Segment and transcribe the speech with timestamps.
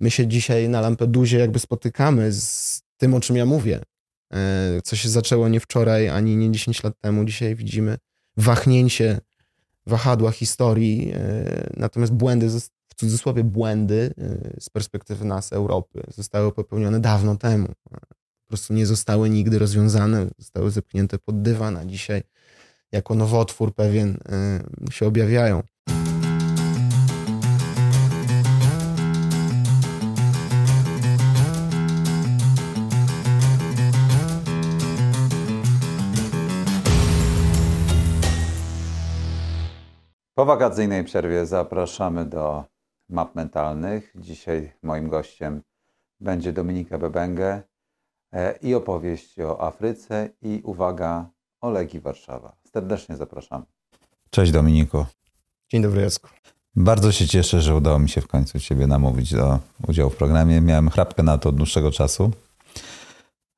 [0.00, 3.80] my się dzisiaj na Lampedusie jakby spotykamy z tym, o czym ja mówię.
[4.32, 7.24] E, co się zaczęło nie wczoraj, ani nie 10 lat temu.
[7.24, 7.98] Dzisiaj widzimy
[8.36, 9.20] wahnięcie
[9.86, 12.48] wahadła historii, e, natomiast błędy,
[12.88, 17.68] w cudzysłowie błędy e, z perspektywy nas, Europy, zostały popełnione dawno temu.
[17.90, 22.22] Po prostu nie zostały nigdy rozwiązane, zostały zepchnięte pod dywan, a dzisiaj
[22.92, 24.18] jako nowotwór pewien
[24.90, 25.62] się objawiają.
[40.38, 42.64] Po wakacyjnej przerwie zapraszamy do
[43.08, 44.12] map mentalnych.
[44.14, 45.62] Dzisiaj moim gościem
[46.20, 47.62] będzie Dominika Bebengę
[48.32, 51.26] e, i opowieść o Afryce i uwaga
[51.60, 52.56] o Legii Warszawa.
[52.72, 53.64] Serdecznie zapraszam.
[54.30, 55.06] Cześć Dominiku.
[55.68, 56.28] Dzień dobry Jacku.
[56.76, 60.60] Bardzo się cieszę, że udało mi się w końcu Ciebie namówić do udziału w programie.
[60.60, 62.30] Miałem chrapkę na to od dłuższego czasu,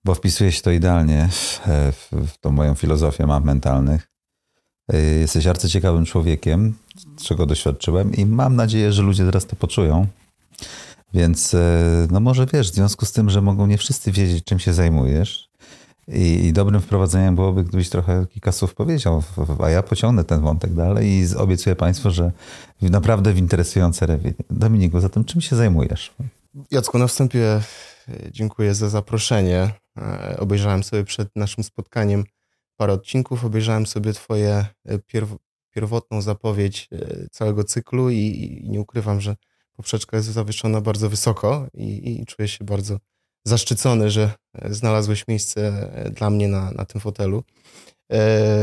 [0.05, 1.61] bo wpisuje się to idealnie w,
[2.13, 4.10] w tą moją filozofię map mentalnych.
[4.95, 6.75] Y, jesteś arcyciekawym człowiekiem,
[7.23, 10.07] czego doświadczyłem i mam nadzieję, że ludzie teraz to poczują.
[11.15, 11.59] Więc y,
[12.11, 15.51] no może wiesz, w związku z tym, że mogą nie wszyscy wiedzieć, czym się zajmujesz
[16.09, 19.23] i, i dobrym wprowadzeniem byłoby, gdybyś trochę kilka słów powiedział,
[19.63, 22.33] a ja pociągnę ten wątek dalej i obiecuję Państwu, że
[22.83, 24.33] naprawdę w interesujące rewi.
[24.51, 26.13] Dominiku, zatem czym się zajmujesz?
[26.71, 27.63] Jacku, na wstępie e,
[28.33, 29.71] dziękuję za zaproszenie.
[29.99, 32.25] E, obejrzałem sobie przed naszym spotkaniem
[32.81, 35.37] parę odcinków, obejrzałem sobie twoje e, pierw
[35.71, 39.37] pierwotną zapowiedź e, całego cyklu i, i, nie ukrywam, że
[39.73, 42.99] poprzeczka jest zawieszona bardzo wysoko i, i czuję się bardzo
[43.45, 47.43] zaszczycony, że e, znalazłeś miejsce dla mnie na, na tym fotelu.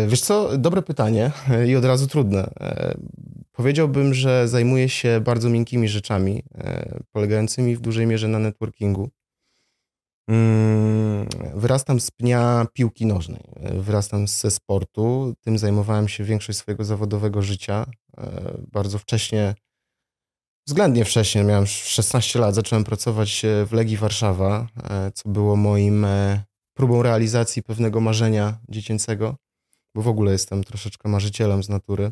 [0.07, 1.31] Wiesz co, dobre pytanie
[1.67, 2.49] i od razu trudne.
[3.51, 6.43] Powiedziałbym, że zajmuję się bardzo miękkimi rzeczami,
[7.11, 9.09] polegającymi w dużej mierze na networkingu.
[10.29, 15.33] Mm, wyrastam z pnia piłki nożnej, wyrastam ze sportu.
[15.41, 17.85] Tym zajmowałem się większość swojego zawodowego życia.
[18.17, 19.55] E, bardzo wcześnie,
[20.67, 26.43] względnie wcześnie, miałem 16 lat, zacząłem pracować w Legii Warszawa, e, co było moim e,
[26.73, 29.35] próbą realizacji pewnego marzenia dziecięcego,
[29.95, 32.11] bo w ogóle jestem troszeczkę marzycielem z natury.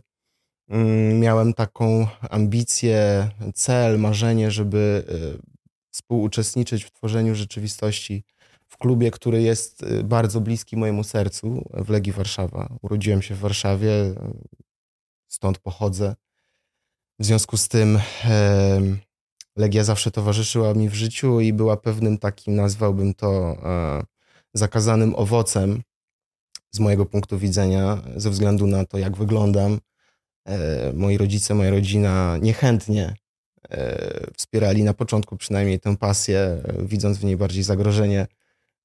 [0.70, 5.06] Mm, miałem taką ambicję, cel, marzenie, żeby
[5.96, 8.24] współuczestniczyć w tworzeniu rzeczywistości
[8.68, 12.78] w klubie, który jest y, bardzo bliski mojemu sercu, w Legii Warszawa.
[12.82, 13.92] Urodziłem się w Warszawie,
[15.28, 16.16] stąd pochodzę.
[17.20, 18.00] W związku z tym
[19.56, 24.04] Legia zawsze towarzyszyła mi w życiu i była pewnym takim, nazwałbym to, e,
[24.54, 25.82] zakazanym owocem
[26.72, 29.80] z mojego punktu widzenia, ze względu na to, jak wyglądam.
[30.48, 33.16] E, moi rodzice, moja rodzina niechętnie
[34.38, 38.28] wspierali na początku przynajmniej tę pasję, e, widząc w niej bardziej zagrożenie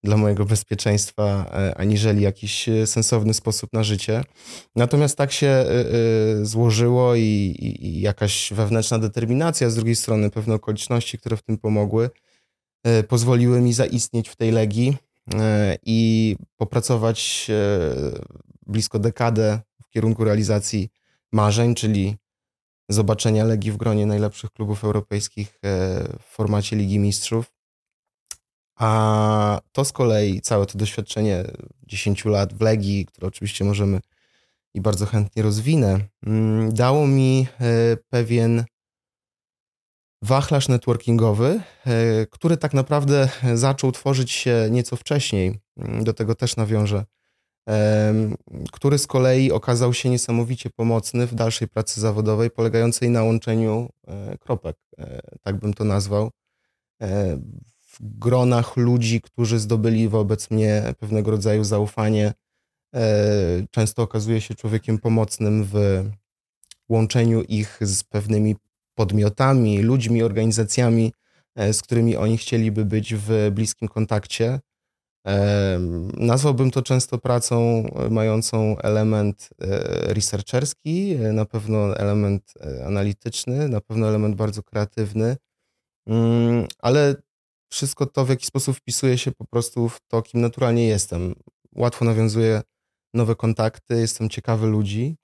[0.05, 4.23] dla mojego bezpieczeństwa, e, aniżeli jakiś sensowny sposób na życie.
[4.77, 5.65] Natomiast tak się
[6.43, 11.59] złożyło i, i, i jakaś wewnętrzna determinacja, z drugiej strony pewne okoliczności, które w tym
[11.59, 12.11] pomogły,
[13.09, 14.97] pozwoliły mi zaistnieć w tej legii
[15.87, 17.51] i popracować
[18.67, 20.89] blisko dekadę w kierunku realizacji
[21.33, 22.17] marzeń, czyli
[22.91, 25.59] zobaczenia Legii w gronie najlepszych klubów europejskich e,
[26.19, 27.53] w formacie Ligi Mistrzów.
[28.77, 31.45] A to z kolei, całe to doświadczenie
[31.87, 34.01] 10 lat w Legii, które oczywiście możemy
[34.75, 38.65] i bardzo chętnie rozwinę, mm, dało mi e, pewien
[40.23, 45.59] wachlarz networkingowy, e, który tak naprawdę zaczął tworzyć się nieco wcześniej.
[45.77, 47.05] Mm, do tego też nawiążę
[48.73, 54.39] który z kolei okazał się niesamowicie pomocny w dalszej pracy zawodowej, polegającej na łączeniu e,
[54.39, 56.31] kropek, e, tak bym to nazwał,
[57.03, 57.37] e,
[57.83, 62.33] w gronach ludzi, którzy zdobyli wobec mnie pewnego rodzaju zaufanie.
[63.71, 66.05] Często okazuje się człowiekiem pomocnym w
[66.89, 68.57] łączeniu ich z pewnymi
[68.95, 71.13] podmiotami, ludźmi, organizacjami,
[71.73, 74.61] z którymi oni chcieliby być w bliskim kontakcie.
[76.17, 82.55] Nazwałbym to często pracą e, mającą element e, researcherski, e, na pewno element
[82.87, 85.37] analityczny, na pewno element bardzo kreatywny,
[86.07, 87.15] mm, ale
[87.73, 91.35] wszystko to w jakiś sposób wpisuje się po prostu w to, kim naturalnie jestem.
[91.77, 92.63] Łatwo nawiązuję
[93.15, 95.17] nowe kontakty, jestem ciekawy ludzi,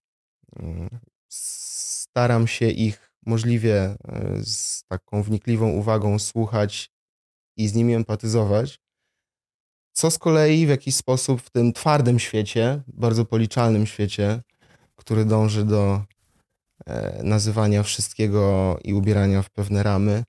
[0.57, 0.89] mm,
[1.29, 3.97] staram się ich możliwie
[4.45, 6.91] z taką wnikliwą uwagą słuchać
[7.57, 8.79] i z nimi empatyzować
[9.97, 14.43] co z kolei w jakiś sposób w tym twardym świecie, bardzo policzalnym świecie,
[14.97, 16.05] który dąży do
[16.87, 20.25] e, nazywania wszystkiego i ubierania w pewne ramy,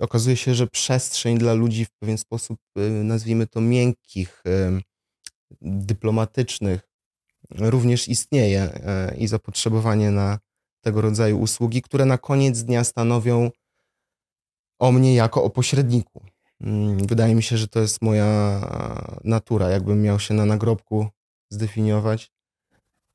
[0.00, 2.58] okazuje się, że przestrzeń dla ludzi w pewien sposób,
[3.04, 4.42] nazwijmy to miękkich,
[5.60, 6.80] dyplomatycznych,
[7.50, 8.70] również istnieje
[9.18, 10.38] i zapotrzebowanie na
[10.80, 13.50] tego rodzaju usługi, które na koniec dnia stanowią
[14.78, 16.22] o mnie jako o pośredniku.
[16.60, 18.60] Mm, wydaje mi się, że to jest moja
[19.24, 19.68] natura.
[19.70, 21.08] Jakbym miał się na nagrobku
[21.50, 22.32] zdefiniować,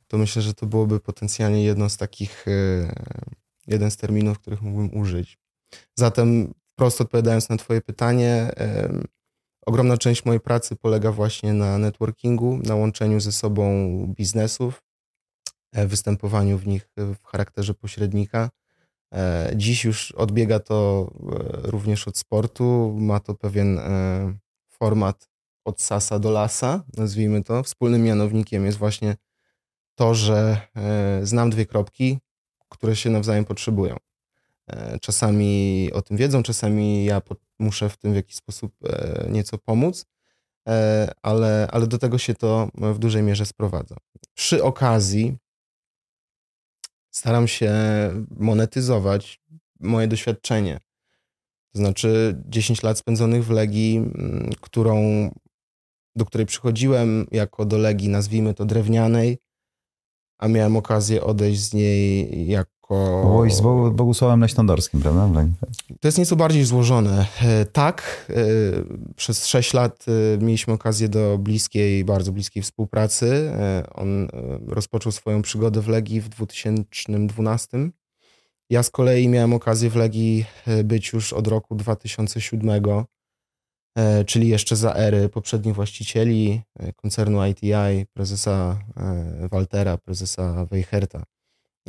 [0.08, 2.52] to myślę, że to byłoby potencjalnie jedno z takich, e,
[3.68, 5.38] jeden z terminów, których mógłbym użyć.
[5.96, 8.52] Zatem, prosto odpowiadając na Twoje pytanie,
[9.66, 13.64] ogromna część mojej pracy polega właśnie na networkingu, na łączeniu ze sobą
[14.18, 14.84] biznesów,
[15.74, 18.65] e, występowaniu w nich w charakterze pośrednika E,
[19.56, 22.96] dziś już odbiega to e, również od sportu.
[23.00, 24.38] Ma to pewien e,
[24.70, 25.30] format
[25.66, 27.64] od sasa do lasa, nazwijmy to.
[27.64, 29.16] Wspólnym mianownikiem jest właśnie
[29.96, 30.68] to, że
[31.24, 32.20] znam dwie kropki,
[32.70, 33.98] które się nawzajem potrzebują.
[35.02, 37.22] Czasami o tym wiedzą, czasami ja
[37.60, 38.76] muszę w tym w jakiś sposób
[39.30, 40.06] nieco pomóc,
[41.22, 43.96] ale, ale do tego się to w dużej mierze sprowadza.
[44.34, 45.38] Przy okazji
[47.16, 47.72] staram się
[48.38, 49.42] monetyzować
[49.80, 50.80] moje doświadczenie.
[51.74, 55.30] To znaczy 10 lat spędzonych w Legii, mm, którą,
[56.16, 59.38] do której przychodziłem jako do Legii, nazwijmy to drewnianej,
[60.38, 63.62] a miałem okazję odejść z niej jako było z
[63.96, 65.30] Bogusławem Leśnodorskim, prawda?
[66.00, 67.26] To jest nieco bardziej złożone.
[67.42, 68.34] E, tak, e,
[69.16, 73.52] przez sześć lat e, mieliśmy okazję do bliskiej, bardzo bliskiej współpracy.
[73.94, 74.28] On
[74.68, 77.90] rozpoczął swoją przygodę w Legii w 2012.
[78.70, 80.46] Ja z kolei miałem okazję w Legii
[80.84, 82.84] być już od roku 2007,
[84.26, 86.62] czyli jeszcze za ery poprzednich właścicieli
[86.96, 88.80] koncernu ITI, prezesa
[89.52, 91.24] Waltera, prezesa Weicherta.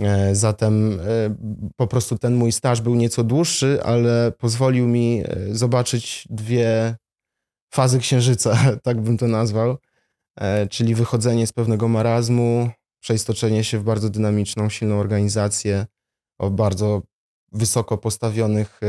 [0.00, 1.36] E, zatem e,
[1.76, 6.96] po prostu ten mój staż był nieco dłuższy, ale pozwolił mi e, zobaczyć dwie
[7.74, 9.76] fazy księżyca, tak bym to nazwał,
[10.70, 12.70] czyli wychodzenie z pewnego marazmu,
[13.00, 15.86] przeistoczenie się w bardzo dynamiczną, silną organizację
[16.38, 17.02] o bardzo
[17.52, 18.80] wysoko postawionych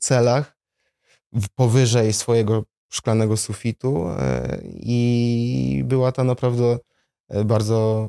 [0.00, 0.56] celach,
[1.54, 4.06] powyżej swojego szklanego sufitu
[4.72, 6.78] i była to naprawdę
[7.44, 8.08] bardzo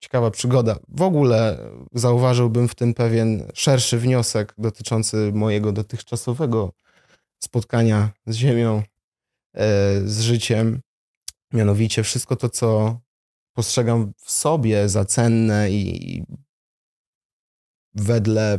[0.00, 0.78] ciekawa przygoda.
[0.88, 1.58] W ogóle
[1.92, 6.72] zauważyłbym w tym pewien szerszy wniosek dotyczący mojego dotychczasowego
[7.38, 8.82] spotkania z Ziemią,
[9.54, 10.80] e, z życiem.
[11.52, 13.00] Mianowicie wszystko to, co
[13.52, 16.22] postrzegam w sobie za cenne i
[17.94, 18.58] wedle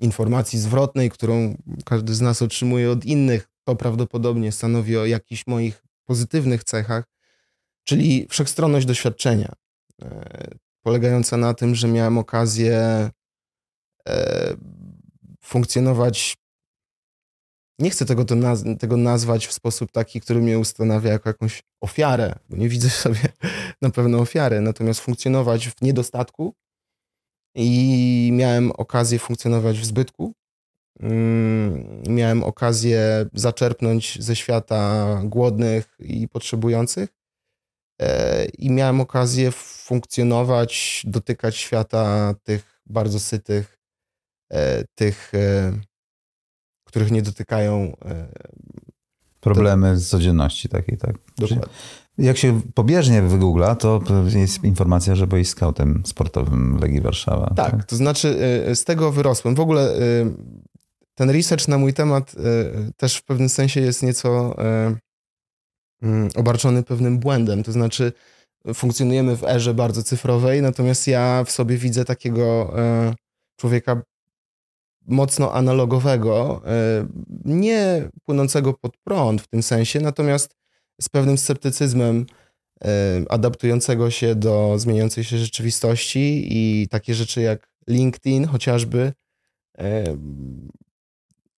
[0.00, 5.82] informacji zwrotnej, którą każdy z nas otrzymuje od innych, to prawdopodobnie stanowi o jakichś moich
[6.04, 7.04] pozytywnych cechach,
[7.84, 9.52] czyli wszechstronność doświadczenia.
[10.02, 10.48] E,
[10.82, 13.10] polegająca na tym, że miałem okazję
[14.08, 14.56] e,
[15.42, 16.36] funkcjonować.
[17.78, 22.34] Nie chcę tego, naz tego nazwać w sposób taki, który mnie ustanawia jako jakąś ofiarę,
[22.48, 23.20] bo nie widzę sobie
[23.82, 26.54] na pewno ofiary, natomiast funkcjonować w niedostatku
[27.54, 30.32] i miałem okazję funkcjonować w zbytku.
[31.00, 37.17] Mm, miałem okazję zaczerpnąć ze świata głodnych i potrzebujących
[38.58, 43.78] i miałem okazję funkcjonować, dotykać świata tych bardzo sytych,
[44.52, 45.72] e, tych, e,
[46.84, 47.96] których nie dotykają
[49.40, 51.16] problemy z codzienności takiej, tak?
[51.38, 51.66] Dokładnie.
[52.18, 54.02] Jak się pobieżnie wygoogla, to
[54.34, 57.52] jest informacja, że byłeś scoutem sportowym Legii Warszawa.
[57.56, 58.38] Tak, tak, to znaczy
[58.74, 59.54] z tego wyrosłem.
[59.54, 59.94] W ogóle
[61.14, 62.34] ten research na mój temat
[62.96, 64.56] też w pewnym sensie jest nieco
[66.34, 67.62] obarczony pewnym błędem.
[67.62, 68.12] To znaczy,
[68.74, 73.14] funkcjonujemy w erze bardzo cyfrowej, natomiast ja w sobie widzę takiego e,
[73.56, 74.02] człowieka
[75.06, 77.06] mocno analogowego, e,
[77.44, 80.56] nie płynącego pod prąd w tym sensie, natomiast
[81.00, 82.26] z pewnym sceptycyzmem
[82.84, 82.88] e,
[83.28, 89.12] adaptującego się do zmieniającej się rzeczywistości i takie rzeczy jak LinkedIn chociażby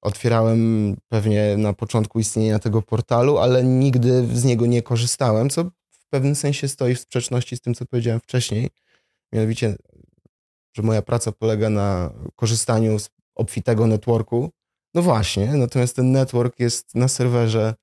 [0.02, 6.08] otwierałem pewnie na początku istnienia tego portalu, ale nigdy z niego nie korzystałem, co w
[6.10, 8.70] pewnym sensie stoi w sprzeczności z tym, co powiedziałem wcześniej.
[9.32, 9.76] Mianowicie,
[10.76, 14.50] że moja praca polega na korzystaniu z obfitego networku.
[14.94, 17.74] No właśnie, natomiast ten network jest na serwerze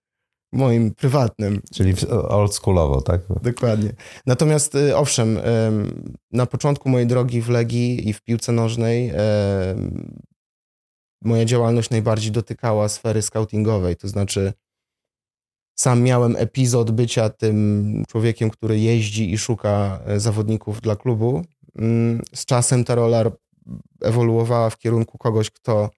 [0.54, 1.62] moim prywatnym.
[1.74, 3.22] Czyli oldschoolowo, tak?
[3.44, 3.94] Dokładnie.
[4.26, 5.40] Natomiast y, owszem,
[6.32, 9.12] na początku mojej drogi w Legii i w piłce nożnej
[11.22, 14.54] moja działalność najbardziej dotykała sfery scoutingowej, to znaczy
[15.76, 21.42] sam miałem epizod bycia tym człowiekiem, który jeździ i szuka e, zawodników dla klubu.
[21.76, 23.24] Mm, z czasem ta rola
[24.02, 25.90] ewoluowała w kierunku kogoś, kto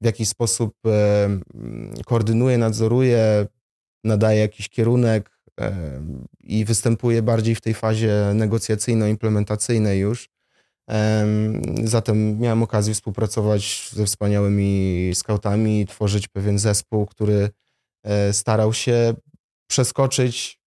[0.00, 0.74] w jakiś sposób
[2.06, 3.46] koordynuje, nadzoruje,
[4.04, 5.30] nadaje jakiś kierunek
[6.40, 10.28] i występuje bardziej w tej fazie negocjacyjno-implementacyjnej już.
[11.84, 17.50] Zatem miałem okazję współpracować ze wspaniałymi skautami, tworzyć pewien zespół, który
[18.04, 19.14] e, starał się
[19.66, 20.60] przeskoczyć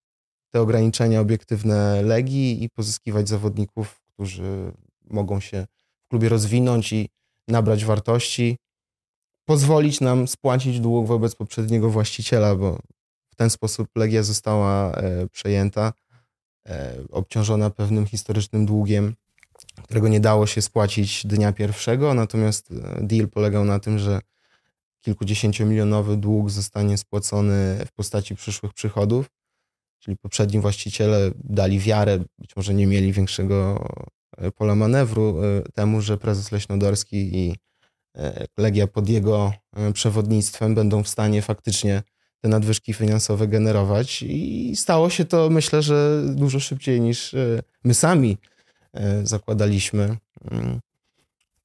[0.53, 4.71] te ograniczenia obiektywne Legii i pozyskiwać zawodników, którzy
[5.09, 5.65] mogą się
[6.05, 7.09] w klubie rozwinąć i
[7.47, 8.57] nabrać wartości,
[9.45, 12.79] pozwolić nam spłacić dług wobec poprzedniego właściciela, bo
[13.29, 15.93] w ten sposób Legia została e, przejęta,
[16.67, 19.15] e, obciążona pewnym historycznym długiem
[19.83, 24.21] którego nie dało się spłacić dnia pierwszego, natomiast e, deal polegał na tym, że
[24.99, 29.29] kilkudziesięciomilionowy dług zostanie spłacony w postaci przyszłych przychodów,
[29.99, 33.87] czyli poprzedni właściciele dali wiarę, być może nie mieli większego
[34.37, 37.55] e, pola manewru e, temu, że prezes Leśnodorski i
[38.57, 39.53] Legia pod jego
[39.93, 42.03] przewodnictwem będą w stanie faktycznie
[42.41, 44.21] te nadwyżki finansowe generować.
[44.21, 47.35] I stało się to myślę, że dużo szybciej niż
[47.83, 48.37] my sami
[49.23, 50.17] zakładaliśmy.
[50.51, 50.79] Mm.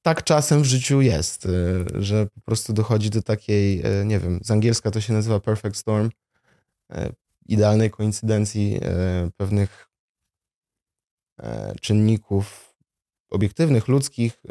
[0.05, 1.49] Tak czasem w życiu jest, e,
[2.01, 5.75] że po prostu dochodzi do takiej, e, nie wiem, z angielska to się nazywa perfect
[5.75, 6.09] storm,
[7.45, 8.79] idealnej koincydencji
[9.37, 9.89] pewnych
[11.81, 12.75] czynników
[13.29, 14.43] obiektywnych, ludzkich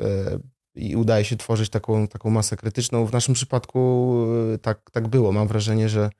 [0.74, 3.06] i udaje się tworzyć taką, taką masę krytyczną.
[3.06, 4.14] W naszym przypadku
[4.62, 5.32] tak, tak było.
[5.32, 6.10] Mam wrażenie, że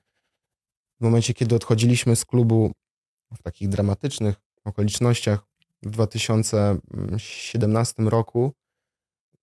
[0.99, 2.71] w momencie, kiedy odchodziliśmy z klubu
[3.33, 4.35] w takich dramatycznych
[4.65, 5.47] okolicznościach,
[5.85, 8.51] w 2017 roku,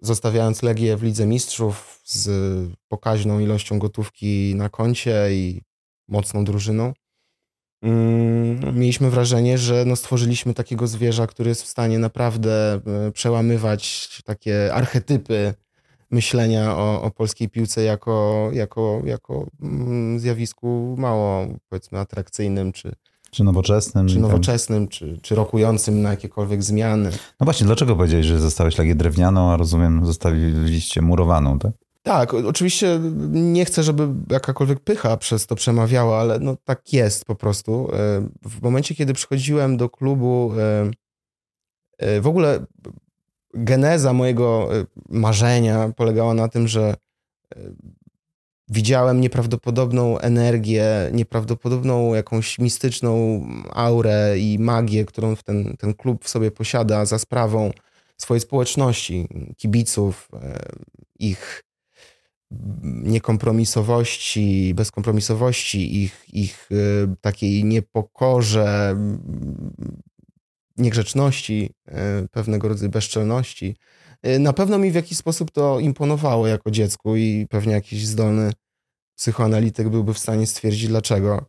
[0.01, 2.31] zostawiając Legię w Lidze Mistrzów z
[2.89, 5.63] pokaźną ilością gotówki na koncie i
[6.09, 6.93] mocną drużyną,
[7.83, 12.81] mm, mieliśmy wrażenie, że no stworzyliśmy takiego zwierza, który jest w stanie naprawdę e,
[13.13, 15.55] przełamywać takie archetypy
[16.11, 22.93] myślenia o, o polskiej piłce jako, jako, jako mm, zjawisku mało, powiedzmy, atrakcyjnym czy,
[23.35, 24.09] czy nowoczesnym.
[24.09, 27.11] Czy nowoczesnym, czy, czy rokującym na jakiekolwiek zmiany.
[27.41, 31.73] No właśnie, dlaczego powiedziałeś, że zostałeś Legię drewnianą, a rozumiem, zostawiliście murowaną, tak?
[32.03, 37.35] Tak, oczywiście nie chcę, żeby jakakolwiek pycha przez to przemawiała, ale no tak jest po
[37.35, 37.89] prostu.
[37.93, 40.91] E, w momencie, kiedy przychodziłem do klubu, e,
[41.99, 42.67] e, w ogóle
[43.55, 44.69] geneza mojego
[45.09, 46.95] marzenia polegała na tym, że
[48.69, 56.51] widziałem nieprawdopodobną energię, nieprawdopodobną jakąś mistyczną aurę i magię, którą ten, ten klub w sobie
[56.51, 57.71] posiada za sprawą
[58.17, 60.69] swojej społeczności, kibiców, e,
[61.19, 61.65] ich
[62.83, 68.97] niekompromisowości, bezkompromisowości, ich, ich e, takiej niepokorze,
[70.77, 73.77] niegrzeczności, e, pewnego rodzaju bezczelności.
[74.39, 78.53] Na pewno mi w jakiś sposób to imponowało jako dziecku i pewnie jakiś zdolny
[79.17, 81.47] psychoanalityk byłby w stanie stwierdzić dlaczego.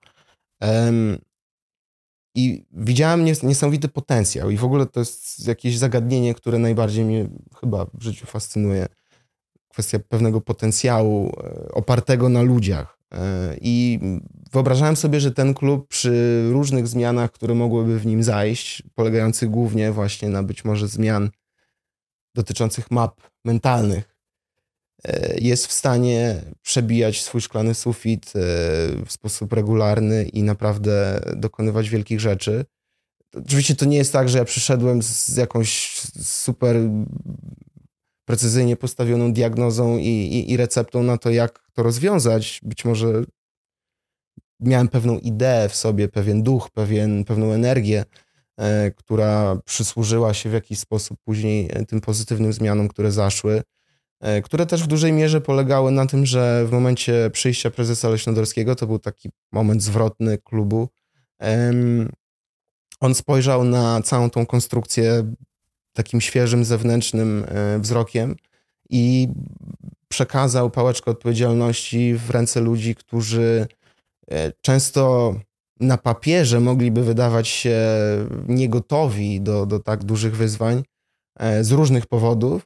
[2.36, 7.28] I widziałem niesamowity potencjał, i w ogóle to jest jakieś zagadnienie, które najbardziej mnie
[7.60, 8.86] chyba w życiu fascynuje.
[9.68, 13.00] Kwestia pewnego potencjału e, opartego na ludziach.
[13.12, 14.00] E, I
[14.52, 19.92] wyobrażałem sobie, że ten klub przy różnych zmianach, które mogłyby w nim zajść, polegających głównie
[19.92, 21.30] właśnie na być może zmian
[22.36, 24.14] dotyczących map mentalnych,
[25.08, 28.40] E, jest w stanie przebijać swój szklany sufit e,
[29.06, 32.66] w sposób regularny i naprawdę dokonywać wielkich rzeczy.
[33.46, 36.76] Oczywiście to nie jest tak, że ja przyszedłem z jakąś super
[38.26, 42.60] precyzyjnie postawioną diagnozą i, i, i receptą na to, jak to rozwiązać.
[42.64, 43.24] Być może
[44.60, 48.06] miałem pewną ideę w sobie, pewien duch, pewien, pewną energię,
[48.96, 53.64] która przysłużyła się w jakiś sposób później tym pozytywnym zmianom, które zaszły.
[54.20, 58.76] E, które też w dużej mierze polegały na tym, że w momencie przyjścia prezesa Leśnodorskiego,
[58.76, 60.90] to był taki moment zwrotny klubu,
[63.00, 65.34] on spojrzał na całą tą konstrukcję
[65.94, 68.36] takim świeżym, zewnętrznym e, wzrokiem
[68.90, 69.28] i
[70.08, 73.68] przekazał pałeczkę odpowiedzialności w ręce ludzi, którzy
[74.32, 75.34] e, często
[75.80, 77.78] na papierze mogliby wydawać się
[78.48, 80.84] niegotowi do, do tak dużych wyzwań
[81.62, 82.66] z różnych powodów,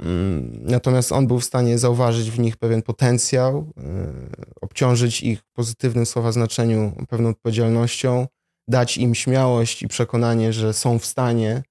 [0.00, 4.12] Mm, natomiast on był w stanie zauważyć w nich pewien potencjał, e,
[4.60, 8.26] obciążyć ich pozytywnym słowa znaczeniu pewną odpowiedzialnością,
[8.68, 11.62] dać im śmiałość i przekonanie, że są w stanie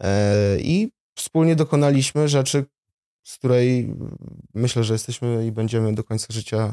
[0.00, 2.64] e, i wspólnie dokonaliśmy rzeczy,
[3.24, 3.94] z której
[4.54, 6.72] myślę, że jesteśmy i będziemy do końca życia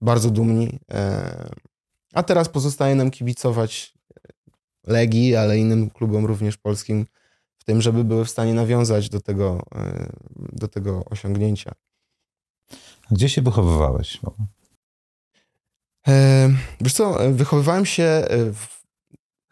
[0.00, 0.78] bardzo dumni.
[2.14, 3.94] E, a teraz pozostaje nam kibicować
[4.86, 7.06] Legii, ale innym klubom również polskim
[7.58, 9.62] w tym, żeby były w stanie nawiązać do tego,
[10.36, 11.72] do tego osiągnięcia.
[13.10, 14.20] Gdzie się wychowywałeś?
[16.80, 18.24] Wiesz co, wychowywałem się,
[18.54, 18.82] w,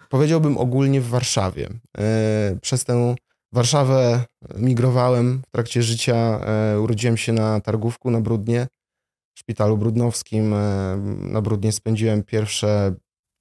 [0.08, 1.68] powiedziałbym ogólnie w Warszawie.
[2.60, 3.14] Przez tę
[3.52, 4.24] Warszawę
[4.56, 6.40] migrowałem w trakcie życia.
[6.80, 8.66] Urodziłem się na Targówku, na Brudnie,
[9.38, 10.54] szpitalu brudnowskim.
[11.32, 12.94] Na Brudnie spędziłem pierwsze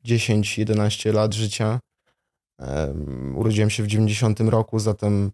[0.05, 1.79] 10-11 lat życia.
[3.35, 5.31] Urodziłem się w 90 roku, zatem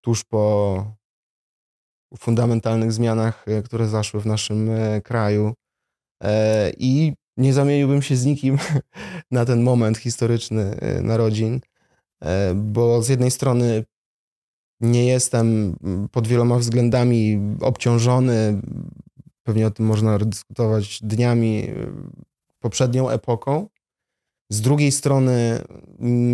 [0.00, 0.84] tuż po
[2.18, 5.54] fundamentalnych zmianach, e, które zaszły w naszym e, kraju.
[6.22, 8.58] E, I nie zamieniłbym się z nikim
[9.30, 11.60] na ten moment historyczny narodzin,
[12.54, 13.84] bo z jednej strony
[14.80, 15.76] nie jestem
[16.12, 18.60] pod wieloma względami obciążony,
[19.46, 21.68] pewnie o tym można dyskutować dniami,
[22.60, 23.68] poprzednią epoką.
[24.50, 25.62] Z drugiej strony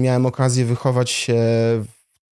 [0.04, 1.34] miałem okazję wychować się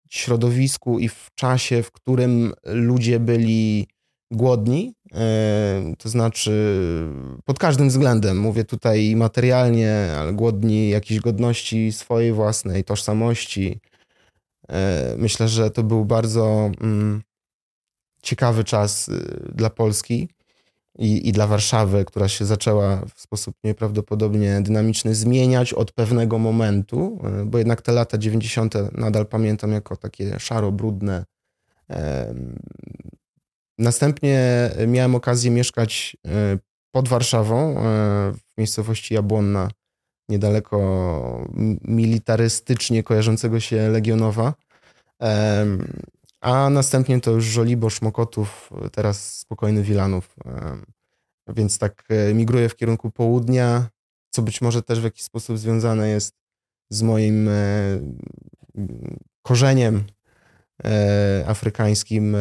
[0.08, 3.88] w środowisku i w czasie, w którym ludzie byli
[4.30, 6.52] głodni, e, to znaczy
[7.44, 13.80] pod każdym względem, mówię tutaj materialnie, ale głodni jakiejś godności swojej własnej, tożsamości.
[15.16, 17.22] Myślę, że to był bardzo mm,
[18.22, 20.28] ciekawy czas y, dla Polski
[21.00, 27.20] i, i dla Warszawy, która się zaczęła w sposób nieprawdopodobnie dynamiczny zmieniać od pewnego momentu,
[27.24, 28.74] e, bo jednak te lata 90.
[28.92, 31.24] nadal pamiętam jako takie szaro-brudne.
[33.78, 36.58] Następnie miałem okazję mieszkać e,
[36.94, 37.82] pod Warszawą, e,
[38.32, 39.68] w miejscowości Jabłonna,
[40.28, 41.48] niedaleko
[41.84, 44.54] militarystycznie kojarzącego się Legionowa.
[46.40, 50.36] A następnie to już Żoliborz, Mokotów, teraz spokojny Wilanów.
[51.48, 53.88] Więc tak e, migruję w kierunku południa,
[54.30, 56.34] co być może też w jakiś sposób związane jest
[56.90, 57.52] z moim e,
[59.42, 60.04] korzeniem
[60.84, 62.36] e, afrykańskim,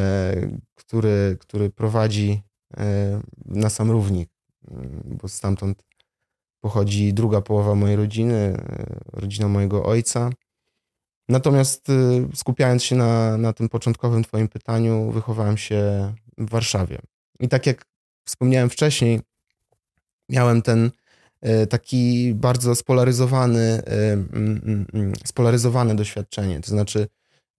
[0.75, 2.41] który, który prowadzi
[3.46, 4.29] na sam równik,
[5.06, 5.84] bo stamtąd
[6.62, 8.58] pochodzi druga połowa mojej rodziny,
[9.13, 10.30] rodzina mojego ojca.
[11.30, 17.00] Natomiast y, skupiając się na, na tym początkowym Twoim pytaniu, wychowałem się w Warszawie.
[17.39, 17.86] I tak jak
[18.28, 19.22] wspomniałem wcześniej,
[20.30, 20.92] miałem ten
[21.46, 26.60] y, taki bardzo spolaryzowany, y, mm, mm, mm, spolaryzowane doświadczenie.
[26.60, 27.08] To znaczy,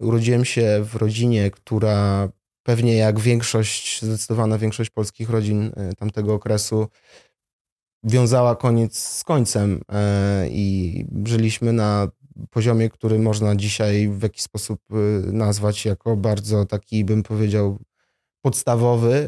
[0.00, 2.28] urodziłem się w rodzinie, która
[2.62, 6.88] pewnie jak większość, zdecydowana większość polskich rodzin tamtego okresu,
[8.04, 9.80] wiązała koniec z końcem
[10.50, 12.08] i żyliśmy na
[12.50, 17.78] poziomie, który można dzisiaj w jakiś sposób y, nazwać jako bardzo taki, bym powiedział,
[18.42, 19.26] podstawowy.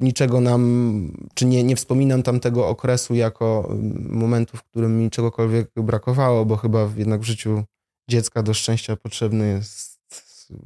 [0.00, 6.44] Niczego nam, czy nie, nie wspominam tamtego okresu jako momentu, w którym mi czegokolwiek brakowało,
[6.44, 7.64] bo chyba jednak w życiu
[8.10, 10.00] dziecka do szczęścia potrzebny jest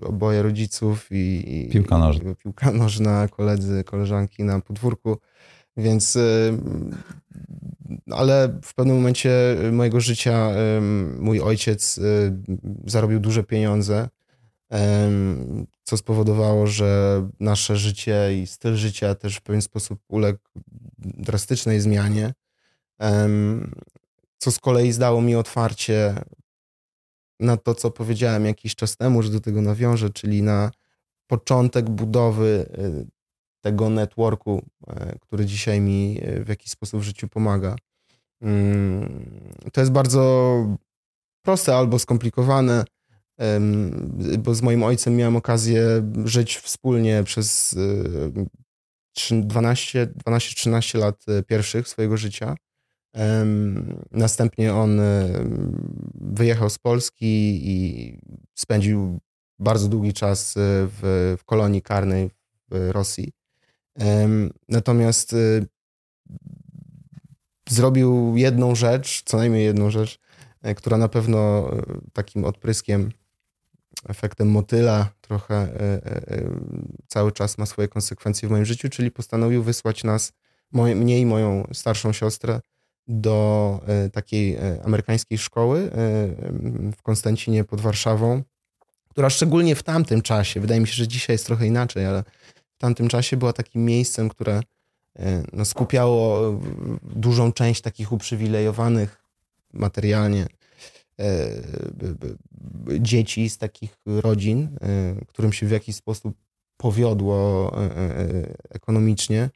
[0.03, 2.35] oboje rodziców i, i piłka nożna.
[2.35, 5.17] piłka nożna, koledzy, koleżanki na podwórku.
[5.79, 6.59] Więc y,
[8.11, 10.51] ale w pewnym momencie mojego życia
[11.19, 12.03] mój ojciec y,
[12.87, 14.09] zarobił duże pieniądze,
[15.83, 20.39] co spowodowało, że nasze życie i styl życia też w pewien sposób uległ
[20.99, 22.35] drastycznej zmianie,
[24.39, 26.15] co z kolei zdało mi otwarcie
[27.41, 30.71] na to, co powiedziałem jakiś czas temu, że do tego nawiążę, czyli na
[31.27, 33.18] początek budowy y,
[33.61, 37.77] tego networku, e, który dzisiaj mi e, w jakiś sposób w życiu pomaga.
[38.43, 39.41] Mm,
[39.73, 40.67] to jest bardzo
[41.43, 42.85] proste albo skomplikowane,
[44.39, 45.83] bo z moim ojcem miałem okazję
[46.25, 47.77] żyć wspólnie przez
[49.17, 52.57] 12-13 e, lat pierwszych swojego życia.
[54.11, 55.01] Następnie on
[56.15, 58.19] wyjechał z Polski i
[58.55, 59.19] spędził
[59.59, 62.31] bardzo długi czas w, w kolonii karnej
[62.71, 63.33] w Rosji.
[64.69, 65.67] Natomiast y,
[67.69, 70.19] zrobił jedną rzecz, co najmniej jedną rzecz,
[70.63, 71.83] e, która na pewno e,
[72.13, 73.13] takim odpryskiem,
[74.09, 76.01] efektem motyla trochę e,
[77.07, 80.33] cały czas ma swoje konsekwencje w moim życiu, czyli postanowił wysłać nas,
[80.73, 82.61] moje, mnie i moją starszą siostrę,
[83.11, 83.81] do
[84.13, 85.91] takiej amerykańskiej szkoły
[86.97, 88.43] w Konstancinie pod Warszawą,
[89.09, 92.25] która szczególnie w tamtym czasie, wydaje mi się, że dzisiaj jest trochę inaczej, ale
[92.79, 94.61] w tamtym czasie była takim miejscem, które
[95.19, 96.41] e, no, skupiało
[97.03, 99.23] dużą część takich uprzywilejowanych
[99.73, 100.47] materialnie
[101.19, 101.49] e,
[103.01, 106.35] dzieci z takich rodzin, e, którym się w jakiś sposób
[106.77, 107.73] powiodło
[108.71, 109.51] ekonomicznie.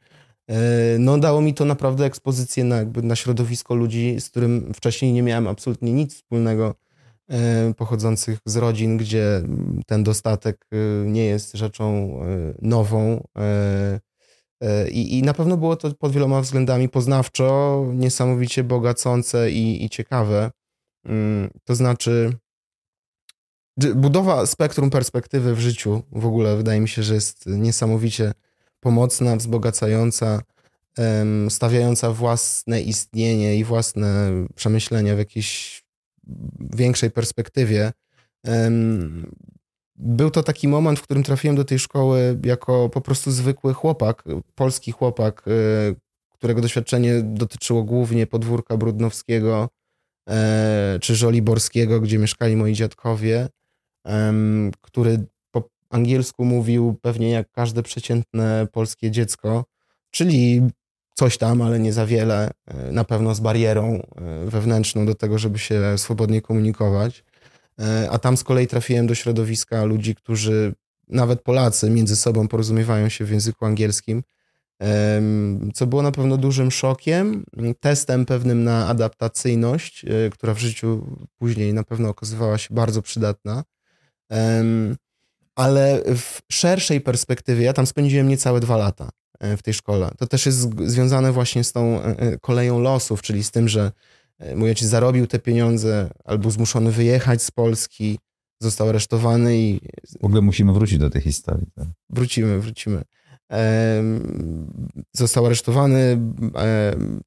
[0.99, 5.23] No, dało mi to naprawdę ekspozycję na, jakby na środowisko ludzi, z którym wcześniej nie
[5.23, 6.75] miałem absolutnie nic wspólnego
[7.77, 9.41] pochodzących z rodzin, gdzie
[9.85, 10.65] ten dostatek
[11.05, 12.19] nie jest rzeczą
[12.61, 13.27] nową.
[14.91, 20.51] I, I na pewno było to pod wieloma względami poznawczo, niesamowicie bogacące i, i ciekawe.
[21.05, 22.33] Mm, to znaczy,
[23.77, 28.31] budowa spektrum perspektywy w życiu w ogóle wydaje mi się, że jest niesamowicie
[28.79, 30.41] pomocna, wzbogacająca,
[31.49, 35.82] stawiająca własne istnienie i własne przemyślenia w jakiejś
[36.59, 37.91] większej perspektywie.
[39.95, 44.23] Był to taki moment, w którym trafiłem do tej szkoły jako po prostu zwykły chłopak,
[44.55, 45.51] polski chłopak, e,
[46.33, 49.69] którego doświadczenie dotyczyło głównie podwórka Brudnowskiego
[50.29, 53.47] e, czy Żoliborskiego, gdzie mieszkali moi dziadkowie,
[54.81, 59.65] który po angielsku mówił pewnie jak każde przeciętne polskie dziecko,
[60.11, 60.61] czyli
[61.13, 63.99] coś tam, ale nie za wiele, e, na pewno z barierą
[64.45, 67.23] wewnętrzną do tego, żeby się swobodnie komunikować.
[67.79, 70.73] E, a tam z kolei trafiłem do środowiska ludzi, którzy,
[71.07, 74.23] nawet Polacy, między sobą porozumiewają się w języku angielskim,
[75.73, 77.45] co było na pewno dużym szokiem,
[77.79, 83.63] testem pewnym na adaptacyjność, e, która w życiu później na pewno okazywała się bardzo przydatna.
[85.55, 90.11] Ale w szerszej perspektywie, ja tam spędziłem niecałe dwa lata e, w tej szkole.
[90.17, 92.01] To też jest związane właśnie z tą
[92.41, 93.91] koleją losów, czyli z tym, że
[94.43, 98.19] E, mój ojciec zarobił te pieniądze, albo zmuszony wyjechać z Polski,
[98.61, 99.79] został aresztowany i...
[100.21, 101.67] W ogóle musimy wrócić do tej historii.
[101.75, 101.87] Tak?
[102.09, 103.01] Wrócimy, wrócimy.
[105.13, 106.21] Został aresztowany,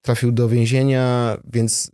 [0.03, 1.91] trafił do więzienia, więc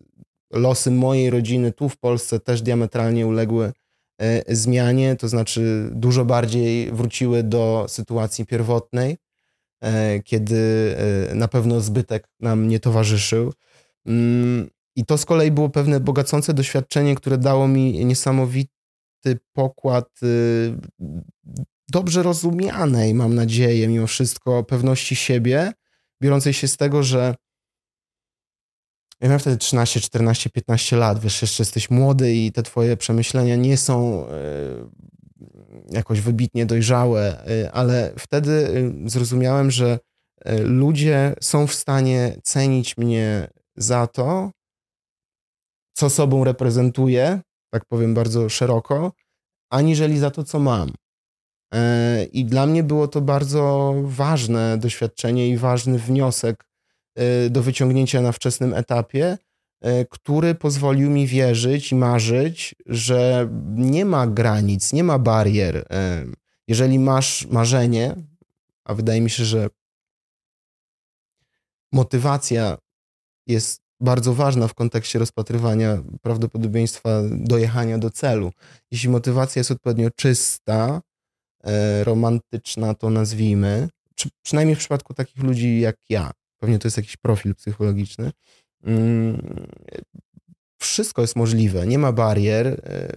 [0.52, 3.72] losy mojej rodziny tu w Polsce też diametralnie uległy
[4.20, 9.16] e, zmianie, to znaczy dużo bardziej wróciły do sytuacji pierwotnej, e,
[10.24, 10.96] kiedy
[11.34, 13.52] na pewno zbytek nam nie towarzyszył.
[14.06, 18.68] Mm, i to z kolei było pewne bogacące doświadczenie, które dało mi niesamowity
[19.52, 20.76] pokład y,
[21.88, 25.72] dobrze rozumianej, mam nadzieję, mimo wszystko, pewności siebie,
[26.22, 27.34] biorącej się z tego, że
[29.20, 33.56] ja miałem wtedy 13, 14, 15 lat, wiesz, jeszcze jesteś młody i te twoje przemyślenia
[33.56, 34.30] nie są y,
[35.92, 39.98] jakoś wybitnie dojrzałe, y, ale wtedy zrozumiałem, że
[40.64, 44.50] ludzie są w stanie cenić mnie za to,
[45.92, 47.40] co sobą reprezentuję,
[47.72, 49.12] tak powiem bardzo szeroko,
[49.70, 50.92] aniżeli za to, co mam.
[51.74, 56.64] E, I dla mnie było to bardzo ważne doświadczenie i ważny wniosek
[57.50, 59.38] do wyciągnięcia na wczesnym etapie,
[60.10, 65.86] który pozwolił mi wierzyć i marzyć, że nie ma granic, nie ma barier.
[66.68, 68.16] Jeżeli masz marzenie,
[68.84, 69.68] a wydaje mi się, że
[71.92, 72.78] motywacja
[73.46, 78.52] jest bardzo ważna w kontekście rozpatrywania prawdopodobieństwa dojechania do celu.
[78.90, 81.02] Jeśli motywacja jest odpowiednio czysta,
[81.64, 86.96] e, romantyczna, to nazwijmy, przy, przynajmniej w przypadku takich ludzi jak ja, pewnie to jest
[86.96, 88.30] jakiś profil psychologiczny,
[90.82, 92.66] wszystko jest możliwe, nie ma barier.
[92.66, 93.16] E,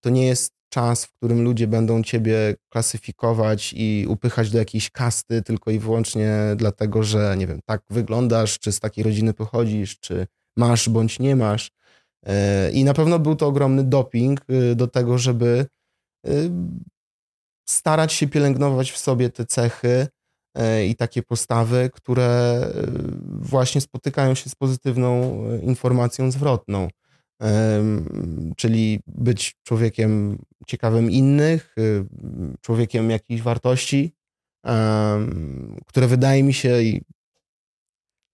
[0.00, 5.42] to nie jest czas, w którym ludzie będą ciebie klasyfikować i upychać do jakiejś kasty
[5.42, 10.26] tylko i wyłącznie dlatego, że nie wiem, tak wyglądasz, czy z takiej rodziny pochodzisz, czy
[10.56, 11.70] masz bądź nie masz.
[12.26, 15.66] E, I na pewno był to ogromny doping e, do tego, żeby
[17.68, 20.06] starać się pielęgnować w sobie te cechy
[20.88, 22.60] i takie postawy, które
[23.26, 26.88] właśnie spotykają się z pozytywną informacją zwrotną
[28.56, 31.74] czyli być człowiekiem ciekawym innych,
[32.60, 34.12] człowiekiem jakichś wartości,
[35.86, 37.02] które wydaje mi się, i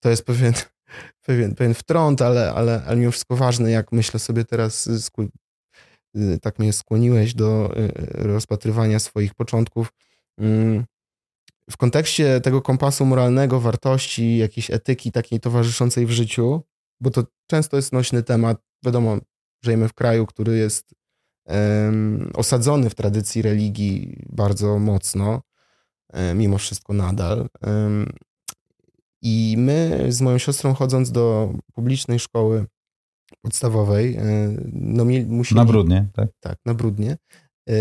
[0.01, 0.53] to jest pewien,
[1.27, 4.89] pewien, pewien wtrąt, ale, ale, ale mimo wszystko ważne, jak myślę sobie teraz,
[6.43, 7.75] tak mnie skłoniłeś do
[8.15, 9.93] rozpatrywania swoich początków.
[11.71, 16.63] W kontekście tego kompasu moralnego, wartości, jakiejś etyki takiej towarzyszącej w życiu,
[17.01, 18.63] bo to często jest nośny temat.
[18.85, 19.19] Wiadomo,
[19.65, 20.95] żyjemy w kraju, który jest
[21.45, 25.43] um, osadzony w tradycji religii bardzo mocno,
[26.13, 27.49] um, mimo wszystko nadal.
[27.67, 28.13] Um,
[29.23, 32.67] I my z moją siostrą chodząc do publicznej szkoły
[33.43, 35.59] podstawowej, e, no musieli...
[35.59, 36.29] Na brudnie, tak?
[36.41, 37.17] Tak, na brudnie.
[37.73, 37.75] E,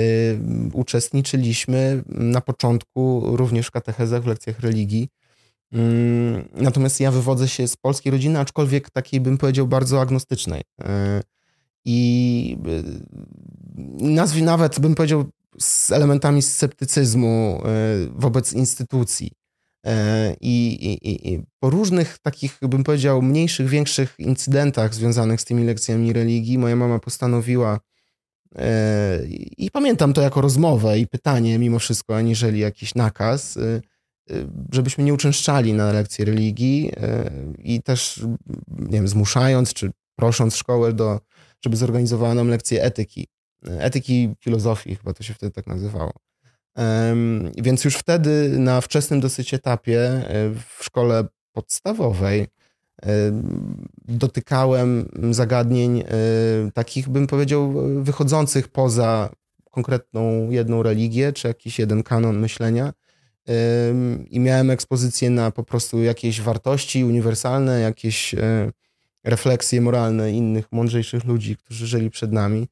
[0.73, 5.07] uczestniczyliśmy na początku również w katechezach, w lekcjach religii,
[5.73, 10.61] Mm, natomiast ja wywodzę się z polskiej rodziny, aczkolwiek takiej bym powiedział bardzo agnostycznej.
[10.83, 11.21] E,
[11.85, 12.83] I y,
[14.03, 15.25] nazwij nawet bym powiedział
[15.59, 17.61] z elementami sceptycyzmu
[18.15, 19.31] wobec instytucji.
[20.41, 26.13] I, i, I, po różnych takich, bym powiedział, mniejszych, większych incydentach związanych z tymi lekcjami
[26.13, 27.79] religii, moja mama postanowiła
[29.57, 33.59] I pamiętam to jako rozmowę i pytanie mimo wszystko, aniżeli jakiś nakaz,
[34.71, 36.91] żebyśmy nie uczęszczali na lekcje religii
[37.57, 38.23] i też,
[38.67, 41.19] nie wiem, zmuszając czy prosząc szkołę do,
[41.63, 43.27] żeby zorganizowała nam lekcje etyki.
[43.65, 46.13] Etyki filozofii, chyba to się wtedy tak nazywało.
[47.57, 50.23] Więc już wtedy na wczesnym dosyć etapie
[50.77, 52.47] w szkole podstawowej
[54.07, 56.03] dotykałem zagadnień e,
[56.73, 59.29] takich, bym powiedział, wychodzących poza
[59.71, 62.93] konkretną jedną religię, czy jakiś jeden kanon myślenia.
[64.29, 68.35] I miałem ekspozycję na po prostu jakieś wartości uniwersalne, jakieś
[69.23, 72.67] refleksje moralne innych mądrzejszych ludzi, którzy żyli przed nami.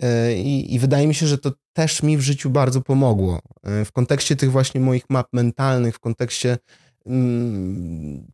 [0.00, 3.40] E, I, I, wydaje mi się, że to też mi w życiu bardzo pomogło.
[3.62, 6.58] E, w kontekście tych właśnie moich map mentalnych, w kontekście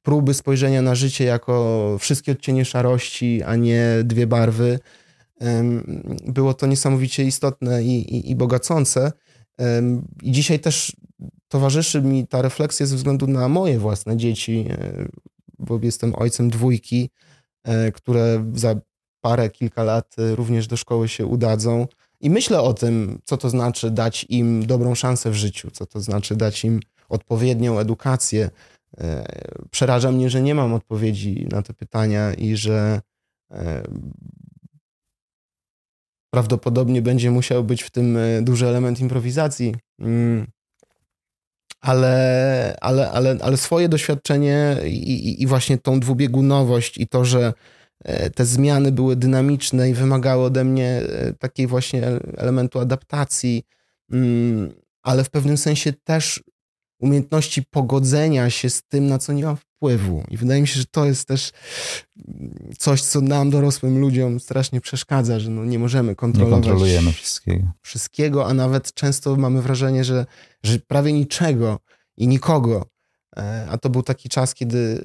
[0.02, 4.78] próby spojrzenia na życie jako wszystkie odcienie szarości, a nie dwie barwy,
[6.26, 9.12] było to niesamowicie istotne i, i, i bogacące.
[10.22, 10.96] I dzisiaj też
[11.48, 15.08] towarzyszy mi ta refleksja ze względu na moje własne dzieci, e,
[15.58, 17.10] bo jestem ojcem dwójki,
[17.94, 18.74] które za
[19.24, 21.86] parę, kilka lat y, również do szkoły się udadzą.
[22.20, 26.00] I myślę o tym, co to znaczy dać im dobrą szansę w życiu, co to
[26.00, 28.50] znaczy dać im odpowiednią edukację.
[29.00, 29.26] E,
[29.70, 33.00] przeraża mnie, że nie mam odpowiedzi na te pytania i że
[33.50, 33.82] e,
[36.30, 39.74] prawdopodobnie będzie musiał być w tym e, duży element improwizacji.
[40.00, 40.46] Mm.
[41.80, 47.52] Ale, ale, ale, ale swoje doświadczenie i, i, właśnie tą dwubiegunowość i to, że
[48.34, 51.02] te zmiany były dynamiczne i wymagały ode mnie
[51.38, 52.02] takiej właśnie
[52.36, 53.62] elementu adaptacji,
[54.12, 56.42] mm, ale w pewnym sensie też
[57.04, 60.24] umiejętności pogodzenia się z tym, na co nie mam wpływu.
[60.30, 61.50] I wydaje mi się, że to jest też
[62.78, 66.64] coś, co nam, dorosłym ludziom, strasznie przeszkadza, że no nie możemy kontrolować.
[66.64, 67.66] Nie kontrolujemy wszystkiego.
[67.82, 70.26] Wszystkiego, a nawet często mamy wrażenie, że,
[70.62, 71.78] że prawie niczego
[72.16, 72.94] i nikogo
[73.36, 75.00] E, a to był taki czas, kiedy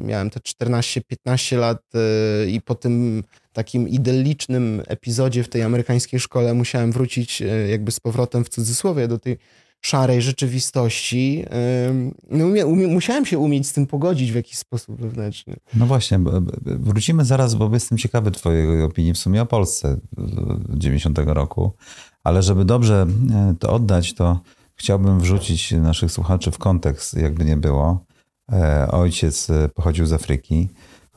[0.00, 6.20] e, miałem te 14-15 lat e, i po tym takim idyllicznym epizodzie w tej amerykańskiej
[6.20, 9.38] szkole musiałem wrócić jakby z powrotem w cudzysłowie do tej
[9.86, 11.44] szarej rzeczywistości.
[12.30, 12.46] No,
[12.88, 15.56] musiałem się umieć z tym pogodzić w jakiś sposób wewnętrzny.
[15.74, 16.20] No właśnie,
[16.62, 19.96] wrócimy zaraz, bo jestem ciekawy twojej opinii w sumie o Polsce
[20.74, 21.72] 90 roku,
[22.24, 23.06] ale żeby dobrze
[23.58, 24.40] to oddać, to
[24.76, 28.04] Chciałbym wrzucić naszych słuchaczy w kontekst, jakby nie było.
[28.52, 30.68] E, ojciec e, pochodził z Afryki.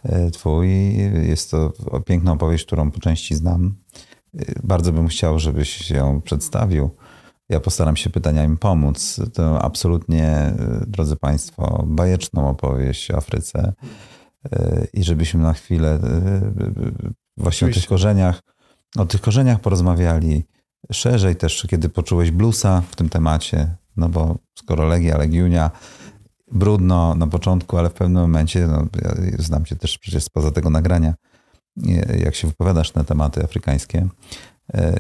[0.04, 0.96] E, twój
[1.28, 1.74] jest to
[2.06, 3.76] piękna opowieść, którą po części znam.
[4.64, 6.90] Bardzo bym chciał, żebyś się przedstawił.
[7.50, 9.22] Ja postaram się pytaniami pomóc.
[9.34, 10.54] To absolutnie,
[10.88, 13.74] drodzy Państwo, bajeczną opowieść o Afryce
[14.94, 16.00] i żebyśmy na chwilę
[17.38, 17.80] właśnie Oczywiście.
[17.80, 18.42] o tych korzeniach,
[18.98, 20.44] o tych korzeniach porozmawiali
[20.92, 25.72] szerzej też, kiedy poczułeś bluesa w tym temacie, no bo skoro Legia, Legiunia,
[26.52, 30.70] brudno na początku, ale w pewnym momencie, no, ja znam cię też przecież spoza tego
[30.70, 31.14] nagrania,
[32.20, 34.08] jak się wypowiadasz na tematy afrykańskie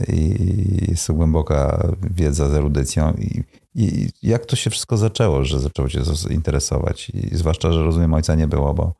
[0.07, 3.43] i jest to głęboka wiedza z erudycją i,
[3.75, 8.35] i jak to się wszystko zaczęło, że zaczęło cię interesować i zwłaszcza, że rozumiem ojca
[8.35, 8.93] nie było, bo,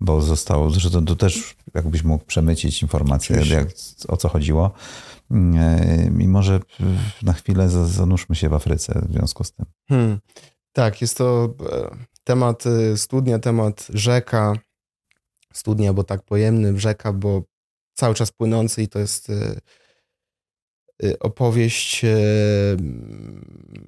[0.00, 3.68] bo zostało, zresztą to też jakbyś mógł przemycić informację, jak,
[4.08, 4.70] o co chodziło.
[5.30, 6.60] E, mimo że
[7.22, 9.66] na chwilę zanurzmy się w Afryce w związku z tym.
[9.88, 10.18] Hmm.
[10.72, 14.54] Tak, jest to e, temat e, studnia, temat rzeka.
[15.52, 17.42] Studnia, bo tak pojemny, rzeka, bo
[17.94, 19.28] cały czas płynący i to jest
[21.20, 22.02] opowieść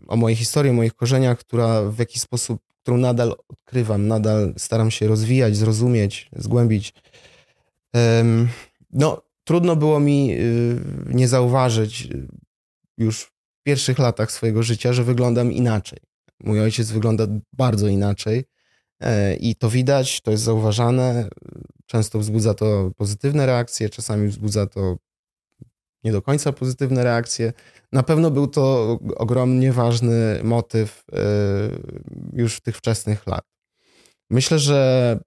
[0.08, 4.90] o mojej historii, o moich korzeniach, która w jakiś sposób, którą nadal odkrywam, nadal staram
[4.90, 6.92] się rozwijać, zrozumieć, zgłębić.
[8.90, 12.28] No, trudno było mi y, nie zauważyć y,
[12.98, 15.98] już w pierwszych latach swojego życia, że wyglądam inaczej.
[16.40, 18.44] Mój ojciec wygląda bardzo inaczej
[19.00, 21.28] e, i to widać, to jest zauważane.
[21.86, 24.96] Często wzbudza to pozytywne reakcje, czasami wzbudza to
[26.04, 27.52] nie do końca pozytywne reakcje.
[27.92, 31.18] Na pewno był to ogromnie ważny motyw e,
[32.32, 33.44] już w tych wczesnych lat.
[34.30, 35.18] Myślę, że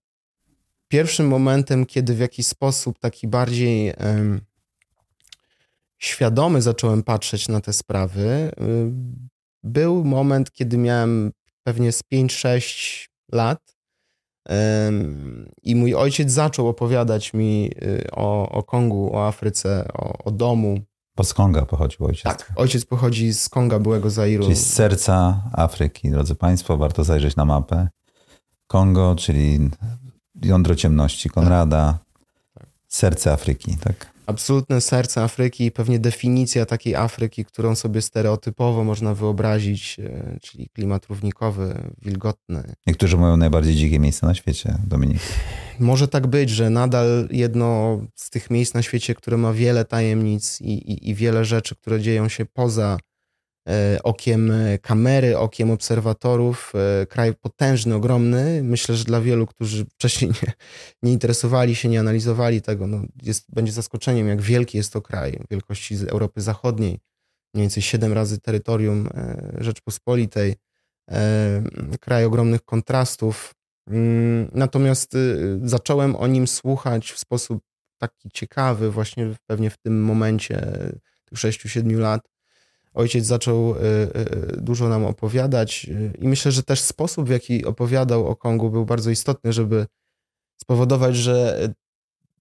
[0.87, 3.93] pierwszym momentem, kiedy w jakiś sposób taki bardziej
[5.97, 9.29] świadomy zacząłem patrzeć na te sprawy, um,
[9.63, 11.31] był moment, kiedy miałem
[11.63, 13.76] pewnie z 5-6 lat
[15.63, 20.79] i mój ojciec zaczął opowiadać mi y, o, o Kongu, o Afryce, o, o domu.
[21.15, 22.23] Bo z Konga pochodził ojciec.
[22.23, 24.43] Tak, ojciec pochodzi z Konga, byłego Zairu.
[24.43, 27.87] Czyli z serca Afryki, drodzy Państwo, warto zajrzeć na mapę.
[28.67, 29.69] Kongo, czyli
[30.43, 31.99] Jądro ciemności Konrada,
[32.53, 32.67] tak.
[32.87, 34.16] serce Afryki, tak?
[34.27, 40.69] Absolutne serce Afryki i pewnie definicja takiej Afryki, którą sobie stereotypowo można wyobrazić, e, czyli
[40.69, 42.63] klimat równikowy, wilgotny.
[42.87, 45.19] Niektórzy mówią najbardziej dzikie miejsce na świecie, Dominik.
[45.79, 50.61] Może tak być, że nadal jedno z tych miejsc na świecie, które ma wiele tajemnic
[50.61, 52.97] i, i, i wiele rzeczy, które dzieją się poza
[54.03, 56.73] okiem kamery, okiem obserwatorów.
[57.01, 58.63] E, kraj potężny, ogromny.
[58.63, 60.53] Myślę, że dla wielu, którzy wcześniej nie,
[61.03, 65.39] nie interesowali się, nie analizowali tego, no jest, będzie zaskoczeniem, jak wielki jest to kraj,
[65.49, 66.99] wielkości Europy Zachodniej,
[67.53, 70.55] mniej więcej 7 razy terytorium e, Rzeczpospolitej,
[71.99, 73.53] kraj ogromnych kontrastów.
[73.87, 77.63] Mm, natomiast y, zacząłem o nim słuchać w sposób
[77.97, 80.61] taki ciekawy, właśnie pewnie w tym momencie
[81.25, 82.21] tych 6-7 lat
[82.97, 87.65] ojciec zaczął e, e, dużo nam opowiadać e, i myślę, że też sposób, w jaki
[87.65, 89.85] opowiadał o Kongu był bardzo istotny, żeby
[90.61, 91.59] spowodować, że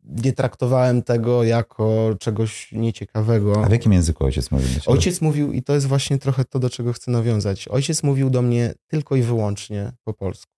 [0.04, 3.64] nie traktowałem tego jako czegoś nieciekawego.
[3.64, 4.68] A w jakim języku ojciec mówił?
[4.86, 7.68] Ojciec mówił, i to jest właśnie trochę to, do czego chcę nawiązać.
[7.68, 10.52] Ojciec mówił do mnie tylko i wyłącznie po polsku.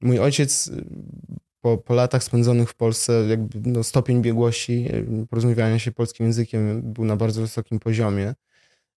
[0.00, 0.70] Mój ojciec
[1.60, 4.88] po, po latach spędzonych w Polsce, jakby no, stopień biegłości
[5.30, 8.34] porozumiewania się polskim językiem był na bardzo wysokim poziomie.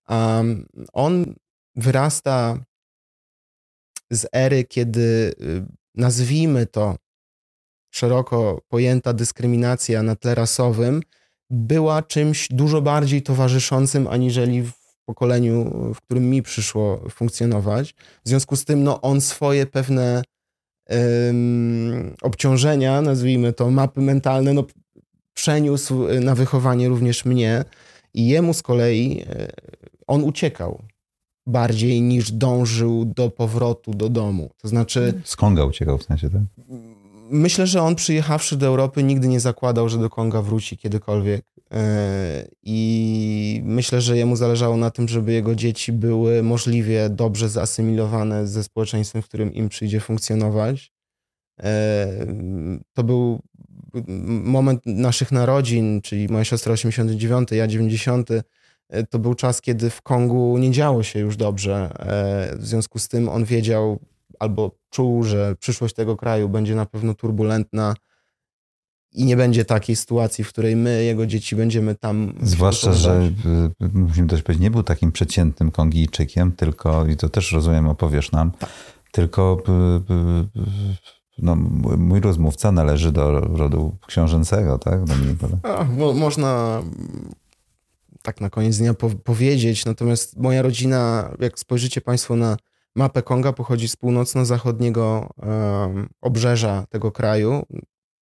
[0.09, 1.35] Um, on
[1.75, 2.57] wyrasta
[4.11, 5.65] z ery, kiedy y,
[5.95, 6.95] nazwijmy to
[7.91, 11.01] szeroko pojęta dyskryminacja na tle rasowym
[11.49, 14.73] była czymś dużo bardziej towarzyszącym aniżeli w
[15.05, 17.93] pokoleniu, w którym mi przyszło funkcjonować.
[18.25, 20.23] W związku z tym no, on swoje pewne
[20.89, 24.63] um, obciążenia, nazwijmy to mapy mentalne, no,
[25.33, 27.65] przeniósł na wychowanie również mnie
[28.13, 29.47] i jemu z kolei e,
[30.07, 30.81] on uciekał
[31.47, 34.49] bardziej niż dążył do powrotu do domu.
[34.61, 35.21] To znaczy.
[35.23, 36.41] Z Konga uciekał w sensie, tak?
[37.29, 41.45] Myślę, że on przyjechawszy do Europy nigdy nie zakładał, że do Konga wróci kiedykolwiek.
[41.71, 48.47] E, I myślę, że jemu zależało na tym, żeby jego dzieci były możliwie dobrze zasymilowane
[48.47, 50.91] ze społeczeństwem, w którym im przyjdzie funkcjonować.
[51.63, 52.07] E,
[52.93, 53.39] to był
[54.43, 58.43] moment naszych narodzin, czyli moja siostra 89, ja 90 E,
[59.09, 61.89] to był czas, kiedy w Kongu nie działo się już dobrze.
[61.99, 63.99] E, w związku z tym on wiedział
[64.39, 67.93] albo czuł, że przyszłość tego kraju będzie na pewno turbulentna
[69.11, 72.33] i nie będzie takiej sytuacji, w której my, jego dzieci, będziemy tam.
[72.41, 73.31] Zwłaszcza, że
[73.93, 78.51] musimy też powiedzieć, nie był takim przeciętnym Kongijczykiem, tylko, i to też rozumiem, opowiesz nam,
[78.51, 78.69] tak.
[79.11, 79.63] tylko
[81.37, 81.55] no,
[81.97, 84.99] mój rozmówca należy do rodu książęcego, tak?
[85.63, 86.81] A, mo można
[88.25, 89.85] tak na koniec dnia po powiedzieć.
[89.85, 92.57] Natomiast moja rodzina, jak spojrzycie Państwo na
[92.95, 97.63] mapę Konga, pochodzi z północno-zachodniego um, obrzeża tego kraju.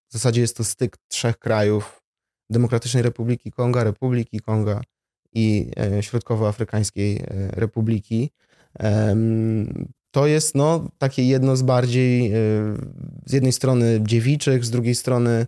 [0.08, 2.02] W zasadzie jest to styk trzech krajów:
[2.50, 4.80] Demokratycznej Republiki Konga, Republiki Konga
[5.32, 8.30] i e, Środkowoafrykańskiej e, Republiki.
[8.80, 9.16] E,
[10.10, 12.32] to jest no, takie jedno z bardziej, e,
[13.26, 15.46] z jednej strony dziewiczych, z drugiej strony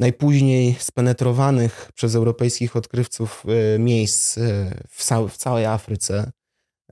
[0.00, 4.74] najpóźniej spenetrowanych przez europejskich odkrywców e, miejsc e,
[5.28, 6.30] w, całej Afryce,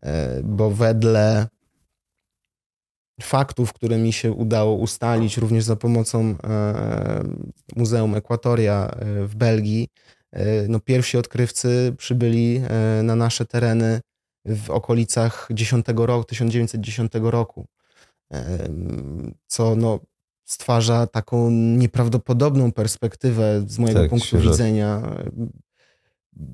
[0.03, 1.47] e, bo wedle
[3.21, 6.37] faktów, które mi się udało ustalić również za pomocą
[7.77, 8.95] Muzeum Ekwatoria
[9.25, 9.89] w Belgii,
[10.69, 12.61] no pierwsi odkrywcy przybyli
[13.03, 14.01] na nasze tereny
[14.45, 17.67] w okolicach 10 roku, 1910 roku,
[19.47, 20.01] co no,
[20.49, 25.17] stwarza taką nieprawdopodobną perspektywę z mojego tak, punktu widzenia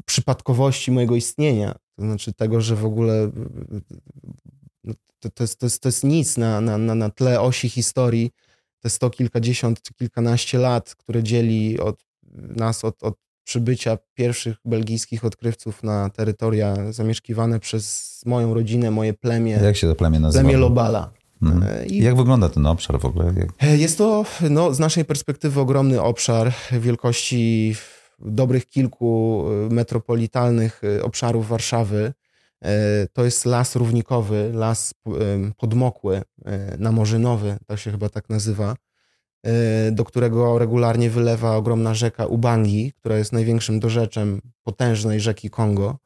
[0.05, 1.75] przypadkowości mojego istnienia.
[1.97, 3.31] To znaczy tego, że w ogóle
[4.85, 8.31] no, to, to, jest, to, jest, to jest nic na, na, na tle osi historii.
[8.81, 15.25] Te sto kilkadziesiąt czy kilkanaście lat, które dzieli od nas od, od przybycia pierwszych belgijskich
[15.25, 19.61] odkrywców na terytoria zamieszkiwane przez moją rodzinę, moje plemię.
[19.63, 20.45] Jak się to plemię nazywa?
[20.45, 21.13] Plemię Lobala.
[21.53, 21.63] Mhm.
[21.63, 23.33] E, I Jak wygląda ten obszar w ogóle?
[23.63, 27.75] E, jest to no, z naszej perspektywy ogromny obszar wielkości
[28.19, 32.13] dobrych kilku e, metropolitalnych obszarów Warszawy.
[33.13, 34.95] To jest las równikowy, las
[35.57, 36.23] podmokły,
[36.79, 38.77] namorzynowy, to się chyba tak nazywa,
[39.93, 45.99] do którego regularnie wylewa ogromna rzeka Ubangi, która jest największym dorzeczem potężnej rzeki Kongo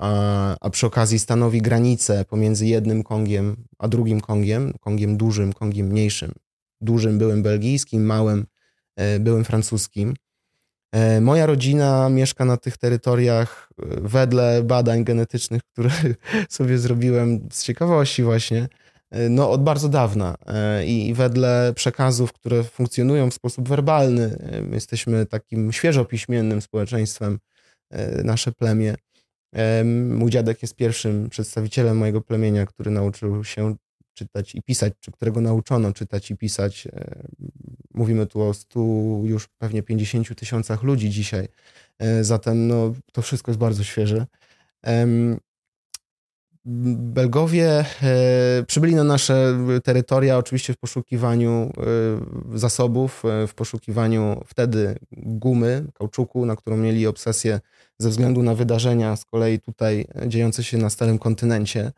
[0.00, 6.32] a, przy okazji stanowi granicę pomiędzy jednym Kongiem a drugim Kongiem, Kongiem dużym, Kongiem mniejszym.
[6.80, 8.46] Dużym byłem belgijskim, małym
[8.96, 10.14] e, byłem francuskim.
[10.92, 15.90] E, moja rodzina mieszka na tych terytoriach e, wedle badań genetycznych, które
[16.48, 18.68] sobie zrobiłem z ciekawości właśnie.
[19.30, 20.36] no, od bardzo dawna
[20.86, 24.38] i wedle przekazów, które funkcjonują w sposób werbalny,
[24.72, 27.38] jesteśmy takim świeżo piśmiennym społeczeństwem,
[28.24, 28.94] nasze plemię.
[30.08, 33.76] Mój dziadek jest pierwszym przedstawicielem mojego plemienia, który nauczył się
[34.14, 36.88] czytać i pisać, czy którego nauczono czytać i pisać.
[37.94, 41.48] Mówimy tu o stu już pewnie 50 tysiącach ludzi dzisiaj.
[42.20, 44.26] Zatem no, to wszystko jest bardzo świeże.
[46.64, 54.98] Belgowie e, przybyli na nasze terytoria oczywiście w poszukiwaniu e, zasobów, e, w poszukiwaniu wtedy
[55.12, 57.60] gumy, kauczuku, na którą mieli obsesję
[57.98, 61.92] ze względu na wydarzenia z kolei tutaj dziejące się na starym kontynencie.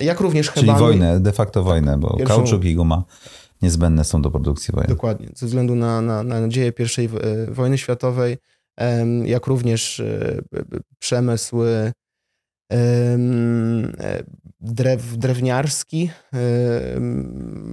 [0.00, 2.36] Jak również Czyli wojnę, de facto wojnę, bo Pierwszą...
[2.36, 3.04] kauczuk i guma
[3.62, 4.96] niezbędne są do produkcji wojennej.
[4.96, 7.08] Dokładnie, ze względu na, na, na dzieje I
[7.52, 8.38] wojny światowej,
[9.24, 10.02] jak również
[10.98, 11.92] przemysły
[14.60, 16.10] drew, drewniarski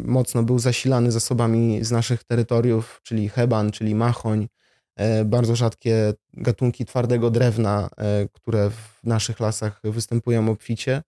[0.05, 4.47] mocno był zasilany zasobami z naszych terytoriów, czyli heban, czyli machoń,
[4.95, 11.01] e, bardzo rzadkie gatunki twardego drewna, e, które w naszych lasach występują obficie.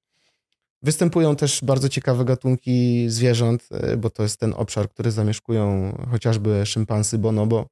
[0.82, 6.66] Występują też bardzo ciekawe gatunki zwierząt, e, bo to jest ten obszar, który zamieszkują chociażby
[6.66, 7.68] szympansy bonobo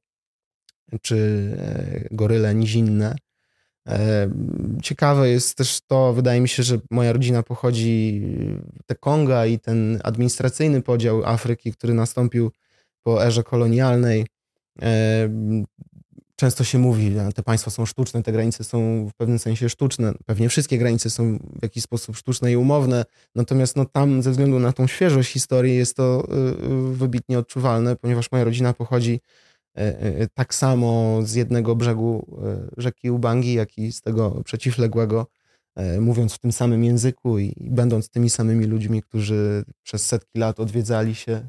[1.02, 1.50] czy
[2.10, 3.16] goryle nizinne.
[4.82, 8.22] Ciekawe jest też to, wydaje mi się, że moja rodzina pochodzi,
[8.86, 12.50] te Konga i ten administracyjny podział Afryki, który nastąpił
[13.02, 14.26] po erze kolonialnej.
[16.36, 20.12] Często się mówi, że te państwa są sztuczne, te granice są w pewnym sensie sztuczne.
[20.26, 23.04] Pewnie wszystkie granice są w jakiś sposób sztuczne i umowne,
[23.34, 27.96] natomiast no, tam ze względu na tą świeżość historii jest to y, y, wybitnie odczuwalne,
[27.96, 29.53] ponieważ moja rodzina pochodzi E, e,
[30.34, 35.26] tak samo z jednego brzegu e, rzeki Ubangi, jak i z tego przeciwległego,
[36.00, 41.14] mówiąc w tym samym języku i będąc tymi samymi ludźmi, którzy przez setki lat odwiedzali
[41.14, 41.48] się,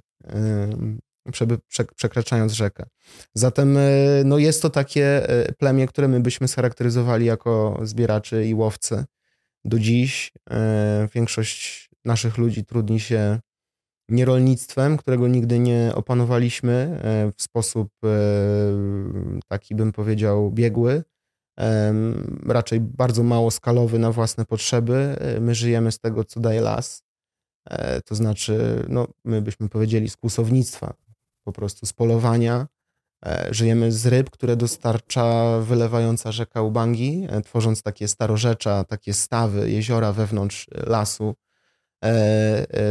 [1.95, 2.85] przekraczając rzekę.
[3.33, 3.77] Zatem
[4.25, 9.05] no jest to takie plemię, które my byśmy scharakteryzowali jako zbieraczy i łowcy.
[9.65, 10.33] Do dziś
[11.15, 13.39] większość naszych ludzi trudni się
[14.09, 18.07] nierolnictwem, którego nigdy nie opanowaliśmy e, w sposób e,
[19.47, 21.03] taki, bym powiedział, biegły,
[22.45, 25.15] raczej bardzo mało skalowy na własne potrzeby.
[25.19, 27.03] E, my żyjemy z tego, co daje las,
[28.05, 30.93] to znaczy, no, my byśmy powiedzieli z kłusownictwa,
[31.43, 32.67] po prostu z polowania.
[33.51, 40.67] Żyjemy z ryb, które dostarcza wylewająca rzeka Ubangi, tworząc takie starorzecza, takie stawy, jeziora wewnątrz
[40.87, 41.35] lasu,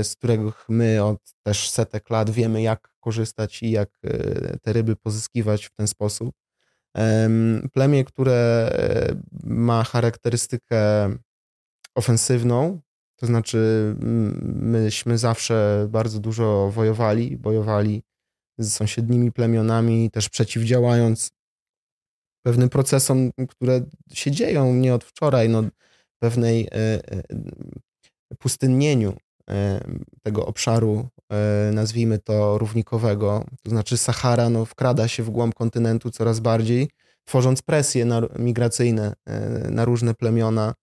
[0.02, 4.96] z których my od też setek lat wiemy, jak korzystać i jak e, te ryby
[4.96, 6.34] pozyskiwać w ten sposób.
[7.72, 8.70] Plemię, które
[9.44, 11.10] ma charakterystykę
[11.94, 12.80] ofensywną,
[13.16, 13.94] to znaczy
[14.44, 18.02] myśmy zawsze bardzo dużo wojowali, bojowali
[18.58, 21.30] z sąsiednimi plemionami, też przeciwdziałając
[22.42, 23.80] pewnym procesom, które
[24.12, 25.62] się dzieją nie od wczoraj, no,
[26.18, 26.68] pewnej
[28.34, 29.16] pustynnieniu
[30.22, 36.10] tego obszaru, e, nazwijmy to równikowego, to znaczy Sahara no, wkrada się w głąb kontynentu
[36.10, 36.90] coraz bardziej,
[37.24, 40.74] tworząc presje na, migracyjne e, na różne plemiona,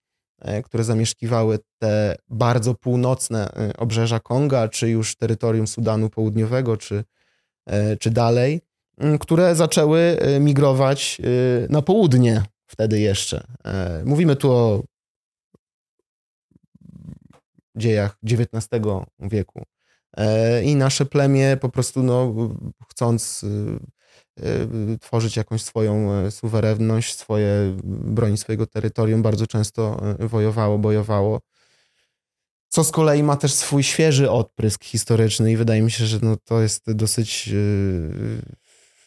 [0.42, 7.04] e, które zamieszkiwały te bardzo północne obrzeża Konga, czy już terytorium Sudanu Południowego, czy,
[8.00, 8.62] czy dalej,
[9.20, 11.22] które zaczęły migrować
[11.70, 13.48] na południe wtedy jeszcze.
[14.06, 14.84] Mówimy tu o
[17.76, 18.82] dziejach XIX
[19.20, 19.64] wieku.
[20.18, 22.34] E, I nasze plemię po prostu, no,
[22.90, 23.80] chcąc y,
[24.44, 31.42] y, tworzyć jakąś swoją e, suwerenność, swoje, bronić swojego terytorium, bardzo często e, wojowało, bojowało.
[32.70, 36.38] Co z kolei ma też swój świeży odprysk historyczny i wydaje mi się, że no,
[36.46, 38.42] to jest dosyć y,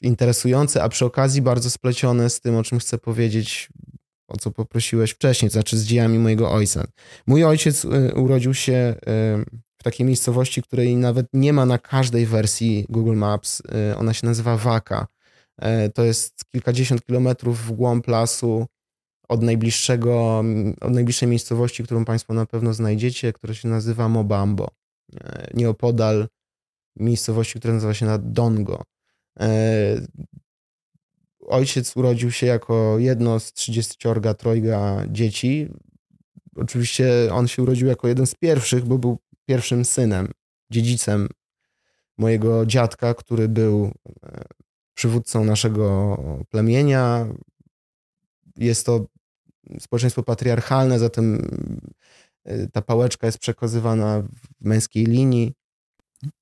[0.03, 3.69] interesujące, a przy okazji bardzo splecione z tym, o czym chcę powiedzieć
[4.29, 6.85] o co poprosiłeś wcześniej, znaczy z dziejami mojego ojca.
[7.27, 9.01] Mój ojciec y, urodził się y,
[9.79, 13.62] w takiej miejscowości, której nawet nie ma na każdej wersji Google Maps.
[13.91, 15.07] Y, ona się nazywa Waka.
[15.95, 18.66] To jest kilkadziesiąt kilometrów w głąb lasu
[19.29, 20.45] od najbliższego,
[20.81, 24.68] od najbliższej miejscowości, którą Państwo na pewno znajdziecie, która się nazywa Mobambo.
[25.55, 26.29] Nieopodal
[26.97, 28.83] miejscowości, która nazywa się Dongo
[31.47, 33.99] ojciec urodził się jako jedno z 30
[34.38, 35.68] trojga dzieci.
[36.57, 40.28] Oczywiście on się urodził jako jeden z pierwszych, bo był pierwszym synem,
[40.70, 41.28] dziedzicem
[42.18, 43.92] mojego dziadka, który był
[44.26, 44.45] e,
[44.95, 46.16] przywódcą naszego
[46.51, 47.26] plemienia.
[48.57, 49.07] Jest to
[49.80, 51.49] społeczeństwo patriarchalne, zatem
[52.72, 55.53] ta pałeczka jest przekazywana w męskiej linii.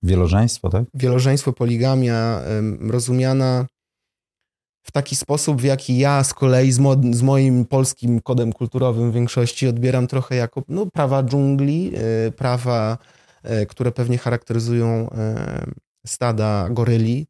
[0.03, 0.85] Wielożeństwo, tak?
[0.95, 2.41] Wielożeństwo, poligamia
[2.81, 3.67] rozumiana
[4.83, 9.11] w taki sposób, w jaki ja z kolei z, mo z, moim polskim kodem kulturowym
[9.11, 11.93] w większości odbieram trochę jako no, prawa dżungli,
[12.29, 12.99] y, prawa,
[13.63, 15.11] y, które pewnie charakteryzują y,
[16.07, 17.27] stada goryli,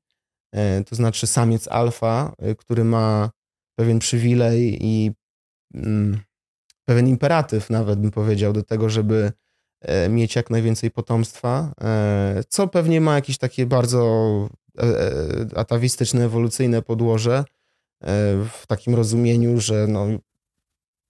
[0.87, 3.31] to znaczy samiec alfa, który ma
[3.79, 5.13] pewien przywilej i
[5.75, 6.21] mm,
[6.85, 9.33] pewien imperatyw nawet bym powiedział do tego, żeby
[10.11, 11.73] mieć jak najwięcej potomstwa,
[12.49, 14.49] co pewnie ma jakieś takie bardzo
[15.55, 17.45] atawistyczne, ewolucyjne podłoże e,
[18.53, 20.07] w takim rozumieniu, że no,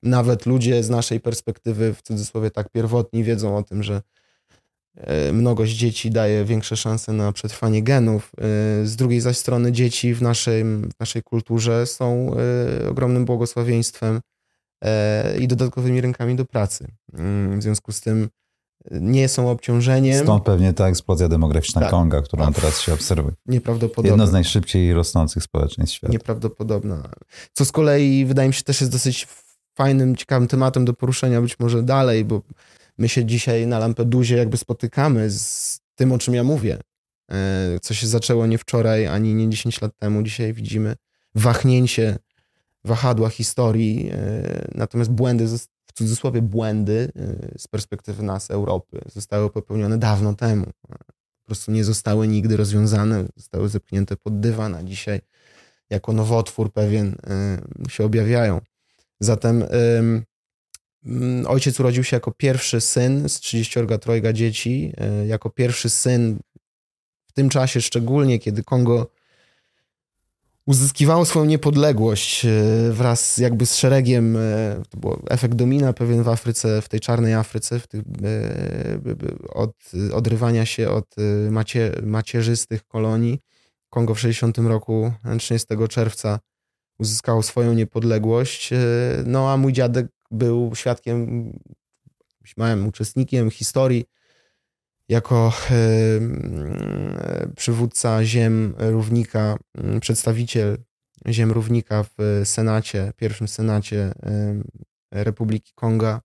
[0.03, 4.03] nawet ludzie z naszej perspektywy, w cudzysłowie tak pierwotni, wiedzą o tym, że
[5.33, 8.33] mnogość dzieci daje większe szanse na przetrwanie genów.
[8.85, 12.35] Z drugiej zaś strony dzieci w naszej, w naszej kulturze są
[12.89, 14.21] ogromnym błogosławieństwem
[15.41, 16.89] i dodatkowymi rękami do pracy.
[17.15, 18.29] Mm, w związku z tym
[18.91, 20.23] nie są obciążeniem.
[20.23, 21.91] Stąd pewnie ta eksplozja demograficzna tak.
[21.91, 22.55] Konga, którą tak.
[22.55, 23.35] teraz się obserwuje.
[23.47, 24.11] Nieprawdopodobna.
[24.11, 26.13] Jedno z najszybciej rosnących społeczeństw świata.
[26.13, 27.11] Nieprawdopodobna.
[27.53, 29.29] Co z kolei wydaje mi się też jest dosyć
[29.75, 32.43] fajnym, ciekawym tematem do poruszenia być może dalej, bo
[32.99, 36.79] my się dzisiaj na Lampedusie jakby spotykamy z tym, o czym ja mówię.
[37.31, 40.23] E, co się zaczęło nie wczoraj, ani nie 10 lat temu.
[40.23, 40.97] Dzisiaj widzimy
[41.35, 42.17] wahnięcie
[42.85, 45.49] wahadła historii, e, natomiast błędy
[45.93, 50.67] w cudzysłowie błędy y, z perspektywy nas, Europy, zostały popełnione dawno temu.
[51.43, 55.21] Po prostu nie zostały nigdy rozwiązane, zostały zepchnięte pod dywan, a dzisiaj
[55.91, 57.17] jako nowotwór pewien
[57.87, 58.61] y, się objawiają.
[59.21, 66.39] Zatem mm, ojciec urodził się jako pierwszy syn z 33 dzieci, y, jako pierwszy syn
[67.27, 69.11] w tym czasie szczególnie, kiedy Kongo
[70.67, 72.51] uzyskiwało swoją niepodległość e,
[72.93, 77.35] wraz jakby z szeregiem, e, to był efekt domina pewien w Afryce, w tej czarnej
[77.35, 79.73] Afryce, w tych, e, od
[80.13, 81.15] odrywania się od
[81.51, 83.41] macie, macierzystych kolonii.
[83.91, 86.41] Kongo w 60 roku, 30 czerwca
[86.99, 88.71] uzyskało swoją niepodległość.
[89.27, 91.53] No a mój dziadek był świadkiem,
[92.57, 94.05] małym uczestnikiem historii
[95.13, 95.53] jako
[97.57, 99.57] przywódca ziem równika,
[100.01, 100.79] przedstawiciel
[101.29, 104.13] ziem równika w Senacie, pierwszym Senacie
[105.11, 106.21] Republiki Konga,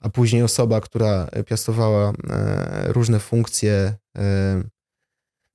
[0.00, 3.94] a później osoba, która piastowała e, różne funkcje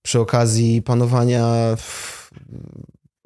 [0.02, 1.76] przy okazji panowania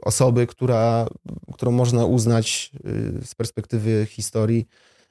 [0.02, 1.08] osoby, która,
[1.54, 2.72] którą można uznać
[3.26, 4.68] z perspektywy historii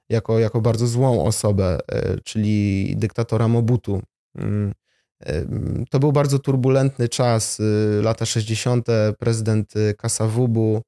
[0.08, 4.02] jako, jako bardzo złą osobę, e, czyli dyktatora Mobutu.
[4.34, 4.74] Mm,
[5.20, 5.46] e,
[5.90, 8.86] to był bardzo turbulentny czas, y, lata 60.
[9.18, 10.82] Prezydent Kasavubu,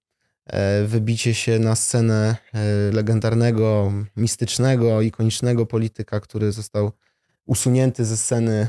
[0.46, 2.36] e, wybicie się na scenę
[2.92, 6.92] legendarnego, mistycznego, ikonicznego polityka, który został
[7.46, 8.68] usunięty ze sceny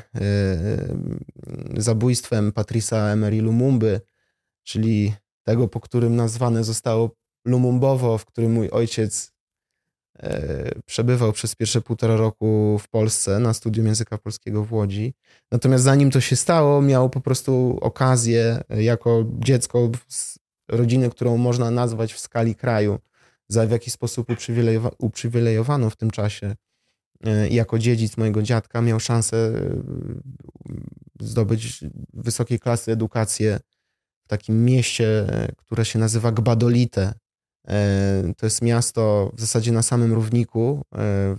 [1.78, 4.02] zabójstwem Patrisa Emery Lumumby,
[4.64, 7.12] czyli tego, po którym nazwane zostało
[7.46, 9.37] Lumumbowo, w którym mój ojciec
[10.86, 15.14] przebywał przez pierwsze półtora roku w Polsce na studium języka polskiego w Łodzi.
[15.52, 21.38] Natomiast zanim to się stało, miał po prostu okazję e, jako dziecko z rodziny, którą
[21.38, 23.00] można nazwać w skali kraju,
[23.48, 26.56] za w jakiś sposób uprzywilejowa uprzywilejowano w tym czasie
[27.24, 29.54] e, jako dziedzic mojego dziadka miał szansę
[31.20, 33.60] zdobyć wysokiej klasy edukację
[34.26, 37.27] w takim mieście, które się nazywa Gbadolite E,
[38.38, 40.98] to jest miasto w zasadzie na samym równiku, e,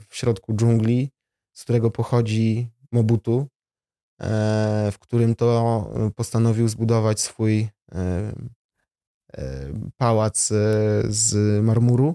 [0.08, 1.10] w środku dżungli,
[1.52, 3.46] z którego pochodzi Mobutu,
[4.20, 7.68] e, w którym to postanowił zbudować swój
[9.96, 10.48] pałac
[11.08, 12.14] z marmuru.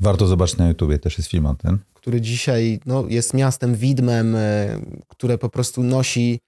[0.00, 1.78] Warto zobaczyć na YouTubie, też jest film o tym.
[1.94, 4.36] Który dzisiaj no, jest miastem widmem,
[5.08, 6.40] które po prostu nosi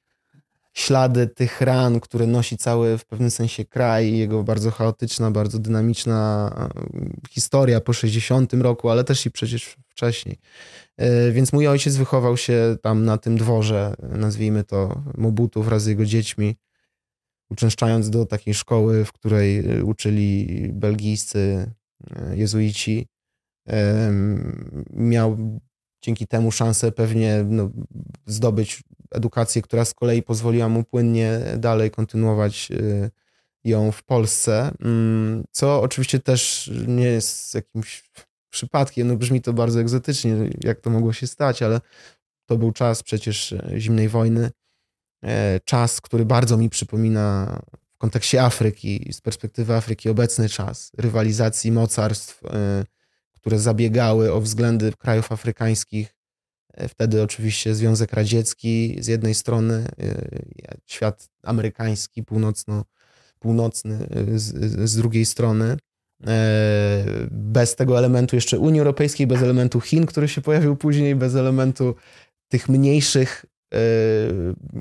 [0.77, 6.51] ślady tych ran, które nosi cały w pewnym sensie kraj, jego bardzo chaotyczna, bardzo dynamiczna
[7.31, 10.39] historia po 60 roku, ale też i przecież wcześniej.
[10.97, 15.87] E, więc mój ojciec wychował się tam na tym dworze, nazwijmy to Mobutu wraz z
[15.87, 16.57] jego dziećmi,
[17.51, 21.71] uczęszczając do takiej szkoły, w której e, uczyli belgijscy
[22.11, 23.09] e, jezuici.
[24.93, 25.37] Miał
[26.03, 27.71] dzięki temu szansę pewnie no,
[28.27, 33.11] zdobyć edukację, która z kolei pozwoliła mu płynnie dalej kontynuować y,
[33.65, 38.05] ją w Polsce, mm, co oczywiście też nie jest jakimś
[38.51, 41.81] przypadkiem, no brzmi to bardzo egzotycznie, jak to mogło się stać, ale
[42.47, 44.51] to był czas przecież e, zimnej wojny,
[45.25, 47.59] e, czas, który bardzo mi przypomina
[47.95, 52.85] w kontekście Afryki, z perspektywy Afryki obecny czas rywalizacji mocarstw, e,
[53.33, 56.16] które zabiegały o względy krajów afrykańskich.
[56.89, 59.87] Wtedy oczywiście Związek Radziecki z jednej strony,
[60.87, 62.85] świat amerykański, północno,
[63.39, 65.77] północny z, z drugiej strony.
[67.31, 71.95] Bez tego elementu jeszcze Unii Europejskiej, bez elementu Chin, który się pojawił później, bez elementu
[72.49, 73.45] tych mniejszych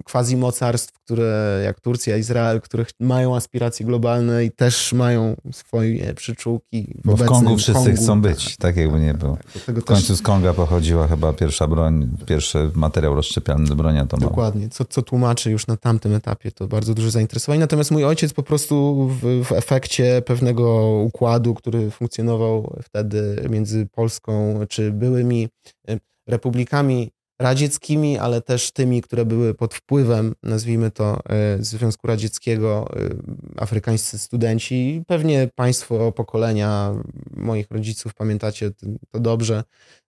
[0.06, 6.94] quasi mocarstw, które jak Turcja, Izrael, które mają aspiracje globalne i też mają swoje przyczółki.
[7.04, 7.98] W Bo w Kongu wszyscy Kongu.
[7.98, 9.38] chcą być, tak jakby nie było.
[9.66, 10.18] Tak, w końcu też...
[10.18, 14.30] z Konga pochodziła chyba pierwsza broń, pierwszy materiał rozszczepialny do broni atomowej.
[14.30, 17.60] Dokładnie, co, co tłumaczy już na tamtym etapie to bardzo duże zainteresowanie.
[17.60, 24.60] Natomiast mój ojciec po prostu w, w efekcie pewnego układu, który funkcjonował wtedy między Polską
[24.70, 25.50] czy byłymi
[25.90, 32.88] y, republikami radzieckimi, ale też tymi, które były pod wpływem, nazwijmy to, e, Związku Radzieckiego,
[32.96, 35.04] e, afrykańscy studenci.
[35.08, 36.94] Pewnie państwo pokolenia
[37.32, 38.72] moich rodziców pamiętacie
[39.12, 39.64] to dobrze,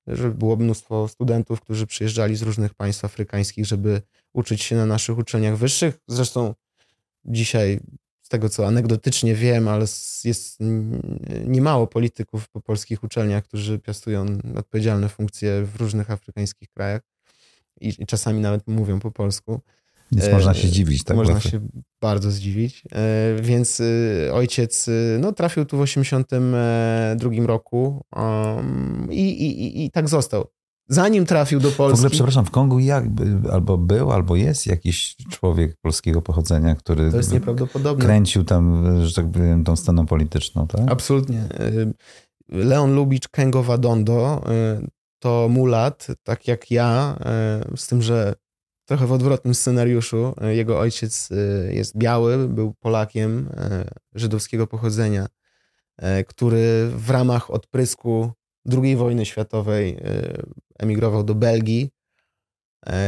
[0.08, 4.02] że było mnóstwo studentów, którzy przyjeżdżali z różnych państw afrykańskich, żeby
[4.34, 6.00] uczyć się na naszych uczelniach wyższych.
[6.08, 6.54] Zresztą
[7.26, 7.80] dzisiaj
[8.22, 9.86] z tego co anegdotycznie wiem, ale
[10.24, 10.60] jest
[11.46, 14.26] niemało polityków po polskich uczelniach, którzy piastują
[14.58, 17.02] odpowiedzialne funkcje w różnych afrykańskich krajach
[17.82, 19.62] i, i czasami nawet mówią po polsku.
[20.12, 21.18] Więc e, można się dziwić, tak?
[21.18, 21.68] Można się
[22.02, 22.84] bardzo zdziwić.
[22.92, 30.10] E, więc e, ojciec no, trafił tu w 82 roku um, i, i, i tak
[30.10, 30.46] został.
[30.90, 31.98] Zanim trafił do Polski.
[31.98, 33.04] W ogóle, przepraszam, w Kongu jak,
[33.52, 38.06] albo był, albo jest jakiś człowiek polskiego pochodzenia, który to jest nieprawdopodobne.
[38.06, 40.82] kręcił tam, że tak powiem, tą sceną polityczną, tak?
[40.88, 41.44] Absolutnie.
[42.50, 44.44] Leon Lubicz Kęgowa Dondo
[45.20, 48.34] to mulat, tak jak ja, e, z tym, że
[48.86, 50.34] trochę w odwrotnym scenariuszu.
[50.42, 53.50] E, jego ojciec e, jest biały, był Polakiem
[54.16, 55.28] żydowskiego pochodzenia,
[56.28, 58.32] który w ramach odprysku
[58.84, 59.98] II wojny światowej
[60.80, 61.90] emigrował do Belgii,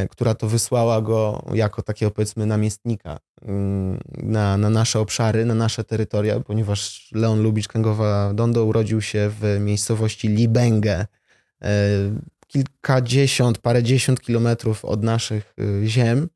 [0.09, 5.83] która to wysłała go jako takiego powiedzmy namiestnika mm, na, na nasze obszary, na nasze
[5.83, 11.05] terytoria, ponieważ Leon Lubicz Kęgowa Dondo urodził się w miejscowości Libenge,
[12.47, 16.29] kilkadziesiąt, parędziesiąt kilometrów od naszych y, ziem.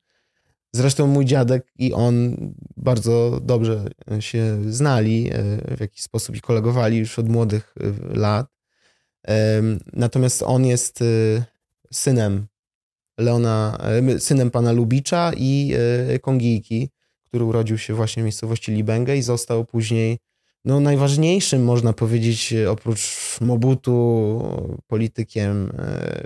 [0.72, 2.36] Zresztą mój dziadek i on
[2.76, 3.84] bardzo dobrze
[4.20, 8.46] się znali e, w jakiś sposób i kolegowali już od młodych y, lat.
[9.92, 11.42] Natomiast on jest y,
[11.92, 12.46] synem
[13.18, 15.74] Leona, e, synem pana Lubicza i
[16.22, 16.90] Kongijki,
[17.24, 20.18] który urodził się właśnie w miejscowości Libengę i został później
[20.64, 24.42] no, najważniejszym, można powiedzieć, oprócz Mobutu,
[24.86, 26.24] politykiem e,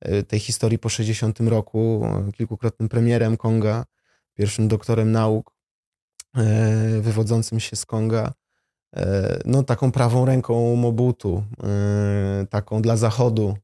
[0.00, 2.06] e, tej historii po 60 roku,
[2.36, 3.84] kilkukrotnym premierem Konga,
[4.34, 5.54] pierwszym doktorem nauk
[6.36, 8.32] e, wywodzącym się z Konga,
[9.44, 11.44] no taką prawą ręką Mobutu,
[12.50, 13.56] taką dla Zachodu,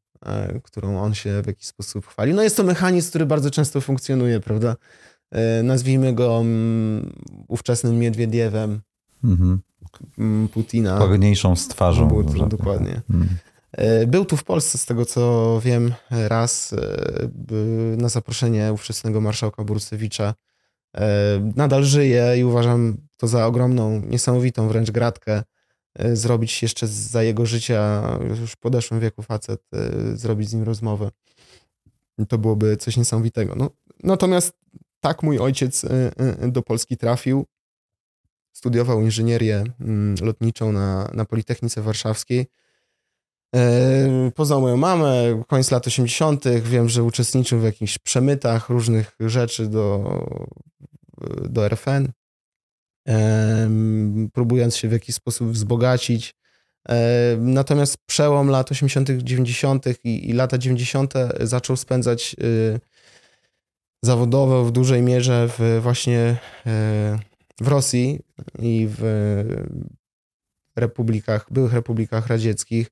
[0.62, 2.34] którą on się w jakiś sposób chwali.
[2.34, 4.76] No jest to mechanizm, który bardzo często funkcjonuje, prawda?
[5.62, 7.12] Nazwijmy go mm,
[7.48, 8.80] ówczesnym Miedwiediewem,
[9.24, 9.60] mhm.
[10.18, 10.94] Mm, Putina.
[10.94, 12.08] Łagodniejszą z twarzą.
[12.08, 13.02] Butu, dokładnie.
[13.12, 13.28] Hmm.
[14.06, 16.76] Był tu w Polsce, z tego co wiem, raz e,
[17.96, 20.34] na zaproszenie ówczesnego marszałka Borusewicza.
[20.96, 25.42] E, nadal żyje i uważam to za ogromną, niesamowitą wręcz gratkę
[26.12, 29.62] zrobić jeszcze za jego życia, już w podeszłym wieku facet,
[30.14, 31.10] zrobić z nim rozmowę.
[32.28, 33.54] To byłoby coś niesamowitego.
[33.56, 33.70] No,
[34.02, 34.52] natomiast
[35.00, 35.84] tak mój ojciec
[36.48, 37.46] do Polski trafił
[38.58, 42.46] studiował inżynierię mm, lotniczą na, na Politechnice Warszawskiej.
[43.54, 49.66] E, poznał moją mamę, koniec lat 80., wiem, że uczestniczył w jakichś przemytach różnych rzeczy
[49.66, 50.18] do,
[51.50, 52.08] do RFN,
[54.32, 56.34] próbując się w jakiś sposób wzbogacić.
[56.88, 59.86] E, natomiast przełom lat 80., 90.
[60.04, 61.14] I, i lata 90.
[61.40, 62.80] zaczął spędzać y,
[64.04, 66.36] zawodowo w dużej mierze w właśnie
[66.66, 67.18] e,
[67.60, 68.20] w Rosji
[68.58, 69.02] i w
[70.76, 72.90] republikach, byłych republikach radzieckich,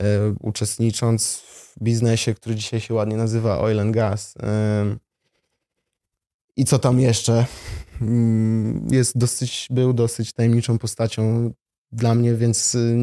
[0.00, 4.34] e, uczestnicząc w biznesie, który dzisiaj się ładnie nazywa oil and gas.
[4.42, 4.96] E,
[6.56, 7.46] I co tam jeszcze?
[8.00, 11.52] Mm, jest dosyć, był dosyć tajemniczą postacią
[11.92, 12.94] dla mnie, więc y,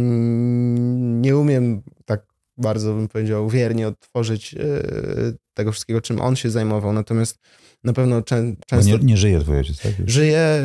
[1.21, 2.25] nie umiem tak
[2.57, 4.59] bardzo, bym powiedział, wiernie odtworzyć e,
[5.53, 6.93] tego wszystkiego, czym on się zajmował.
[6.93, 7.39] Natomiast
[7.83, 8.97] na pewno czę, często...
[8.97, 9.91] Nie, nie, żyje twój ojciec, tak?
[10.05, 10.63] Żyje,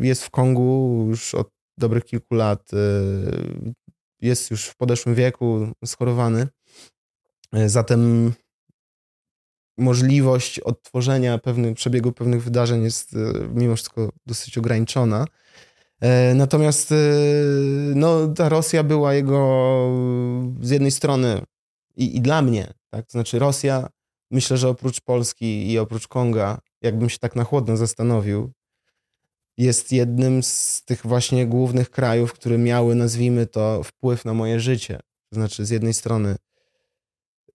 [0.00, 1.48] jest w Kongu już od
[1.78, 2.72] dobrych kilku lat.
[2.72, 3.74] Y,
[4.20, 6.46] jest już w podeszłym wieku, schorowany.
[7.56, 8.32] Y, zatem
[9.78, 15.24] możliwość odtworzenia pewnych, przebiegu pewnych wydarzeń jest y, mimo wszystko dosyć ograniczona.
[16.34, 16.94] Natomiast
[17.94, 19.38] no, ta Rosja była jego
[20.60, 21.42] z jednej strony
[21.96, 23.06] i, i dla mnie, tak?
[23.06, 23.88] To znaczy Rosja,
[24.30, 28.52] myślę, że oprócz Polski i oprócz Konga, jakbym się tak na chłodno zastanowił,
[29.58, 35.00] jest jednym z tych właśnie głównych krajów, które miały, nazwijmy to, wpływ na moje życie.
[35.30, 36.36] To znaczy, z jednej strony,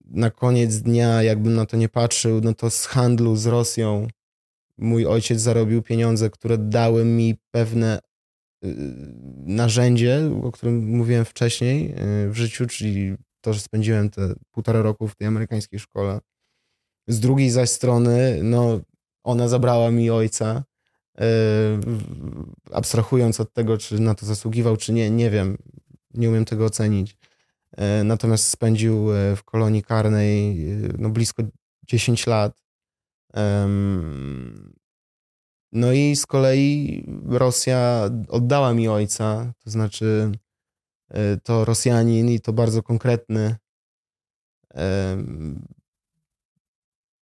[0.06, 4.08] na koniec dnia, jakbym na to nie patrzył, no to z handlu z Rosją
[4.78, 8.00] mój ojciec zarobił pieniądze, które dały mi pewne
[8.66, 8.76] y,
[9.46, 11.92] narzędzie, o którym mówiłem wcześniej
[12.26, 16.20] y, w życiu, czyli to, że spędziłem te półtora roku w tej amerykańskiej szkole.
[17.08, 18.80] Z drugiej zaś strony, no,
[19.24, 20.64] ona zabrała mi ojca,
[21.18, 21.26] yy,
[22.72, 25.58] abstrahując od tego, czy na to zasługiwał, czy nie, nie wiem,
[26.14, 27.18] nie umiem tego ocenić.
[27.78, 30.58] Yy, natomiast spędził w kolonii karnej
[30.98, 31.44] no, blisko
[31.88, 32.64] 10 lat.
[35.72, 40.32] No i z kolei Rosja oddała mi ojca, to znaczy
[41.44, 43.56] to Rosjanin i to bardzo konkretny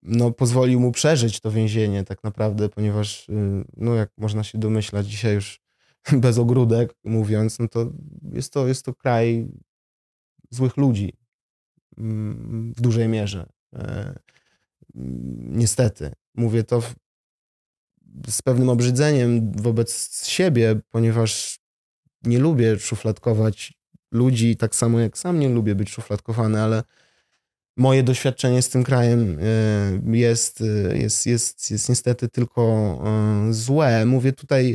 [0.02, 5.06] no, pozwolił mu przeżyć to więzienie tak naprawdę, ponieważ, y, no, jak można się domyślać,
[5.06, 5.60] dzisiaj już
[6.12, 7.92] bez ogródek mówiąc, no to
[8.32, 9.48] jest to, jest to kraj
[10.50, 11.12] złych ludzi
[11.98, 13.46] mm, w dużej mierze.
[13.74, 14.18] E,
[14.94, 16.12] niestety.
[16.34, 16.94] Mówię to w,
[18.28, 21.60] z pewnym obrzydzeniem wobec siebie, ponieważ
[22.22, 23.80] nie lubię szufladkować
[24.12, 26.82] ludzi, tak samo jak sam nie lubię być szufladkowany, ale
[27.80, 29.38] moje doświadczenie z tym krajem
[30.12, 32.62] e, jest, e, jest, jest, jest niestety tylko
[33.04, 34.06] e, złe.
[34.06, 34.74] Mówię tutaj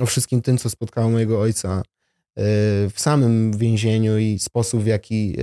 [0.00, 1.82] o wszystkim tym, co spotkało mojego ojca
[2.90, 5.36] w samym więzieniu i sposób, w jaki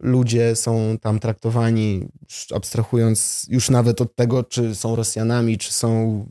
[0.00, 2.08] ludzie są tam traktowani,
[2.54, 6.26] abstrahując już nawet od tego, czy są Rosjanami, czy są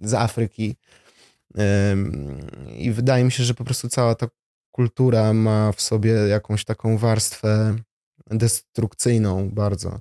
[0.00, 0.76] z Afryki.
[2.78, 4.26] I wydaje mi się, że po prostu cała ta
[4.70, 7.76] kultura ma w sobie jakąś taką warstwę
[8.30, 9.98] destrukcyjną bardzo.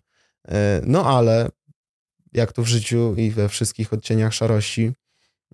[0.47, 1.49] E, no ale
[2.34, 4.91] jak to w życiu i we wszystkich odcieniach szarości,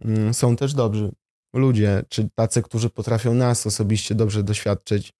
[0.01, 1.11] mm, są też dobrzy
[1.53, 5.13] ludzie, czy tacy, którzy potrafią nas osobiście dobrze doświadczyć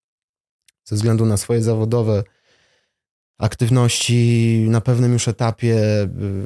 [0.85, 2.23] ze względu na swoje zawodowe
[3.37, 5.77] aktywności na pewnym już etapie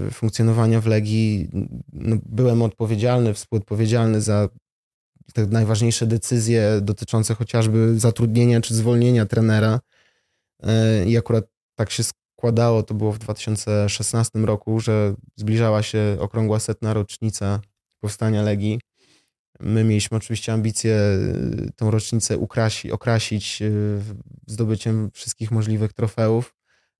[0.07, 1.49] y, funkcjonowania w Legii
[1.93, 4.49] no, byłem odpowiedzialny, współodpowiedzialny za
[5.33, 9.79] te najważniejsze decyzje dotyczące chociażby zatrudnienia czy zwolnienia trenera.
[10.63, 11.45] E, I akurat
[11.75, 17.59] tak się składało, to było w 2016 roku, że zbliżała się okrągła setna rocznica
[17.99, 18.79] powstania Legii.
[19.59, 24.01] My mieliśmy oczywiście ambicje y, tą rocznicę ukrasi, okrasić y,
[24.47, 26.53] zdobyciem wszystkich możliwych trofeów,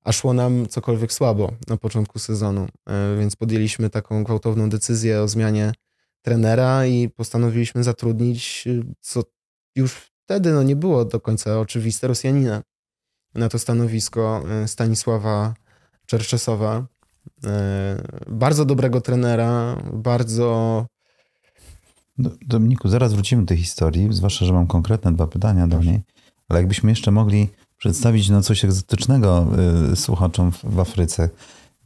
[0.04, 5.28] a szło nam cokolwiek słabo na początku sezonu, e, więc podjęliśmy taką gwałtowną decyzję o
[5.28, 5.72] zmianie
[6.22, 9.22] trenera i postanowiliśmy zatrudnić, y, co
[9.76, 12.62] już wtedy no, nie było do końca oczywiste, Rosjanina
[13.34, 15.54] na to stanowisko y, Stanisława
[16.06, 16.86] Czerczesowa.
[17.44, 17.48] Y,
[18.28, 20.86] bardzo dobrego trenera, bardzo.
[22.46, 26.02] Dominiku, zaraz wrócimy do tej historii, zwłaszcza, że mam konkretne dwa pytania do niej,
[26.48, 29.46] ale jakbyśmy jeszcze mogli przedstawić no, coś egzotycznego
[29.94, 31.28] słuchaczom w Afryce.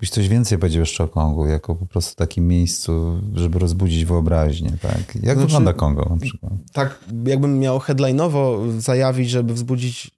[0.00, 4.72] Byś coś więcej powiedział jeszcze o Kongu, jako po prostu takim miejscu, żeby rozbudzić wyobraźnię,
[4.82, 5.14] tak?
[5.14, 6.52] Jak znaczy, wygląda Kongo na przykład?
[6.72, 10.10] Tak, jakbym miał headline'owo zajawić, żeby wzbudzić y,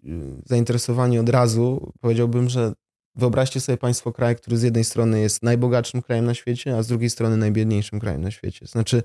[0.46, 2.72] zainteresowanie od razu, powiedziałbym, że
[3.14, 6.86] wyobraźcie sobie państwo kraj, który z jednej strony jest najbogatszym krajem na świecie, a z
[6.86, 8.66] drugiej strony najbiedniejszym krajem na świecie.
[8.66, 9.02] Znaczy,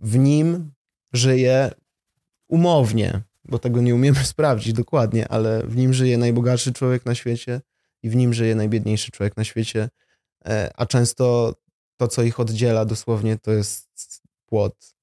[0.00, 0.70] w nim
[1.12, 1.70] żyje
[2.48, 7.60] umownie, bo tego nie umiemy sprawdzić dokładnie, ale w nim żyje najbogatszy człowiek na świecie,
[8.06, 9.88] i w nim żyje najbiedniejszy człowiek na świecie,
[10.44, 11.54] e, a często
[11.96, 14.94] to, co ich oddziela dosłownie, to jest płot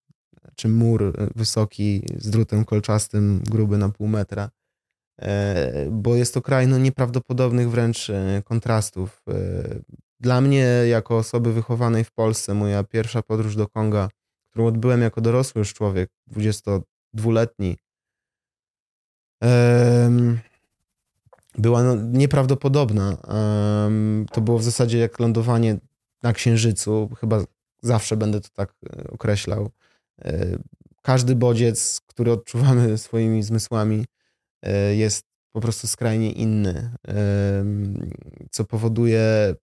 [0.55, 4.49] czy mur e, wysoki z drutem kolczastym, gruby na pół metra,
[5.21, 8.11] e, bo jest to kraj no, nieprawdopodobnych wręcz
[8.45, 9.23] kontrastów.
[10.19, 14.09] Dla mnie, jako osoby wychowanej w Polsce, moja pierwsza podróż do Konga,
[14.49, 17.77] którą odbyłem jako dorosły już człowiek, 22-letni,
[21.57, 23.17] była no, nieprawdopodobna.
[24.31, 25.77] to było w zasadzie jak lądowanie
[26.23, 27.09] na Księżycu.
[27.19, 27.43] Chyba
[27.83, 29.69] zawsze będę to tak e, określał.
[30.25, 30.57] E,
[31.01, 34.05] każdy bodziec, który odczuwamy swoimi zmysłami,
[34.61, 36.91] e, jest po prostu skrajnie inny,
[38.51, 39.55] co powoduje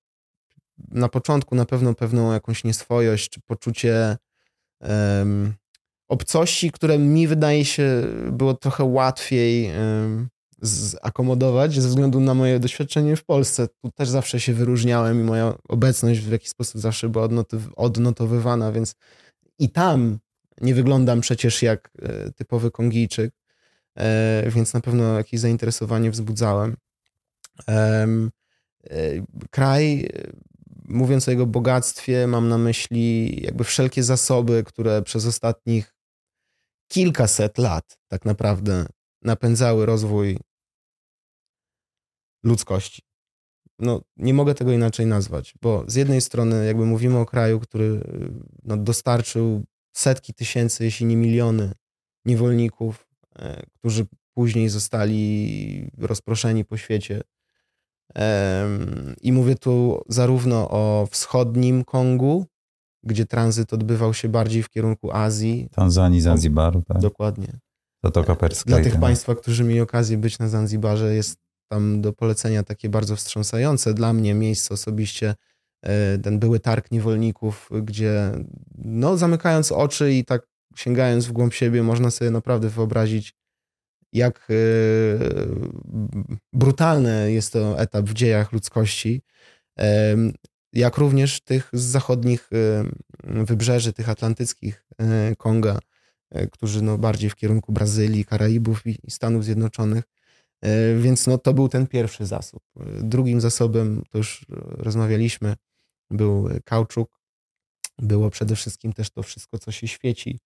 [0.89, 4.17] na początku na pewno pewną jakąś nieswojość, czy poczucie
[6.09, 9.71] obcości, które mi wydaje się było trochę łatwiej
[10.63, 13.69] zakomodować ze względu na moje doświadczenie w Polsce.
[13.69, 17.29] Tu też zawsze się wyróżniałem i moja obecność w jakiś sposób zawsze była
[17.77, 18.95] odnotowywana, więc
[19.59, 20.19] i tam
[20.61, 23.35] Nie wyglądam przecież jak e, typowy Kongijczyk,
[23.95, 26.77] e, więc na pewno jakieś zainteresowanie wzbudzałem.
[29.51, 30.09] Kraj,
[30.85, 35.95] mówiąc o jego bogactwie, mam na myśli jakby wszelkie zasoby, które przez ostatnich
[36.89, 38.87] kilkaset lat tak naprawdę
[39.23, 40.39] napędzały rozwój
[42.43, 43.03] ludzkości.
[43.79, 48.01] No, nie mogę tego inaczej nazwać, bo z jednej strony jakby mówimy o kraju, który
[48.63, 51.73] no, dostarczył setki tysięcy, jeśli nie miliony
[52.25, 53.07] niewolników,
[53.39, 57.21] e, którzy później zostali rozproszeni po świecie.
[59.23, 62.47] I mówię tu zarówno o wschodnim Kongu,
[63.03, 65.69] gdzie tranzyt odbywał się bardziej w kierunku Azji.
[65.73, 66.99] Tanzanii, Zanzibaru, tak?
[66.99, 67.59] Dokładnie.
[68.05, 68.71] Zatoka Perska.
[68.71, 71.39] Dla tych państwa, którzy mieli okazję być na Zanzibarze, jest
[71.71, 73.95] tam do polecenia takie bardzo wstrząsające.
[73.95, 75.35] Dla mnie miejsce osobiście
[75.83, 78.33] e, ten były targ niewolników, gdzie
[78.79, 80.47] no zamykając oczy i tak
[80.77, 83.35] sięgając w głąb siebie, można sobie naprawdę wyobrazić,
[84.13, 84.55] jak e,
[86.53, 89.23] brutalny jest to etap w dziejach ludzkości,
[90.73, 92.51] jak również tych z zachodnich
[93.25, 95.79] wybrzeży, tych atlantyckich e, Konga,
[96.53, 100.20] którzy no bardziej w kierunku Brazylii, Karaibów i Stanów Zjednoczonych E,
[100.99, 102.63] więc no, to był ten pierwszy zasób.
[103.03, 105.55] Drugim zasobem, to już rozmawialiśmy,
[106.11, 107.21] był kauczuk.
[107.99, 110.39] Było przede wszystkim też to wszystko, co się świeci,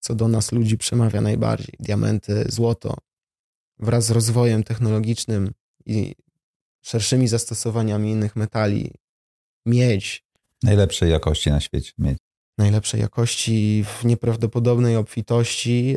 [0.00, 1.74] co do nas ludzi przemawia najbardziej.
[1.80, 2.96] Diamenty, złoto.
[3.78, 5.50] Wraz z rozwojem technologicznym
[5.86, 6.14] i
[6.82, 8.90] szerszymi zastosowaniami innych metali,
[9.66, 10.24] miedź.
[10.62, 12.18] Najlepszej jakości na świecie miedź.
[12.58, 15.96] Najlepszej jakości, w nieprawdopodobnej obfitości.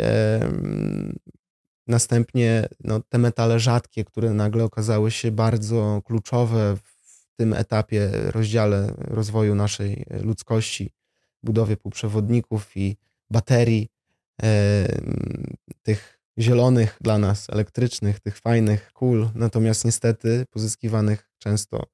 [1.87, 8.93] Następnie no, te metale rzadkie, które nagle okazały się bardzo kluczowe w tym etapie, rozdziale
[8.97, 10.91] rozwoju naszej ludzkości,
[11.43, 12.97] budowie półprzewodników i
[13.29, 13.89] baterii,
[14.43, 14.87] e,
[15.81, 21.85] tych zielonych dla nas, elektrycznych, tych fajnych kul, natomiast niestety pozyskiwanych często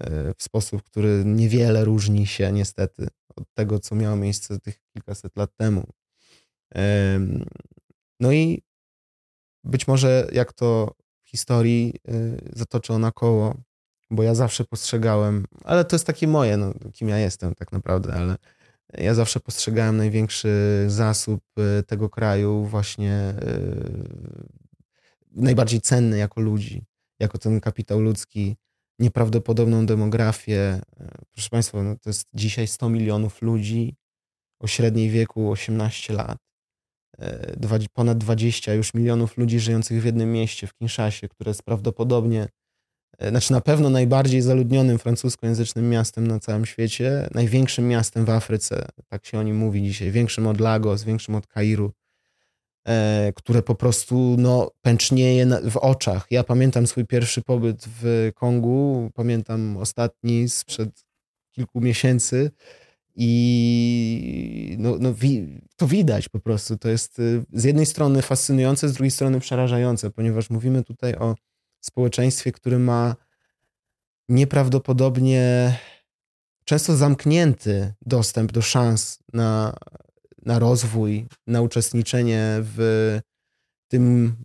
[0.00, 5.36] e, w sposób, który niewiele różni się niestety od tego, co miało miejsce tych kilkaset
[5.36, 5.86] lat temu.
[8.20, 8.62] No i
[9.64, 10.94] być może jak to
[11.24, 13.54] w historii y, zatoczy ona koło,
[14.10, 18.14] bo ja zawsze postrzegałem, ale to jest takie moje, no, kim ja jestem tak naprawdę,
[18.14, 18.36] ale
[18.98, 24.34] ja zawsze postrzegałem największy zasób y, tego kraju właśnie y,
[25.32, 26.84] najbardziej cenny jako ludzi,
[27.20, 28.56] jako ten kapitał ludzki,
[28.98, 30.80] nieprawdopodobną demografię.
[31.32, 33.96] Proszę Państwa, no to jest dzisiaj 100 milionów ludzi
[34.60, 36.38] o średniej wieku 18 lat.
[37.18, 42.48] E, ponad 20 już milionów ludzi żyjących w jednym mieście, w Kinszasie, które jest prawdopodobnie,
[43.18, 48.86] e, znaczy na pewno najbardziej zaludnionym francuskojęzycznym miastem na całym świecie, największym miastem w Afryce,
[49.08, 51.92] tak się o nim mówi dzisiaj, większym od Lagos, większym od Kairu,
[52.86, 56.26] e, które po prostu no, pęcznieje w oczach.
[56.30, 61.04] Ja pamiętam swój pierwszy pobyt w Kongu, pamiętam ostatni sprzed
[61.52, 62.50] kilku miesięcy,
[63.16, 65.14] i no, no,
[65.76, 66.78] to widać po prostu.
[66.78, 71.34] To jest y, z jednej strony fascynujące, z drugiej strony przerażające, ponieważ mówimy tutaj o
[71.80, 73.16] społeczeństwie, które ma
[74.28, 75.76] nieprawdopodobnie
[76.64, 79.76] często zamknięty dostęp do szans na,
[80.42, 83.20] na rozwój, na uczestniczenie w
[83.88, 84.36] tym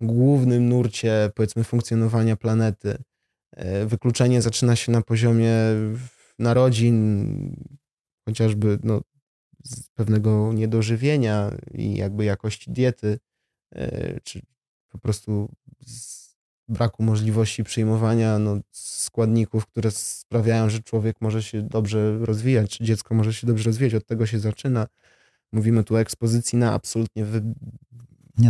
[0.00, 2.98] głównym nurcie, powiedzmy, funkcjonowania planety.
[3.56, 5.54] E, wykluczenie zaczyna się na poziomie
[6.38, 7.76] narodzin,
[8.24, 9.00] chociażby no,
[9.64, 13.18] z pewnego niedożywienia i jakby jakości diety,
[13.74, 14.40] e, czy
[14.88, 15.48] po prostu
[15.86, 16.24] z
[16.68, 23.14] braku możliwości przyjmowania no, składników, które sprawiają, że człowiek może się dobrze rozwijać, czy dziecko
[23.14, 23.94] może się dobrze rozwijać.
[23.94, 24.86] Od tego się zaczyna.
[25.52, 27.42] Mówimy tu o ekspozycji na absolutnie wy...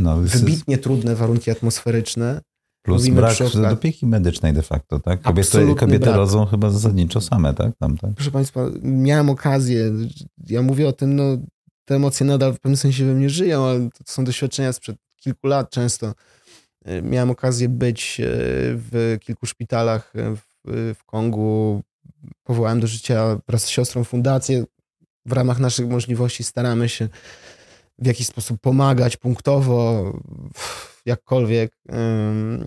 [0.01, 2.41] no, wybitnie trudne warunki atmosferyczne.
[2.85, 3.37] Plus Mówimy brak
[3.72, 5.22] opieki medycznej de facto, tak?
[5.22, 7.76] Kobiety, kobiety rodzą chyba zasadniczo same, tak?
[7.78, 8.11] Tam, tak?
[8.14, 9.93] Proszę Państwa, miałem okazję,
[10.47, 11.37] ja mówię o tym, no
[11.85, 15.47] te emocje nadal w pewnym sensie we mnie żyją, ale to są doświadczenia sprzed kilku
[15.47, 16.14] lat często.
[16.85, 18.24] E, miałem okazję być e,
[18.76, 20.41] w kilku szpitalach w,
[20.95, 21.82] w Kongu.
[22.43, 24.64] Powołałem do życia wraz z siostrą fundację.
[25.26, 27.09] W ramach naszych możliwości staramy się
[27.99, 30.05] w jakiś sposób pomagać punktowo
[31.07, 31.76] jakkolwiek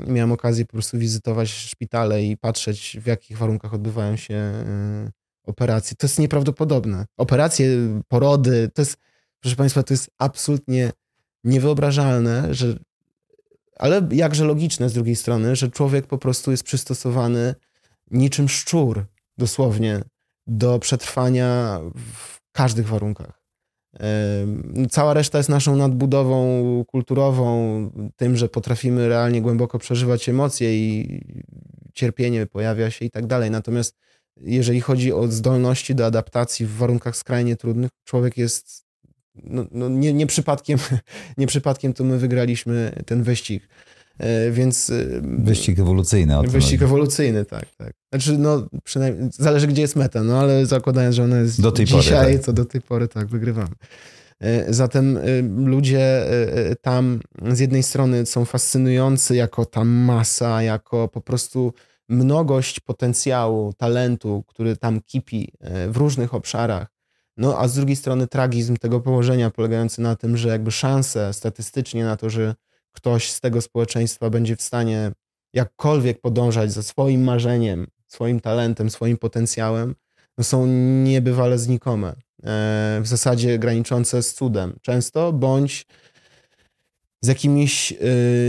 [0.08, 5.12] miałem okazję po prostu wizytować szpitale i patrzeć, w jakich warunkach odbywają się y,
[5.44, 5.98] operacje.
[5.98, 7.06] To jest nieprawdopodobne.
[7.18, 7.68] Operacje,
[8.08, 8.98] porody, to jest,
[9.40, 10.92] proszę Państwa, to jest absolutnie
[11.44, 12.80] niewyobrażalne, że,
[13.76, 17.56] ale jakże logiczne z drugiej strony, że człowiek po prostu jest przystosowany
[18.12, 19.06] niczym szczur,
[19.38, 20.02] dosłownie,
[20.48, 23.47] do przetrwania w każdych warunkach.
[24.90, 31.22] Cała reszta jest naszą nadbudową kulturową, tym, że potrafimy realnie głęboko przeżywać emocje i
[31.94, 33.52] cierpienie pojawia się i tak dalej.
[33.52, 33.96] Natomiast
[34.42, 38.88] jeżeli chodzi o zdolności do adaptacji w warunkach skrajnie trudnych, człowiek jest
[39.44, 40.80] no, no nie, nie, przypadkiem,
[41.38, 43.68] nie przypadkiem to my wygraliśmy ten wyścig.
[44.20, 44.90] E, więc.
[44.90, 46.36] E, wyścig ewolucyjny.
[46.48, 47.94] Wyścig ewolucyjny, tak, tak.
[48.14, 51.86] Znaczy, no, przynajmniej zależy, gdzie jest meta, no ale zakładając, że ona jest do tej
[51.86, 52.46] dzisiaj, pory, tak.
[52.46, 53.76] to do tej pory tak wygrywamy.
[54.40, 55.20] E, zatem
[55.66, 56.26] ludzie
[56.82, 57.20] tam
[57.52, 61.74] z jednej strony są fascynujący jako ta masa, jako po prostu
[62.10, 65.52] mnogość potencjału, talentu, który tam kipi
[65.88, 66.98] w różnych obszarach.
[67.38, 72.06] No a z drugiej strony tragizm tego położenia polegający na tym, że jakby szanse statystycznie
[72.06, 72.56] na to, że
[72.98, 75.12] ktoś z tego społeczeństwa będzie w stanie
[75.54, 79.96] jakkolwiek podążać za swoim marzeniem, swoim talentem, swoim potencjałem,
[80.38, 80.68] no są
[81.04, 82.10] niebywale znikome.
[82.10, 85.86] E, w zasadzie graniczące z cudem często, bądź
[87.22, 87.98] z jakimiś e,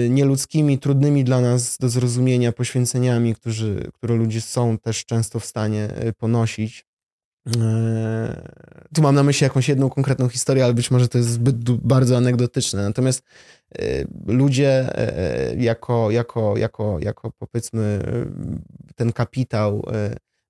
[0.09, 5.85] nieludzkimi, trudnymi dla nas do zrozumienia poświęceniami, którzy, które ludzie są też często w stanie
[5.95, 6.88] e, ponosić.
[8.95, 12.17] Tu mam na myśli jakąś jedną konkretną historię, ale być może to jest zbyt bardzo
[12.17, 12.83] anegdotyczne.
[12.83, 13.23] Natomiast
[13.77, 15.01] Y, ludzie
[15.53, 18.01] y, jako, jako, jako, jako powiedzmy
[18.97, 19.83] ten kapitał,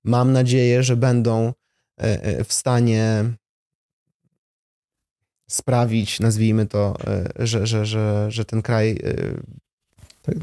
[0.03, 1.53] mam nadzieję, że będą
[2.45, 3.23] w stanie
[5.49, 6.95] sprawić, nazwijmy to,
[7.39, 8.99] że, że, że, że ten kraj.
[10.21, 10.35] Tak,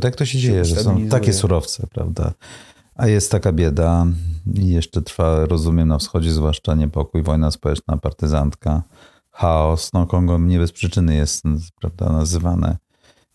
[0.00, 2.32] tak to się dzieje, że są takie surowce, prawda?
[3.00, 4.06] A jest taka bieda
[4.54, 8.82] i jeszcze trwa, rozumiem, na wschodzie zwłaszcza niepokój, wojna społeczna, partyzantka
[9.30, 9.92] chaos.
[9.92, 11.44] No, Kongo nie bez przyczyny jest
[11.80, 12.76] prawda, nazywane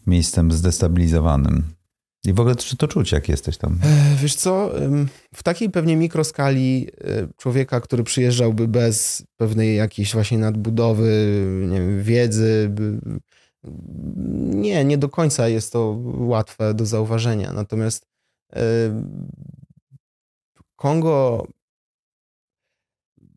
[0.07, 1.63] miejscem zdestabilizowanym.
[2.25, 3.79] I w ogóle czy to czuć, jak jesteś tam?
[3.83, 4.71] E, wiesz co,
[5.35, 11.37] w takiej pewnie mikroskali e, człowieka, który przyjeżdżałby bez pewnej jakiejś właśnie nadbudowy,
[11.69, 12.71] nie wiem, wiedzy,
[14.35, 17.53] nie, nie do końca jest to łatwe do zauważenia.
[17.53, 18.14] Natomiast
[20.75, 21.47] Kongo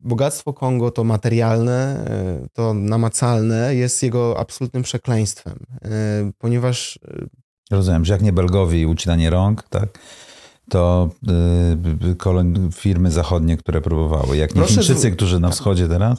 [0.00, 2.04] bogactwo Kongo to materialne,
[2.44, 5.88] e, to namacalne jest jego absolutnym przekleństwem, e,
[6.38, 6.98] ponieważ...
[7.08, 7.26] E,
[7.70, 9.98] Rozumiem, że jak nie Belgowi ucinanie rąk, tak?
[10.68, 11.10] to
[12.68, 14.36] y, firmy zachodnie, które próbowały.
[14.36, 16.18] Jak nie Proszę Chińczycy, którzy na wschodzie teraz,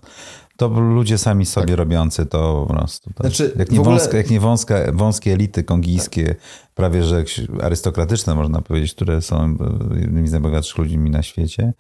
[0.60, 1.78] to ludzie sami sobie tak.
[1.78, 3.10] robiący to po prostu.
[3.14, 3.28] Tak.
[3.28, 3.96] Znaczy, jak nie, ogóle...
[3.96, 6.38] wąska, jak nie wąska, wąskie elity kongijskie, tak.
[6.74, 7.24] prawie że
[7.62, 9.58] arystokratyczne można powiedzieć, które są
[9.96, 11.74] jednymi z najbogatszych ludźmi na świecie,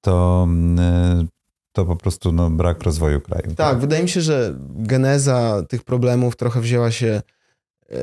[0.00, 0.48] to
[1.22, 1.26] y,
[1.72, 3.46] to po prostu no, brak rozwoju kraju.
[3.46, 7.22] Tak, tak, wydaje mi się, że geneza tych problemów trochę wzięła się.
[7.90, 7.96] E,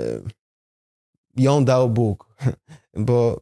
[1.38, 2.36] ją dał Bóg,
[3.08, 3.40] bo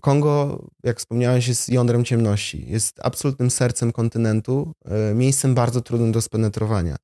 [0.00, 2.64] Kongo, jak wspomniałeś, jest jądrem ciemności.
[2.68, 6.96] Jest absolutnym sercem kontynentu, e, miejscem bardzo trudnym do spenetrowania.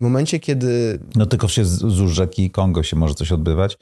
[0.00, 0.98] W momencie, kiedy.
[1.14, 3.78] No tylko się z, rzeki Kongo się może coś odbywać.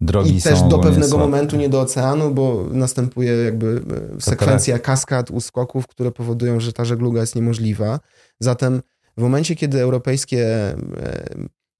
[0.00, 1.24] Drogi I też do pewnego słabe.
[1.24, 3.82] momentu nie do oceanu, bo następuje jakby
[4.16, 8.00] e, sekwencja kaskad, uskoków, które powodują, że ta żegluga jest niemożliwa.
[8.40, 8.82] Zatem
[9.16, 10.76] w momencie, kiedy europejskie e,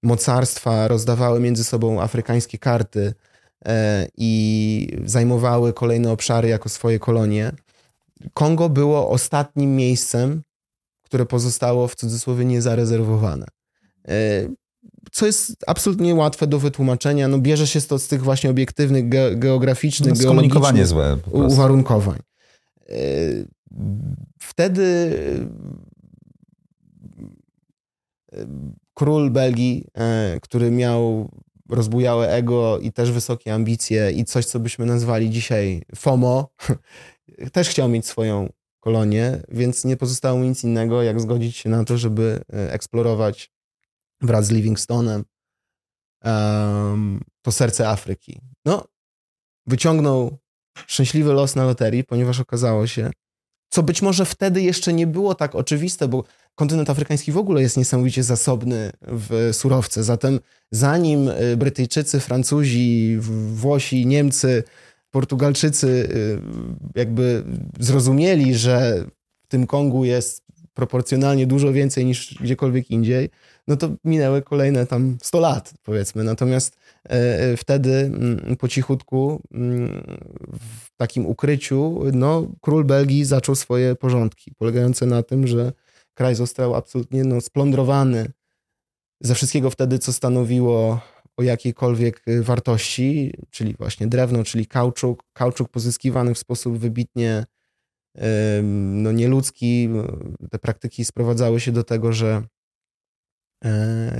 [0.03, 3.13] mocarstwa rozdawały między sobą afrykańskie karty
[4.17, 7.51] i zajmowały kolejne obszary jako swoje kolonie,
[8.33, 10.41] Kongo było ostatnim miejscem,
[11.03, 13.45] które pozostało w cudzysłowie niezarezerwowane
[15.11, 17.27] co jest absolutnie łatwe do wytłumaczenia.
[17.27, 22.19] No, bierze się to z tych właśnie obiektywnych, ge geograficznych, no, geologicznych złe, uwarunkowań.
[22.89, 22.95] E,
[24.39, 24.83] wtedy
[28.33, 28.47] e,
[28.93, 31.31] król Belgii, e, który miał
[31.69, 36.49] rozbujałe ego i też wysokie ambicje i coś, co byśmy nazwali dzisiaj FOMO,
[37.53, 38.49] też chciał mieć swoją
[38.79, 43.51] kolonię, więc nie pozostało mu nic innego, jak zgodzić się na to, żeby eksplorować
[44.21, 45.23] wraz z Livingstonem
[46.23, 48.41] um, to serce Afryki.
[48.65, 48.87] No,
[49.67, 50.37] wyciągnął
[50.87, 53.11] szczęśliwy los na loterii, ponieważ okazało się,
[53.69, 56.23] co być może wtedy jeszcze nie było tak oczywiste, bo
[56.57, 60.03] kontynent afrykański w ogóle jest niesamowicie zasobny w surowce.
[60.03, 60.39] Zatem
[60.71, 63.17] zanim y, Brytyjczycy, Francuzi,
[63.53, 64.63] Włosi, Niemcy,
[65.11, 66.39] Portugalczycy y,
[66.95, 67.43] jakby
[67.79, 69.05] zrozumieli, że
[69.43, 73.29] w tym Kongu jest proporcjonalnie dużo więcej niż gdziekolwiek indziej,
[73.67, 76.23] no to minęły kolejne tam 100 lat, powiedzmy.
[76.23, 80.03] Natomiast e, wtedy mm, po cichutku, mm,
[80.59, 85.71] w takim ukryciu, no, król Belgii zaczął swoje porządki, polegające na tym, że
[86.17, 88.31] kraj został absolutnie no, splądrowany
[89.21, 91.01] ze wszystkiego wtedy, co stanowiło
[91.37, 97.45] o jakiejkolwiek wartości, czyli właśnie drewno, czyli kauczuk, kauczuk pozyskiwany w sposób wybitnie
[98.63, 99.89] no, nieludzki.
[100.51, 102.43] Te praktyki sprowadzały się do tego, że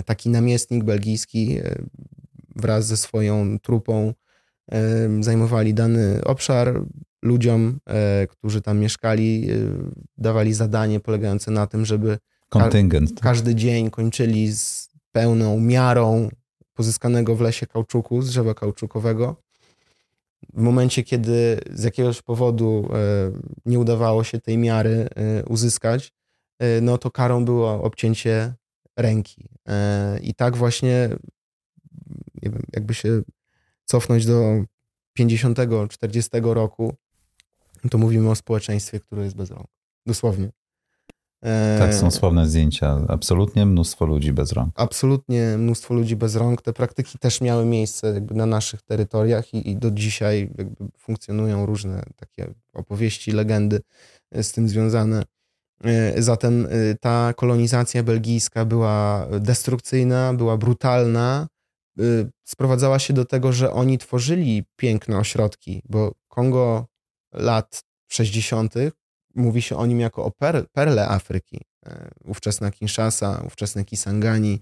[0.06, 1.60] taki namiestnik belgijski
[2.56, 4.14] wraz ze swoją trupą
[5.20, 6.84] zajmowali dany obszar.
[7.22, 7.80] Ludziom,
[8.30, 9.48] którzy tam mieszkali,
[10.18, 12.18] dawali zadanie polegające na tym, żeby
[12.50, 13.20] Kontyngent.
[13.22, 16.30] każdy dzień kończyli z pełną miarą
[16.74, 19.36] pozyskanego w lesie kauczuku, z drzewa kauczukowego.
[20.54, 22.90] W momencie, kiedy z jakiegoś powodu
[23.66, 25.08] nie udawało się tej miary
[25.48, 26.14] uzyskać,
[26.82, 28.54] no to karą było obcięcie
[28.98, 29.50] ręki.
[30.22, 31.10] I tak właśnie,
[32.44, 33.22] nie wiem, jakby się
[33.86, 34.64] cofnąć do
[35.14, 35.60] 50,
[35.90, 36.96] 40 roku,
[37.90, 39.68] to mówimy o społeczeństwie, które jest bez rąk.
[40.06, 40.50] Dosłownie.
[41.80, 43.06] Tak, są sławne zdjęcia.
[43.08, 44.70] Absolutnie mnóstwo ludzi bez rąk.
[44.76, 46.62] Absolutnie mnóstwo ludzi bez rąk.
[46.62, 50.50] Te praktyki też miały miejsce jakby na naszych terytoriach i, i do dzisiaj
[50.98, 53.82] funkcjonują różne takie opowieści, legendy
[54.32, 55.24] z tym związane.
[55.84, 61.48] E, zatem e, ta kolonizacja belgijska była destrukcyjna, była brutalna.
[62.00, 62.04] E,
[62.44, 66.86] sprowadzała się do tego, że oni tworzyli piękne ośrodki, bo Kongo
[67.38, 68.74] lat 60.
[69.36, 70.32] mówi się o nim jako o
[70.74, 71.62] perle Afryki.
[72.26, 74.60] Ówczesna Kinshasa, ówczesne Kisangani,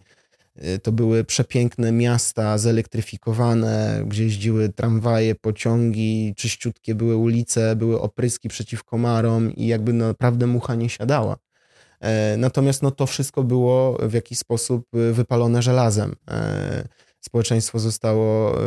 [0.64, 8.50] Y, to były przepiękne miasta, zelektryfikowane, gdzie jeździły tramwaje, pociągi, czyściutkie były ulice, były opryski
[8.50, 11.38] przeciw komarom i jakby naprawdę mucha nie siadała.
[12.00, 16.16] E, natomiast no, to wszystko było w jakiś sposób wypalone żelazem.
[16.32, 16.88] E,
[17.22, 18.58] społeczeństwo zostało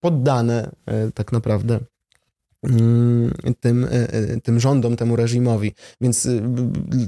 [0.00, 1.80] poddane e, tak naprawdę
[3.60, 3.86] tym,
[4.42, 5.74] tym rządom, temu reżimowi.
[6.00, 6.28] Więc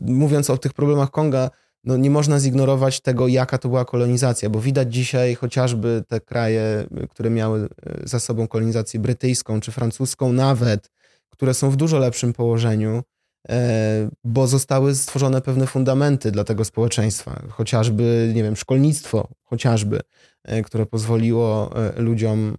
[0.03, 1.51] mówiąc o tych problemach Konga,
[1.87, 6.87] no nie można zignorować tego, jaka to była kolonizacja, bo widać dzisiaj chociażby te kraje,
[7.11, 7.69] które miały e,
[8.05, 10.91] za sobą kolonizację brytyjską czy francuską, nawet,
[11.29, 13.03] które są w dużo lepszym położeniu,
[13.49, 20.01] e, bo zostały stworzone pewne fundamenty dla tego społeczeństwa, chociażby, nie wiem, szkolnictwo, chociażby,
[20.45, 22.57] e, które pozwoliło ludziom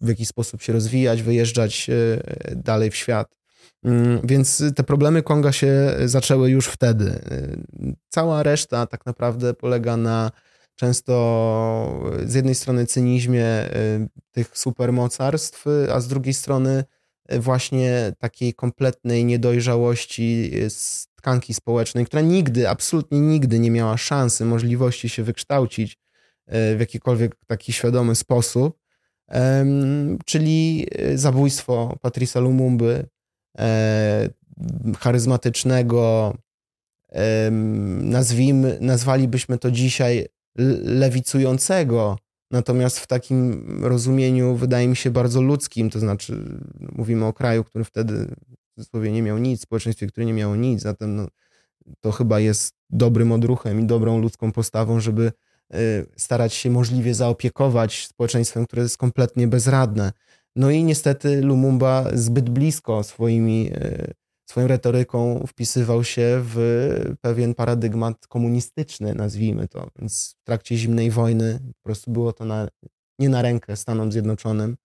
[0.00, 1.90] w jakiś sposób się rozwijać, wyjeżdżać
[2.56, 3.36] dalej w świat.
[3.84, 7.18] Mm, więc te problemy Konga się zaczęły już wtedy.
[8.08, 10.30] Cała reszta tak naprawdę polega na
[10.74, 13.46] często z jednej strony cynizmie
[14.32, 16.84] tych supermocarstw, a z drugiej strony
[17.30, 20.52] właśnie takiej kompletnej niedojrzałości
[21.16, 25.98] tkanki społecznej, która nigdy, absolutnie nigdy nie miała szansy, możliwości się wykształcić
[26.48, 28.78] w jakikolwiek taki świadomy sposób,
[30.24, 33.06] czyli zabójstwo Patrisa Lumumby,
[33.58, 34.28] e,
[34.98, 36.34] charyzmatycznego,
[37.12, 37.50] e,
[38.00, 40.26] nazwijmy, nazwalibyśmy to dzisiaj
[40.84, 42.18] lewicującego,
[42.50, 46.58] natomiast w takim rozumieniu wydaje mi się bardzo ludzkim, to znaczy
[46.92, 48.26] mówimy o kraju, który wtedy
[48.72, 51.28] w cudzysłowie nie miał nic, społeczeństwie, które nie miało nic, zatem no,
[52.00, 55.32] to chyba jest dobrym odruchem i dobrą ludzką postawą, żeby e,
[56.16, 60.12] starać się możliwie zaopiekować społeczeństwem, które jest kompletnie bezradne.
[60.56, 64.12] No i niestety Lumumba zbyt blisko swoimi, e,
[64.50, 69.90] swoją retoryką wpisywał się w pewien paradygmat komunistyczny, nazwijmy to.
[69.98, 72.68] Więc w trakcie zimnej wojny po prostu było to na,
[73.18, 74.76] nie na rękę Stanom Zjednoczonym,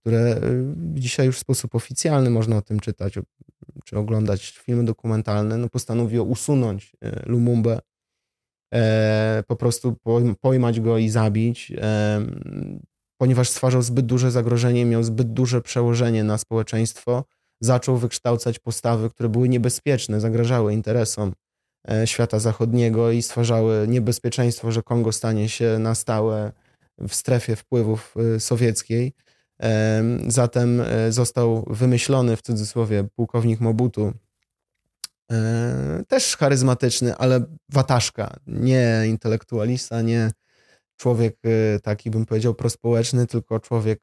[0.00, 0.40] które e,
[0.94, 3.14] dzisiaj już w sposób oficjalny można o tym czytać
[3.84, 6.92] czy oglądać filmy dokumentalne, no postanowiło usunąć
[7.26, 7.80] Lumumbę,
[9.46, 9.96] po prostu
[10.40, 11.72] pojmać go i zabić
[13.18, 17.24] ponieważ stwarzał zbyt duże zagrożenie, miał zbyt duże przełożenie na społeczeństwo,
[17.60, 21.32] zaczął wykształcać postawy, które były niebezpieczne, zagrażały interesom
[21.90, 26.52] e, świata zachodniego i stwarzały niebezpieczeństwo, że Kongo stanie się na stałe
[26.98, 29.12] w strefie wpływów e, sowieckiej.
[30.28, 34.12] Zatem e, został wymyślony w cudzysłowie pułkownik Mobutu,
[36.08, 40.30] też charyzmatyczny, ale wataszka, nie intelektualista, nie
[40.96, 44.00] człowiek y, taki, bym powiedział, prospołeczny, tylko człowiek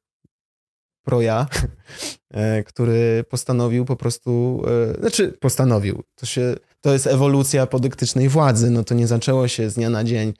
[1.05, 1.47] proja,
[2.33, 8.69] e, który postanowił po prostu, e, znaczy postanowił, to, się, to jest ewolucja podyktycznej władzy,
[8.69, 10.33] no to nie zaczęło się z dnia na dzień,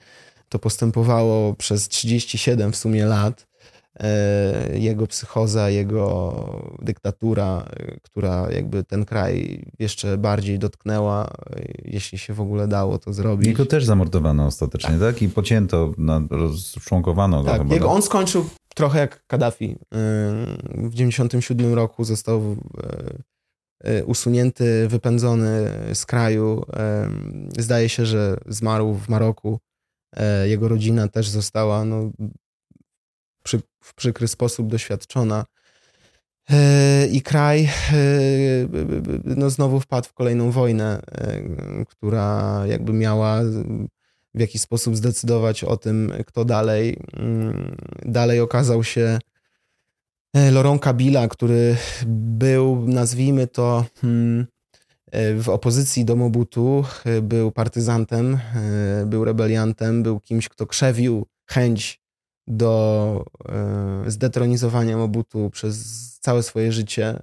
[0.48, 3.40] to postępowało przez 37 w sumie lat.
[3.40, 3.51] E,
[4.74, 6.34] jego psychoza, jego
[6.82, 7.66] dyktatura,
[8.02, 11.30] która jakby ten kraj jeszcze bardziej dotknęła,
[11.84, 13.48] jeśli się w ogóle dało to zrobić.
[13.48, 15.00] Jego też zamordowano ostatecznie, tak?
[15.00, 15.22] tak?
[15.22, 15.92] I pocięto,
[16.30, 17.50] rozczłonkowano go.
[17.50, 18.44] Tak, jego, on skończył
[18.74, 19.76] trochę jak Kaddafi.
[19.94, 22.56] E, w 97 roku został
[23.84, 26.64] e, usunięty, wypędzony z kraju.
[27.58, 29.58] Zdaje się, że zmarł w Maroku.
[30.44, 32.10] Jego rodzina też została no,
[33.42, 35.44] przy, w przykry sposób doświadczona.
[36.50, 37.68] E, I kraj e,
[39.24, 43.40] no, znowu wpadł w kolejną wojnę, e, która jakby miała
[44.34, 46.96] w jakiś sposób zdecydować o tym, kto dalej.
[47.16, 49.18] Mm, dalej okazał się
[50.52, 54.46] Laurent Kabila, który był, nazwijmy to, hmm,
[55.36, 56.84] w opozycji do Mobutu,
[57.22, 58.38] był partyzantem,
[59.06, 62.01] był rebeliantem, był kimś, kto krzewił chęć
[62.46, 63.24] do
[64.06, 67.20] zdetronizowania Mobutu przez całe swoje życie,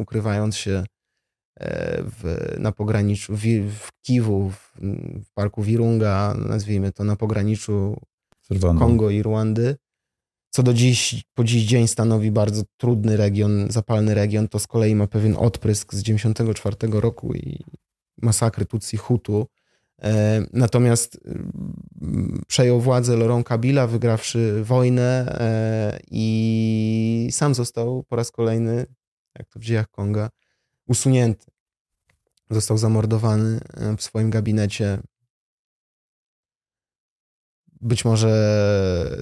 [0.00, 0.84] ukrywając się
[1.60, 4.80] E, w, na pograniczu w, w Kiwu, w,
[5.24, 7.96] w, parku Wirunga, nazwijmy to na pograniczu
[8.78, 9.76] Kongo i Rwandy,
[10.50, 14.94] co do dziś, po dziś dzień stanowi bardzo trudny region, zapalny region, to z kolei
[14.94, 17.64] ma pewien odprysk z 1994 roku i
[18.22, 19.46] masakry Tutsi Hutu.
[20.02, 28.32] E, natomiast mm, przejął władzę Laurent Kabila, wygrawszy wojnę e, i sam został po raz
[28.32, 28.86] kolejny,
[29.38, 30.30] jak to w dziejach Konga,
[30.86, 31.46] usunięty.
[32.50, 34.98] Został zamordowany e, w swoim gabinecie.
[37.80, 38.30] Być może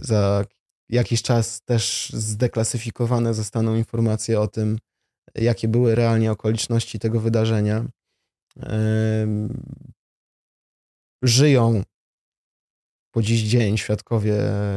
[0.03, 0.44] za
[0.89, 4.78] jakiś czas też zdeklasyfikowane zostaną informacje o tym,
[5.35, 7.85] jakie były realnie okoliczności tego wydarzenia.
[11.22, 11.82] Żyją
[13.10, 14.34] po dziś dzień świadkowie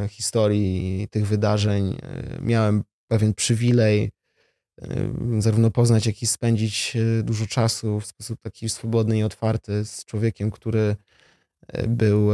[0.08, 1.96] historii tych wydarzeń.
[2.02, 4.10] E, miałem pewien przywilej
[5.38, 10.04] zarówno poznać, jak i spędzić e, dużo czasu w sposób taki swobodny i otwarty z
[10.04, 10.96] człowiekiem, który
[11.68, 12.30] e, był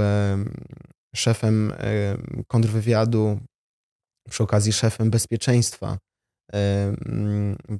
[1.14, 1.72] szefem
[2.46, 3.40] kontrwywiadu,
[4.30, 5.98] przy okazji szefem bezpieczeństwa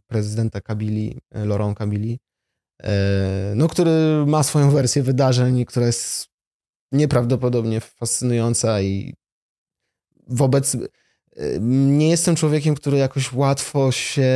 [0.07, 2.19] prezydenta Kabili, e, Laurent Kabili,
[3.55, 6.29] no, który ma swoją wersję wydarzeń, która jest
[6.93, 9.15] nieprawdopodobnie fascynująca i
[10.29, 10.77] wobec
[11.61, 14.33] nie jestem człowiekiem, który jakoś łatwo się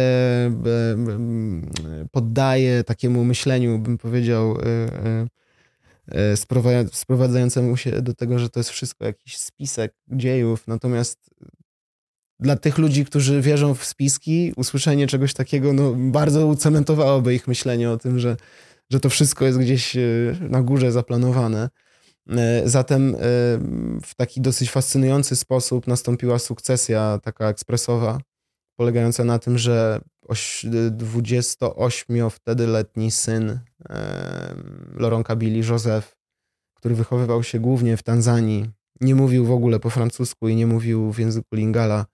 [2.11, 4.65] poddaje takiemu myśleniu, bym powiedział, e,
[5.07, 5.27] e,
[6.33, 6.37] e,
[6.93, 10.67] sprowadzającemu się do tego, że to jest wszystko jakiś spisek dziejów.
[10.67, 11.31] Natomiast
[12.41, 17.91] dla tych ludzi, którzy wierzą w spiski, usłyszenie czegoś takiego no, bardzo ucementowałoby ich myślenie
[17.91, 18.37] o tym, że,
[18.91, 19.97] że to wszystko jest gdzieś
[20.41, 21.69] na górze zaplanowane.
[22.29, 23.19] E, zatem e,
[24.03, 28.19] w taki dosyć fascynujący sposób nastąpiła sukcesja taka ekspresowa,
[28.77, 30.01] polegająca na tym, że
[30.91, 33.59] 28 wtedy letni syn
[33.89, 34.55] e,
[34.97, 36.17] Laurent Kabili, Joseph,
[36.75, 41.13] który wychowywał się głównie w Tanzanii, nie mówił w ogóle po francusku i nie mówił
[41.13, 42.07] w języku lingala,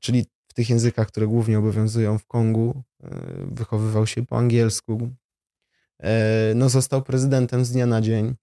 [0.00, 2.82] czyli w tych językach, które głównie obowiązują w Kongu,
[3.52, 5.10] wychowywał się po angielsku.
[6.54, 8.34] No, został prezydentem z dnia na dzień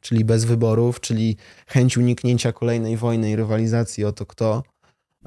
[0.00, 1.36] czyli bez wyborów, czyli
[1.66, 4.62] chęć uniknięcia kolejnej wojny i rywalizacji o to kto,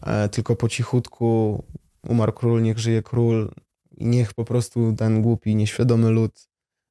[0.02, 1.64] e, tylko po cichutku
[2.08, 3.52] umarł król, niech żyje król
[3.98, 6.50] i niech po prostu ten głupi, nieświadomy lud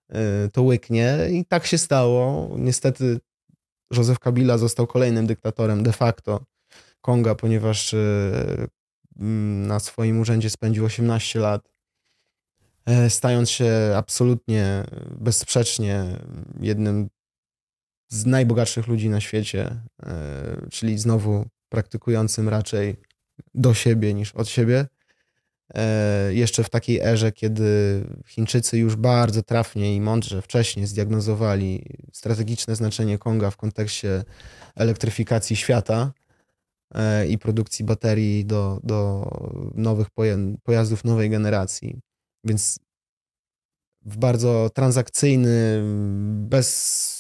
[0.09, 1.19] e, to łyknie.
[1.33, 2.51] I tak się stało.
[2.59, 3.21] Niestety
[3.95, 6.45] Józef Kabila został kolejnym dyktatorem de facto
[7.01, 8.67] Konga, ponieważ e,
[9.67, 11.69] na swoim urzędzie spędził 18 lat,
[13.09, 16.05] stając się absolutnie bezsprzecznie
[16.61, 17.09] jednym
[18.09, 22.97] z najbogatszych ludzi na świecie, e, czyli znowu praktykującym raczej
[23.55, 24.87] do siebie niż od siebie.
[25.75, 32.77] E, jeszcze w takiej erze, kiedy Chińczycy już bardzo trafnie i mądrze wcześniej zdiagnozowali strategiczne
[32.77, 34.25] znaczenie Konga w kontekście
[34.77, 36.28] elektryfikacji świata e,
[37.29, 39.31] i produkcji baterii do, do
[39.75, 40.09] nowych
[40.63, 42.01] pojazdów nowej generacji.
[42.45, 42.79] Więc
[44.05, 45.83] w bardzo transakcyjny,
[46.33, 47.19] bez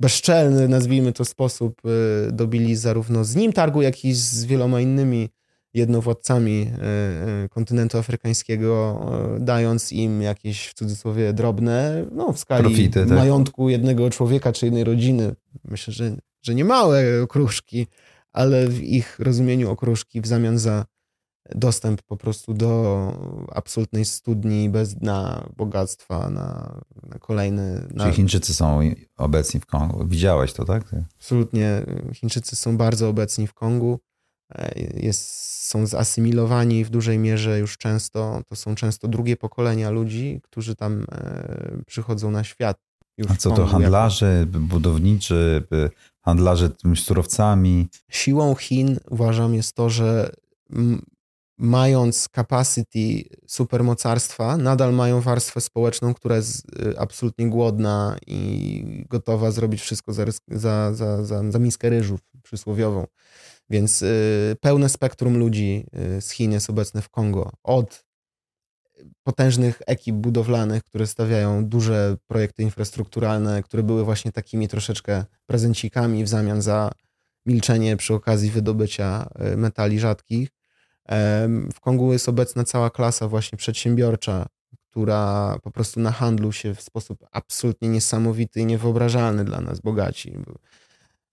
[0.00, 1.82] bezczelny, nazwijmy to sposób,
[2.28, 5.28] y, dobili zarówno z nim targu, jak i z wieloma innymi
[5.74, 6.70] jednowładcami
[7.44, 9.00] y, kontynentu afrykańskiego,
[9.40, 13.08] dając im jakieś w cudzysłowie drobne, no w skali Profity, tak?
[13.08, 15.34] majątku jednego człowieka czy jednej rodziny.
[15.64, 17.86] Myślę, że, że nie małe okruszki,
[18.32, 20.84] ale w ich rozumieniu okruszki w zamian za
[21.54, 27.88] dostęp po prostu do absolutnej studni bez dna bogactwa na, na kolejny...
[27.94, 28.04] Na...
[28.04, 28.80] Czyli Chińczycy są
[29.16, 30.06] obecni w Kongu.
[30.08, 30.82] Widziałeś to, tak?
[31.16, 31.82] Absolutnie.
[32.14, 33.98] Chińczycy są bardzo obecni w Kongu.
[34.54, 38.42] E, jest, są zasymilowani w dużej mierze już często.
[38.48, 42.78] To są często drugie pokolenia ludzi, którzy tam e, przychodzą na świat.
[43.28, 44.58] A co to handlarze, jako...
[44.58, 45.62] budowniczy,
[46.20, 47.88] handlarze surowcami?
[48.10, 50.32] Siłą Chin uważam jest to, że
[51.58, 59.80] mając capacity supermocarstwa, nadal mają warstwę społeczną, która jest y, absolutnie głodna i gotowa zrobić
[59.80, 63.06] wszystko za, za, za, za, za miskę ryżów przysłowiową.
[63.70, 65.86] Więc y, pełne spektrum ludzi
[66.16, 67.50] y, z Chin jest obecne w Kongo.
[67.62, 68.04] Od
[69.22, 76.28] potężnych ekip budowlanych, które stawiają duże projekty infrastrukturalne, które były właśnie takimi troszeczkę prezencikami w
[76.28, 76.90] zamian za
[77.46, 80.48] milczenie przy okazji wydobycia e, metali rzadkich.
[81.74, 84.46] W Kongu jest obecna cała klasa właśnie przedsiębiorcza,
[84.90, 90.38] która po prostu na handlu się w sposób absolutnie niesamowity i niewyobrażalny dla nas bogaci.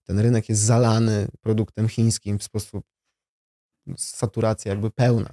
[0.04, 2.84] Ten rynek jest zalany produktem chińskim w sposób
[3.96, 5.30] saturacja jakby pełna.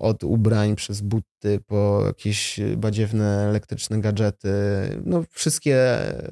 [0.00, 4.48] Od ubrań przez buty po jakieś badziewne elektryczne gadżety.
[5.04, 5.76] No wszystkie,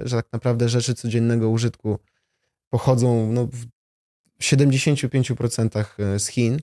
[0.00, 1.98] że tak naprawdę rzeczy codziennego użytku
[2.70, 3.66] pochodzą no, w
[4.42, 5.84] 75%
[6.18, 6.58] z Chin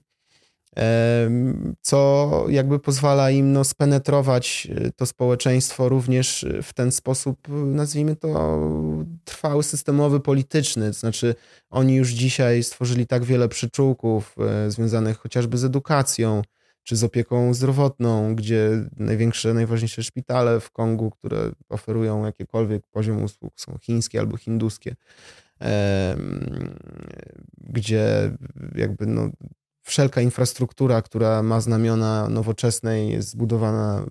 [1.81, 8.59] co jakby pozwala im no, spenetrować e, to społeczeństwo również w ten sposób, nazwijmy to,
[9.23, 10.93] trwały systemowy, polityczny.
[10.93, 11.35] Znaczy,
[11.69, 16.41] oni już dzisiaj stworzyli tak wiele przyczółków e, związanych chociażby z edukacją,
[16.83, 23.53] czy z opieką zdrowotną, gdzie największe, najważniejsze szpitale w Kongu, które oferują jakikolwiek poziom usług,
[23.55, 24.95] są chińskie albo hinduskie,
[27.57, 28.31] gdzie
[28.75, 29.29] jakby no,
[29.81, 34.05] wszelka infrastruktura, która ma znamiona nowoczesnej, jest zbudowana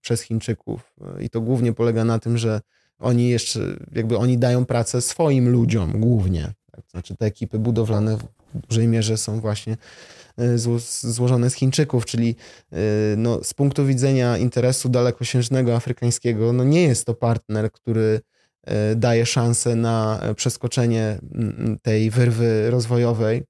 [0.00, 0.94] przez Chińczyków.
[1.20, 2.60] I to głównie polega na tym, że
[2.98, 3.60] oni jeszcze,
[3.92, 6.52] jakby oni dają pracę swoim ludziom głównie.
[6.72, 6.84] Tak?
[6.90, 8.18] Znaczy te ekipy budowlane
[8.54, 9.76] dużej mierze są właśnie
[10.38, 10.58] e,
[11.02, 12.36] złożone z Chińczyków, czyli
[12.72, 12.76] e,
[13.16, 18.20] no, z punktu widzenia interesu dalekosiężnego afrykańskiego, no nie jest to partner, który
[18.64, 23.44] e, daje szansę na przeskoczenie mm, tej wyrwy rozwojowej,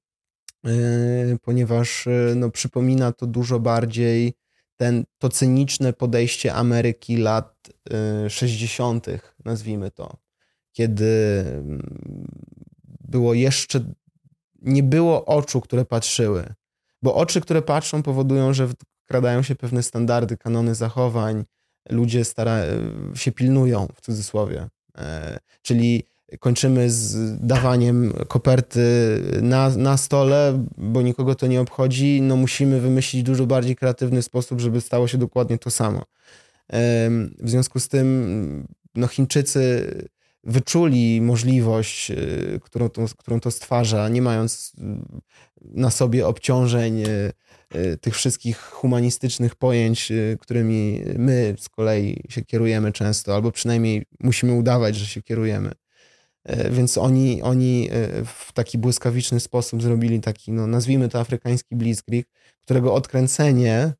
[1.43, 4.35] ponieważ no, przypomina to dużo bardziej
[4.77, 7.69] ten, to cyniczne podejście Ameryki lat
[8.29, 10.17] 60., yy, nazwijmy to,
[10.73, 11.83] kiedy mm,
[13.01, 13.81] było jeszcze,
[14.63, 16.55] nie było oczu, które patrzyły,
[17.03, 18.69] bo oczy, które patrzą, powodują, że
[19.05, 21.45] wkradają się pewne standardy, kanony zachowań,
[21.91, 22.59] ludzie stara,
[23.15, 24.69] się pilnują, w cudzysłowie.
[25.63, 26.05] Czyli
[26.41, 28.83] kończymy z dawaniem koperty
[29.43, 34.61] na, na stole, bo nikogo to nie obchodzi, no musimy wymyślić dużo bardziej kreatywny sposób,
[34.61, 36.03] żeby stało się dokładnie to samo.
[37.39, 39.93] W związku z tym no Chińczycy
[40.45, 44.73] wyczuli możliwość, y, którą to, którą to stwarza, nie mając
[45.61, 47.33] na sobie obciążeń y,
[47.75, 54.53] y, tych wszystkich humanistycznych pojęć, którymi my z kolei się kierujemy często, albo przynajmniej musimy
[54.53, 55.73] udawać, że się kierujemy.
[56.71, 57.91] Więc oni, oni
[58.25, 62.27] w taki błyskawiczny sposób zrobili taki, no nazwijmy to afrykański blitzkrieg,
[62.61, 63.93] którego odkręcenie,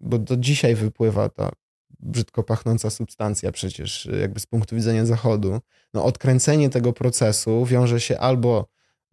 [0.00, 1.50] bo do dzisiaj wypływa ta
[1.98, 5.60] brzydko pachnąca substancja przecież e, jakby z punktu widzenia Zachodu,
[5.94, 8.66] no odkręcenie tego procesu wiąże się albo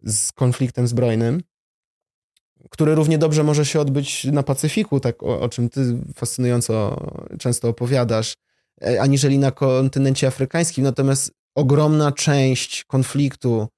[0.04, 1.42] z konfliktem zbrojnym,
[2.70, 5.80] który równie dobrze może się odbyć na Pacyfiku, tak o, o czym ty
[6.14, 7.00] fascynująco
[7.38, 8.36] często opowiadasz,
[9.00, 10.84] aniżeli na kontynencie afrykańskim.
[10.84, 13.68] Natomiast ogromna część konfliktu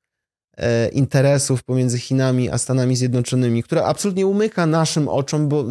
[0.57, 5.65] e, interesów pomiędzy Chinami a Stanami Zjednoczonymi, która absolutnie umyka naszym oczom, bo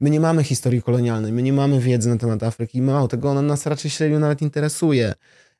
[0.00, 3.42] my nie mamy historii kolonialnej, my nie mamy wiedzy na temat Afryki, mało tego, ona
[3.42, 5.14] nas raczej średnio nawet interesuje,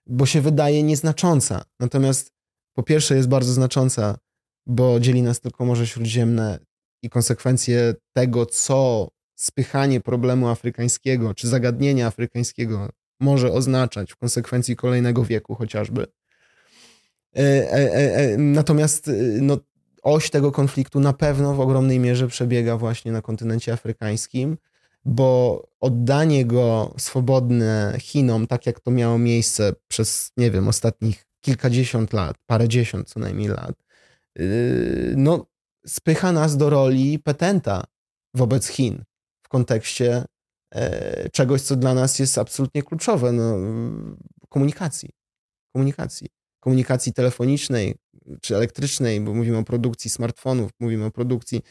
[0.06, 1.64] bo się wydaje nieznacząca.
[1.80, 2.32] Natomiast
[2.74, 4.18] po pierwsze jest bardzo znacząca,
[4.66, 6.58] bo dzieli nas tylko Morze Śródziemne
[7.02, 12.88] i konsekwencje tego, co spychanie problemu afrykańskiego czy zagadnienia afrykańskiego
[13.20, 16.06] może oznaczać w konsekwencji kolejnego wieku chociażby.
[17.36, 19.10] E, e, e, natomiast
[19.40, 19.58] no,
[20.02, 24.58] oś tego konfliktu na pewno w ogromnej mierze przebiega właśnie na kontynencie afrykańskim,
[25.04, 32.12] bo oddanie go swobodne Chinom, tak jak to miało miejsce przez, nie wiem, ostatnich kilkadziesiąt
[32.12, 33.74] lat, parędziesiąt co najmniej lat,
[35.16, 35.46] no,
[35.86, 37.84] spycha nas do roli petenta
[38.34, 39.04] wobec Chin
[39.42, 40.24] w kontekście
[40.74, 43.56] E, czegoś, co dla nas jest absolutnie kluczowe, no,
[44.48, 45.10] komunikacji.
[45.72, 46.28] Komunikacji.
[46.60, 47.94] Komunikacji telefonicznej
[48.40, 51.62] czy elektrycznej, bo mówimy o produkcji smartfonów, mówimy o produkcji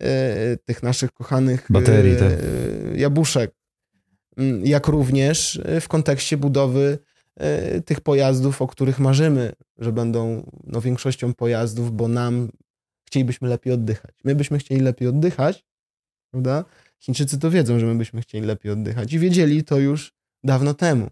[0.00, 2.30] e, tych naszych kochanych baterii, e, tak.
[2.96, 3.50] jabłuszek.
[4.36, 6.98] Mm, jak również w kontekście budowy
[7.36, 12.48] e, tych pojazdów, o których marzymy, że będą no, większością pojazdów, bo nam
[13.06, 14.14] chcielibyśmy lepiej oddychać.
[14.24, 15.64] My byśmy chcieli lepiej oddychać,
[16.30, 16.64] prawda?
[16.98, 20.12] Chińczycy to wiedzą, że my byśmy chcieli lepiej oddychać i wiedzieli to już
[20.44, 21.10] dawno temu.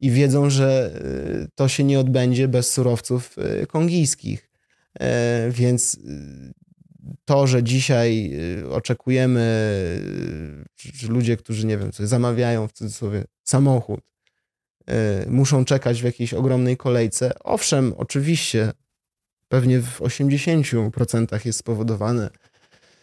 [0.00, 1.00] I wiedzą, że
[1.44, 4.50] y, to się nie odbędzie bez surowców y, kongijskich.
[5.00, 6.52] E, więc y,
[7.24, 8.38] to, że dzisiaj
[8.70, 9.40] oczekujemy,
[10.94, 14.00] że ludzie, którzy, nie wiem, sobie zamawiają w cudzysłowie samochód,
[15.28, 17.32] muszą czekać w jakiejś ogromnej kolejce.
[17.44, 18.72] Owszem, oczywiście,
[19.48, 22.30] pewnie w 80% jest spowodowane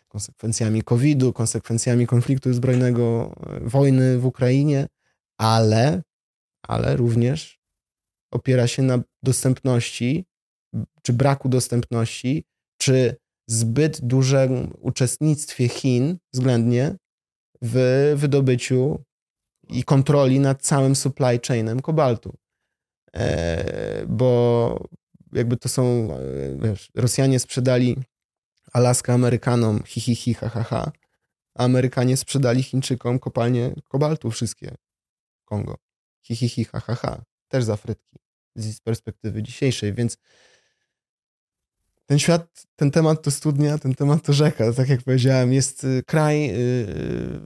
[0.07, 4.87] konsekwencjami COVID-u, konsekwencjami konfliktu zbrojnego, wojny w Ukrainie,
[5.37, 6.01] ale,
[6.67, 7.59] ale również
[8.31, 10.25] opiera się na dostępności,
[11.01, 12.43] czy braku dostępności,
[12.77, 13.15] czy
[13.47, 16.95] zbyt dużym uczestnictwie Chin względnie
[17.61, 19.03] w wydobyciu
[19.69, 22.37] i kontroli nad całym supply chainem kobaltu.
[23.15, 24.87] E, bo
[25.33, 27.97] jakby to są, e, wiesz, Rosjanie sprzedali
[28.73, 30.91] Alaskę Amerykanom, hi, hi, hi, ha, ha, ha,
[31.55, 34.75] Amerykanie sprzedali Chińczykom kopalnie kobaltu wszystkie,
[35.45, 35.77] Kongo,
[36.23, 38.17] hi, hi, hi, ha, ha, ha, też z Afryki,
[38.55, 40.17] z perspektywy dzisiejszej, więc
[42.05, 46.03] ten świat, ten temat to studnia, ten temat to rzeka, tak jak powiedziałem, jest y,
[46.07, 47.41] kraj yy,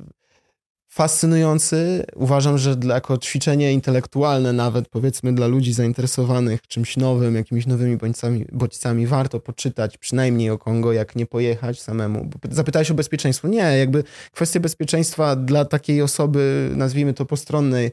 [0.97, 2.05] fascynujący.
[2.15, 7.97] Uważam, że dla, jako ćwiczenie intelektualne, nawet powiedzmy dla ludzi zainteresowanych czymś nowym, jakimiś nowymi
[7.97, 12.29] bodźcami, bodźcami, warto poczytać przynajmniej o Kongo, jak nie pojechać samemu.
[12.51, 13.47] Zapytałeś o bezpieczeństwo.
[13.47, 17.91] Nie, jakby kwestia bezpieczeństwa dla takiej osoby, nazwijmy to postronnej,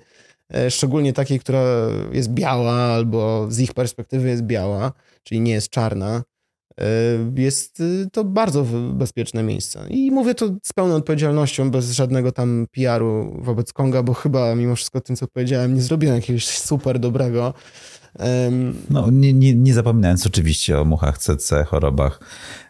[0.69, 1.63] szczególnie takiej, która
[2.13, 4.93] jest biała albo z ich perspektywy jest biała,
[5.23, 6.23] czyli nie jest czarna,
[6.81, 6.85] E,
[7.37, 9.87] jest y, to bardzo bezpieczne miejsce.
[9.89, 14.77] I mówię to z pełną odpowiedzialnością, bez żadnego tam PR-u wobec Konga, bo chyba mimo
[14.77, 17.55] wszystko tym, co powiedziałem, nie zrobiłem jakiegoś super dobrego.
[18.91, 22.21] No, nie, nie, nie zapominając oczywiście o muchach CC, chorobach,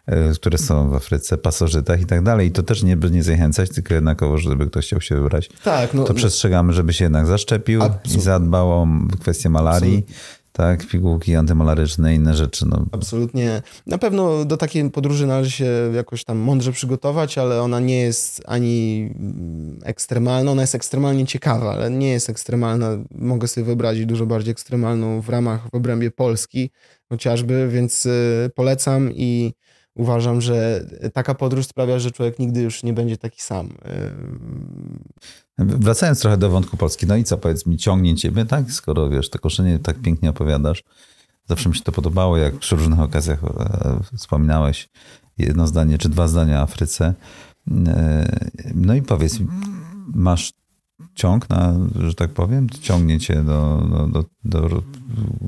[0.05, 2.47] e, które są w Afryce, pasożytach i tak dalej.
[2.47, 5.49] I to też nie, nie zachęcać, tylko jednakowo, żeby ktoś chciał się wybrać.
[5.63, 7.81] Tak, no, to przestrzegamy, żeby się jednak zaszczepił
[8.15, 8.87] i zadbał o
[9.19, 9.97] kwestię malarii.
[9.97, 12.65] Absolutnie tak, pigułki antymalaryczne, inne rzeczy.
[12.69, 12.85] No.
[12.91, 13.61] Absolutnie.
[13.87, 18.41] Na pewno do takiej podróży należy się jakoś tam mądrze przygotować, ale ona nie jest
[18.45, 19.09] ani
[19.83, 22.89] ekstremalna, ona jest ekstremalnie ciekawa, ale nie jest ekstremalna.
[23.11, 26.69] Mogę sobie wyobrazić dużo bardziej ekstremalną w ramach, w obrębie Polski
[27.09, 29.53] chociażby, więc y, polecam i
[29.95, 33.69] uważam, że taka podróż sprawia, że człowiek nigdy już nie będzie taki sam.
[35.57, 38.71] Wracając trochę do wątku Polski, no i co, powiedz mi, ciągnie ciebie, tak?
[38.71, 40.83] Skoro wiesz, te koszenie tak pięknie opowiadasz.
[41.45, 44.89] Zawsze mi się to podobało, jak przy różnych okazjach e, wspominałeś
[45.37, 47.13] jedno zdanie czy dwa zdania o Afryce.
[47.87, 49.39] E, no i powiedz
[50.13, 50.53] masz
[51.15, 51.73] ciąg, na,
[52.07, 54.83] że tak powiem, ciągnie cię do, do, do, do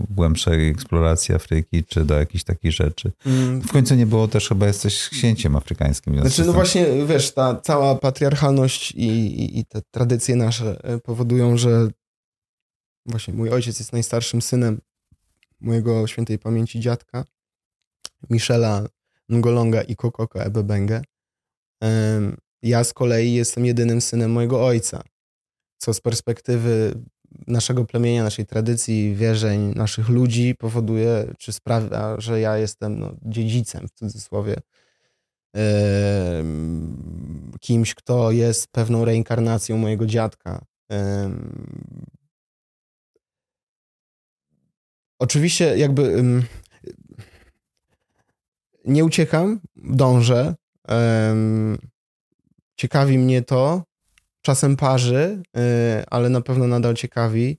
[0.10, 3.11] głębszej eksploracji Afryki, czy do jakichś takich rzeczy.
[3.26, 3.61] Mm.
[3.61, 6.19] W końcu nie było też, chyba jesteś księciem afrykańskim.
[6.19, 11.57] Znaczy, no właśnie, wiesz, ta cała patriarchalność i, i, i te tradycje nasze e, powodują,
[11.57, 11.88] że
[13.06, 14.82] właśnie mój ojciec jest najstarszym synem
[15.60, 17.26] mojego świętej pamięci dziadka,
[18.30, 18.88] Michela
[19.30, 21.02] Ngolonga i Kokoka Ebebenge.
[22.61, 25.03] Ja z kolei jestem jedynym synem mojego ojca
[25.78, 26.94] co z perspektywy
[27.48, 33.88] naszego plemienia, naszej tradycji, wierzeń, naszych ludzi powoduje, czy sprawia, że ja jestem no, dziedzicem
[33.88, 34.56] w cudzysłowie,
[37.60, 40.66] kimś, kto jest pewną reinkarnacją mojego dziadka.
[45.20, 46.24] Oczywiście, jakby
[48.86, 50.56] nie uciekam, dążę.
[52.76, 53.84] Ciekawi mnie to,
[54.48, 57.57] czasem parzy, y, ale na pewno nadal ciekawi.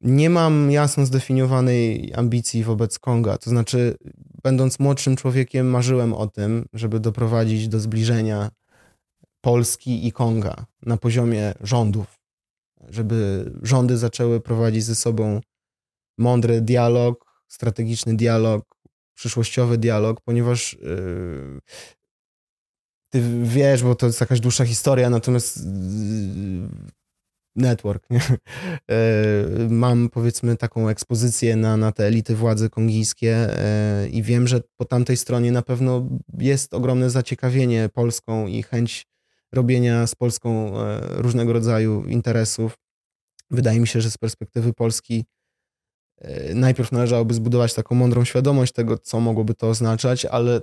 [0.00, 3.38] Nie mam jasno zdefiniowanej ambicji wobec Konga.
[3.38, 3.96] To znaczy,
[4.42, 8.50] będąc młodszym człowiekiem, marzyłem o tym, żeby doprowadzić do zbliżenia
[9.40, 12.20] Polski i Konga na poziomie rządów,
[12.88, 15.40] żeby rządy zaczęły prowadzić ze sobą
[16.18, 18.64] mądry dialog, strategiczny dialog,
[19.14, 21.60] przyszłościowy dialog, ponieważ y,
[23.12, 25.62] ty wiesz, bo to jest jakaś dłuższa historia, natomiast y,
[27.56, 28.20] network, nie?
[28.90, 34.60] E, mam powiedzmy taką ekspozycję na, na te elity władzy kongijskie e, i wiem, że
[34.76, 36.08] po tamtej stronie na pewno
[36.38, 39.06] jest ogromne zaciekawienie Polską i chęć
[39.52, 42.78] robienia z Polską e, różnego rodzaju interesów.
[43.50, 45.24] Wydaje mi się, że z perspektywy Polski
[46.54, 50.60] najpierw należałoby zbudować taką mądrą świadomość tego, co mogłoby to oznaczać, ale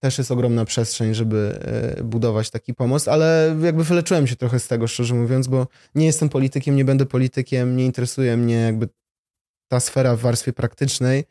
[0.00, 1.58] też jest ogromna przestrzeń, żeby
[1.98, 6.06] e, budować taki pomost, ale jakby wyleczyłem się trochę z tego, szczerze mówiąc, bo nie
[6.06, 8.88] jestem politykiem, nie będę politykiem, nie interesuje mnie jakby
[9.68, 11.24] ta sfera w warstwie praktycznej.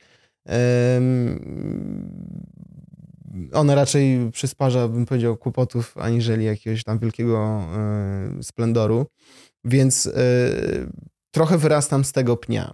[3.53, 9.05] Ona raczej przysparza, bym powiedział, kłopotów, aniżeli jakiegoś tam wielkiego e, splendoru.
[9.63, 10.11] Więc e,
[11.31, 12.71] trochę wyrastam z tego pnia.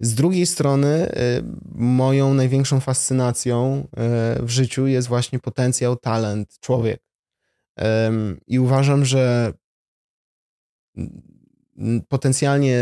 [0.00, 1.42] Z drugiej strony, y,
[1.74, 3.86] moją największą fascynacją
[4.38, 7.02] y, w życiu jest właśnie potencjał, talent, człowiek.
[8.46, 9.52] I uważam, że
[12.08, 12.78] potencjalnie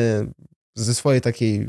[0.74, 1.68] ze swojej takiej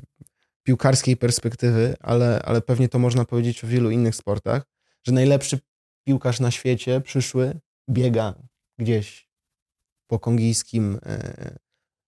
[0.63, 4.63] piłkarskiej perspektywy, ale, ale pewnie to można powiedzieć o wielu innych sportach,
[5.03, 5.59] że najlepszy
[6.03, 7.59] piłkarz na świecie przyszły
[7.89, 8.33] biega
[8.77, 9.29] gdzieś
[10.07, 11.57] po kongijskim e,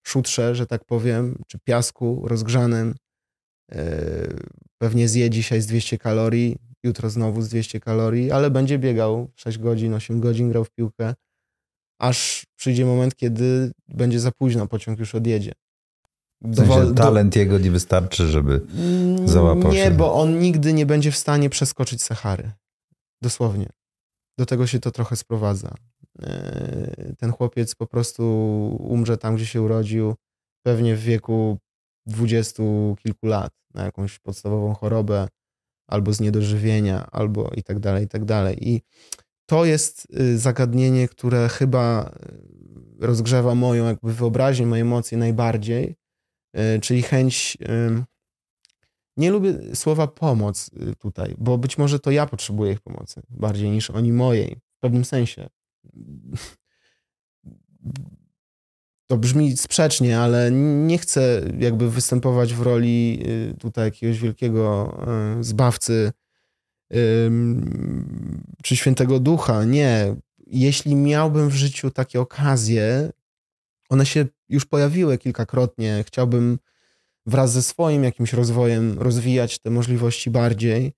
[0.03, 2.95] szutrze, że tak powiem, czy piasku rozgrzanym.
[3.71, 4.27] E,
[4.77, 9.57] pewnie zje dzisiaj z 200 kalorii, jutro znowu z 200 kalorii, ale będzie biegał 6
[9.57, 11.13] godzin, 8 godzin, grał w piłkę,
[11.99, 15.51] aż przyjdzie moment, kiedy będzie za późno, pociąg już odjedzie.
[16.41, 17.39] W sensie talent do...
[17.39, 18.61] jego nie wystarczy, żeby
[19.25, 19.91] załapał Nie, się.
[19.91, 22.51] bo on nigdy nie będzie w stanie przeskoczyć Sahary.
[23.21, 23.69] Dosłownie.
[24.37, 25.75] Do tego się to trochę sprowadza.
[26.21, 28.23] E, ten chłopiec po prostu
[28.79, 30.15] umrze tam, gdzie się urodził,
[30.65, 31.57] pewnie w wieku
[32.05, 35.27] dwudziestu kilku lat, na jakąś podstawową chorobę,
[35.87, 38.69] albo z niedożywienia, albo i tak dalej, i tak dalej.
[38.69, 38.81] I
[39.45, 42.11] to jest y, zagadnienie, które chyba
[43.01, 45.95] y, rozgrzewa moją jakby wyobraźnię, moje emocje najbardziej,
[46.57, 47.57] y, czyli chęć.
[49.17, 50.69] Nie lubię słowa pomoc
[50.99, 55.05] tutaj, bo być może to ja potrzebuję ich pomocy bardziej niż oni mojej, w pewnym
[55.05, 55.49] sensie.
[59.11, 63.23] To brzmi sprzecznie, ale nie chcę jakby występować w roli
[63.59, 64.97] tutaj jakiegoś wielkiego
[65.41, 66.11] zbawcy
[68.63, 69.63] czy świętego ducha.
[69.63, 70.15] Nie.
[70.47, 73.09] Jeśli miałbym w życiu takie okazje,
[73.89, 76.03] one się już pojawiły kilkakrotnie.
[76.07, 76.59] Chciałbym
[77.25, 80.93] wraz ze swoim jakimś rozwojem rozwijać te możliwości bardziej.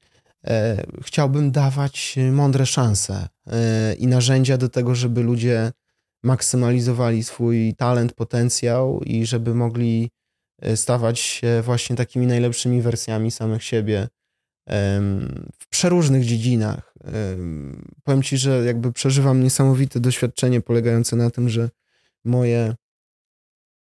[0.48, 5.72] E, chciałbym dawać mądre szanse e, i narzędzia do tego, żeby ludzie
[6.24, 10.10] maksymalizowali swój talent, potencjał i żeby mogli
[10.62, 14.08] e, stawać się właśnie takimi najlepszymi wersjami samych siebie
[15.60, 16.94] w przeróżnych dziedzinach.
[18.04, 21.70] Powiem ci, że jakby przeżywam niesamowite doświadczenie polegające na tym, że
[22.26, 22.76] moje,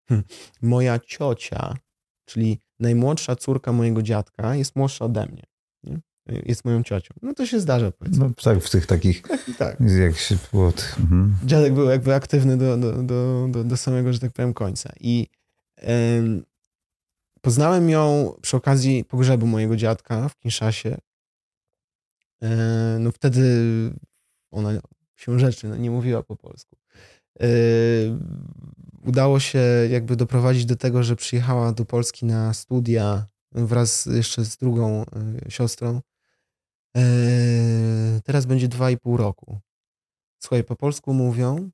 [0.09, 0.23] hm,
[0.62, 1.77] moja ciocia,
[2.24, 5.52] czyli najmłodsza córka mojego dziadka, jest młodsza ode mnie.
[6.47, 7.15] Jest moją ciocią.
[7.23, 8.25] No to się zdarza, powiedzmy.
[8.25, 9.81] No tak, w tych takich, tak, tak.
[9.81, 10.73] jak się było...
[11.01, 11.35] Mhm.
[11.45, 14.93] Dziadek był jakby aktywny do, do, do, do, do samego, że tak powiem, końca.
[15.01, 15.27] I
[17.43, 20.99] Poznałem ją przy okazji pogrzebu mojego dziadka w Kinszasie.
[22.43, 23.43] E, no wtedy
[24.51, 24.71] ona
[25.17, 26.77] się rzeczy no, nie mówiła po polsku.
[27.41, 27.47] E,
[29.05, 29.59] udało się
[29.91, 35.05] jakby doprowadzić do tego, że przyjechała do Polski na studia wraz jeszcze z drugą
[35.47, 36.01] e, siostrą.
[38.24, 39.60] Teraz będzie dwa i pół roku.
[40.39, 41.70] Słuchaj, po polsku mówią.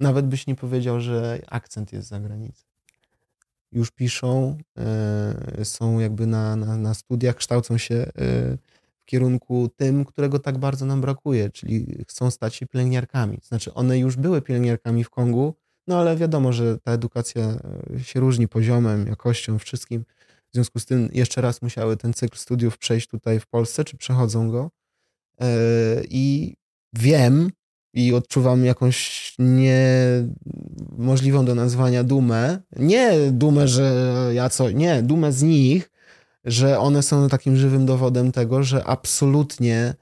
[0.00, 2.68] Nawet byś nie powiedział, że akcent jest za granicą
[3.72, 8.10] już piszą, e, są jakby na, na, na studiach, kształcą się e,
[8.98, 13.38] w kierunku tym, którego tak bardzo nam brakuje, czyli chcą stać się pielęgniarkami.
[13.42, 15.54] Znaczy, one już były pielęgniarkami w Kongu,
[15.86, 17.58] no ale wiadomo, że ta edukacja
[18.02, 20.04] się różni poziomem, jakością, wszystkim.
[20.50, 23.96] W związku z tym jeszcze raz musiały ten cykl studiów przejść tutaj w Polsce, czy
[23.96, 24.70] przechodzą go.
[26.10, 26.54] I
[26.92, 27.50] wiem,
[27.94, 29.34] i odczuwam jakąś
[30.98, 32.58] niemożliwą do nazwania dumę.
[32.76, 35.90] Nie dumę, że ja co, nie, dumę z nich,
[36.44, 39.94] że one są takim żywym dowodem tego, że absolutnie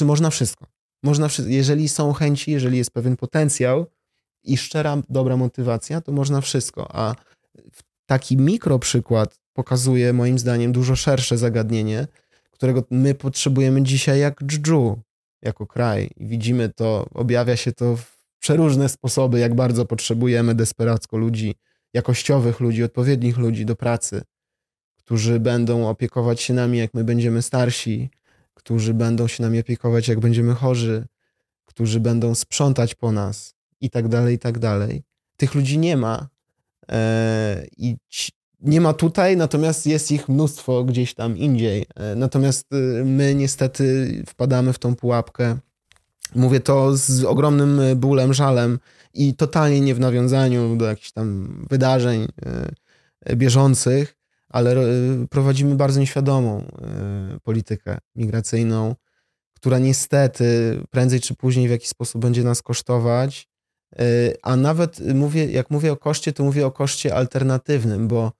[0.00, 0.66] yy, można wszystko.
[1.02, 1.28] Można.
[1.46, 3.86] Jeżeli są chęci, jeżeli jest pewien potencjał
[4.44, 6.96] i szczera, dobra motywacja, to można wszystko.
[6.96, 7.14] A
[8.06, 12.06] taki mikro przykład pokazuje moim zdaniem dużo szersze zagadnienie,
[12.50, 14.98] którego my potrzebujemy dzisiaj jak dżdżu
[15.42, 16.10] jako kraj.
[16.16, 21.54] Widzimy to, objawia się to w przeróżne sposoby, jak bardzo potrzebujemy desperacko ludzi,
[21.94, 24.22] jakościowych ludzi, odpowiednich ludzi do pracy,
[24.98, 28.10] którzy będą opiekować się nami, jak my będziemy starsi,
[28.54, 31.06] którzy będą się nami opiekować, jak będziemy chorzy,
[31.64, 35.02] którzy będą sprzątać po nas i tak dalej, i tak dalej.
[35.36, 36.28] Tych ludzi nie ma.
[36.88, 37.96] Eee, I
[38.60, 41.86] nie ma tutaj, natomiast jest ich mnóstwo gdzieś tam indziej.
[41.94, 45.58] E, natomiast y, my niestety wpadamy w tą pułapkę.
[46.34, 48.78] Mówię to z ogromnym bólem, żalem
[49.14, 52.26] i totalnie nie w nawiązaniu do jakichś tam wydarzeń
[53.36, 54.16] bieżących,
[54.48, 54.76] ale
[55.30, 56.64] prowadzimy bardzo nieświadomą
[57.42, 58.94] politykę migracyjną,
[59.54, 63.48] która niestety prędzej czy później w jakiś sposób będzie nas kosztować.
[64.42, 68.32] A nawet mówię, jak mówię o koszcie, to mówię o koszcie alternatywnym, bo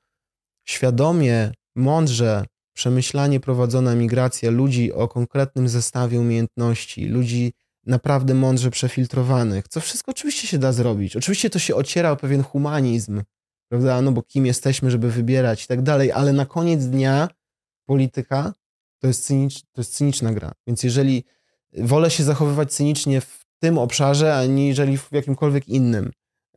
[0.68, 7.52] świadomie, mądrze, przemyślanie prowadzona migracja ludzi o konkretnym zestawie umiejętności, ludzi
[7.86, 11.16] naprawdę mądrze przefiltrowanych, co wszystko oczywiście się da zrobić.
[11.16, 13.22] Oczywiście to się ociera o pewien humanizm,
[13.68, 14.02] prawda?
[14.02, 17.28] No bo kim jesteśmy, żeby wybierać i tak dalej, ale na koniec dnia
[17.86, 18.52] polityka
[18.98, 20.52] to jest, cynicz, to jest cyniczna gra.
[20.66, 21.24] Więc jeżeli
[21.78, 26.10] wolę się zachowywać cynicznie w tym obszarze, aniżeli w jakimkolwiek innym.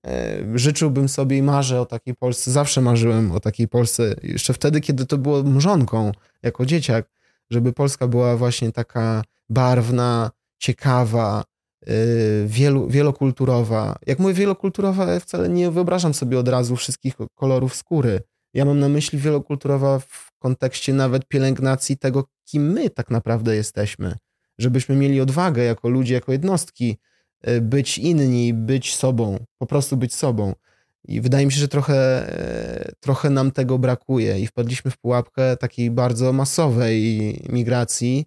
[0.07, 4.81] E, życzyłbym sobie i marzę o takiej Polsce, zawsze marzyłem o takiej Polsce, jeszcze wtedy,
[4.81, 6.11] kiedy to było mrzonką,
[6.43, 7.09] jako dzieciak,
[7.49, 11.43] żeby Polska była właśnie taka barwna, ciekawa,
[11.89, 13.95] y, wielu, wielokulturowa.
[14.07, 18.21] Jak mówię wielokulturowa, ja wcale nie wyobrażam sobie od razu wszystkich kolorów skóry.
[18.53, 24.15] Ja mam na myśli wielokulturowa w kontekście nawet pielęgnacji tego, kim my tak naprawdę jesteśmy.
[24.59, 26.97] Żebyśmy mieli odwagę jako ludzie, jako jednostki,
[27.47, 30.53] y, być inni, być sobą, po prostu być sobą.
[31.05, 32.29] I wydaje mi się, że trochę,
[32.89, 38.25] y, trochę nam tego brakuje i wpadliśmy w pułapkę takiej bardzo masowej migracji,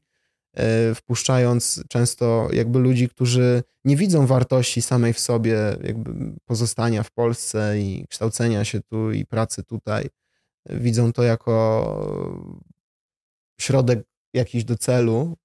[0.90, 6.12] y, wpuszczając często jakby ludzi, którzy nie widzą wartości samej w sobie, jakby
[6.44, 10.09] pozostania w Polsce i kształcenia się tu i pracy tutaj
[10.70, 12.36] widzą to jako
[13.60, 14.04] środek
[14.34, 15.36] jakiś do celu.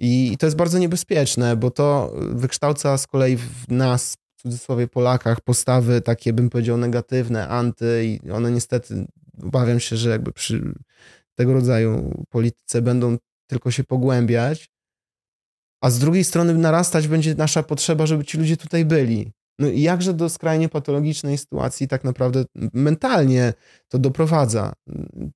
[0.00, 4.88] E, I to jest bardzo niebezpieczne, bo to wykształca z kolei w nas, w cudzysłowie
[4.88, 9.06] Polakach, postawy takie, bym powiedział, negatywne, anty, i one niestety,
[9.42, 10.74] obawiam się, że jakby przy
[11.34, 13.16] tego rodzaju polityce będą
[13.46, 14.70] tylko się pogłębiać,
[15.80, 19.32] a z drugiej strony narastać będzie nasza potrzeba, żeby ci ludzie tutaj byli.
[19.58, 23.52] No i jakże do skrajnie patologicznej sytuacji tak naprawdę mentalnie
[23.88, 24.72] to doprowadza.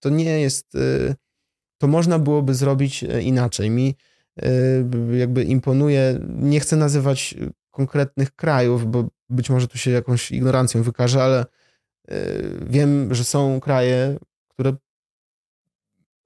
[0.01, 1.15] To nie jest, y,
[1.78, 3.70] to można byłoby zrobić y, inaczej.
[3.70, 3.97] Mi
[5.13, 7.35] jakby imponuje, nie chcę nazywać
[7.71, 11.47] konkretnych krajów, bo być może tu się jakąś ignorancją wykaże, ale
[12.67, 14.19] wiem, że są kraje,
[14.49, 14.73] które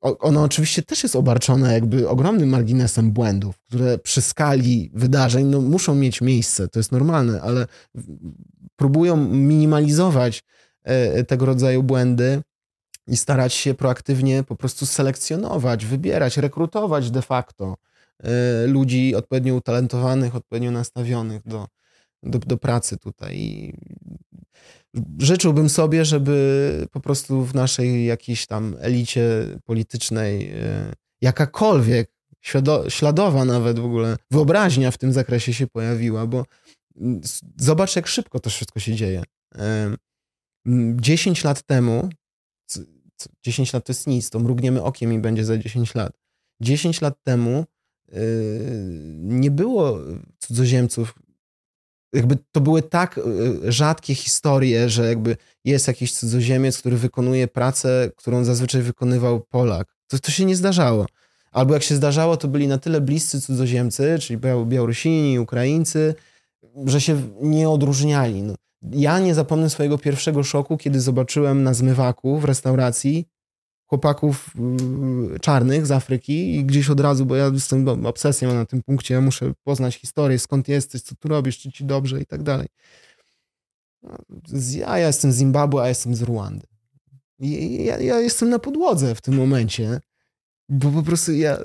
[0.00, 5.94] ono oczywiście też jest obarczone jakby ogromnym marginesem błędów, które przy skali wydarzeń no, muszą
[5.94, 7.66] mieć miejsce, to jest normalne, ale
[8.76, 10.42] próbują minimalizować
[10.82, 12.42] e, tego rodzaju błędy
[13.06, 17.76] i starać się proaktywnie po prostu selekcjonować, wybierać, rekrutować de facto
[18.66, 21.68] ludzi odpowiednio utalentowanych, odpowiednio nastawionych do,
[22.22, 23.36] do, do pracy tutaj.
[23.36, 23.74] I
[25.18, 32.10] życzyłbym sobie, żeby po prostu w naszej jakiejś tam elicie politycznej e, jakakolwiek
[32.88, 36.44] śladowa nawet w ogóle wyobraźnia w tym zakresie się pojawiła, bo
[36.96, 37.20] mm,
[37.56, 39.22] zobacz, jak szybko to wszystko się dzieje.
[40.96, 42.08] 10 lat temu,
[43.44, 46.12] 10 lat to jest nic, to mrugniemy okiem i będzie za 10 lat.
[46.60, 47.64] 10 lat temu
[49.20, 49.98] nie było
[50.38, 51.14] cudzoziemców
[52.12, 58.10] jakby to były tak y, rzadkie historie, że jakby jest jakiś cudzoziemiec, który wykonuje pracę,
[58.16, 59.96] którą zazwyczaj wykonywał Polak.
[60.06, 61.06] To, to się nie zdarzało.
[61.52, 66.14] Albo jak się zdarzało, to byli na tyle bliscy cudzoziemcy, czyli Białorusini, Ukraińcy,
[66.86, 68.42] że się nie odróżniali.
[68.42, 68.54] No.
[68.82, 73.26] Ja nie zapomnę swojego pierwszego szoku, kiedy zobaczyłem na zmywaku w restauracji
[73.90, 74.54] chłopaków
[75.34, 79.14] y, czarnych z Afryki i gdzieś od razu, bo ja jestem obsesją na tym punkcie,
[79.14, 82.68] ja muszę poznać historię, skąd jesteś, co tu robisz, czy ci dobrze i tak dalej.
[84.76, 86.66] Ja, ja jestem z Zimbabwe, a jestem z Ruandy.
[87.38, 90.00] Ja, ja jestem na podłodze w tym momencie,
[90.68, 91.58] bo po prostu ja...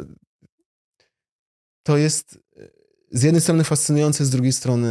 [1.84, 2.40] To jest
[3.12, 4.88] z jednej strony fascynujące, z drugiej strony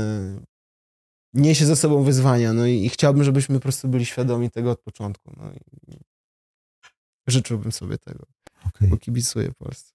[1.33, 4.81] niesie ze sobą wyzwania, no i, i chciałbym, żebyśmy po prostu byli świadomi tego od
[4.81, 5.33] początku.
[5.37, 6.14] No i
[7.27, 8.27] Życzyłbym sobie tego,
[8.69, 8.89] okay.
[8.89, 9.93] bo kibicuję Polsce.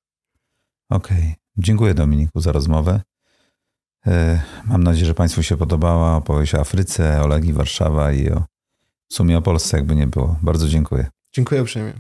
[0.89, 1.17] Okej.
[1.17, 1.35] Okay.
[1.57, 3.01] Dziękuję Dominiku za rozmowę.
[4.07, 8.43] E, mam nadzieję, że Państwu się podobała opowieść o Afryce, o Legii Warszawa i o
[9.09, 10.39] w sumie o Polsce, jakby nie było.
[10.41, 11.07] Bardzo dziękuję.
[11.33, 11.93] Dziękuję uprzejmie.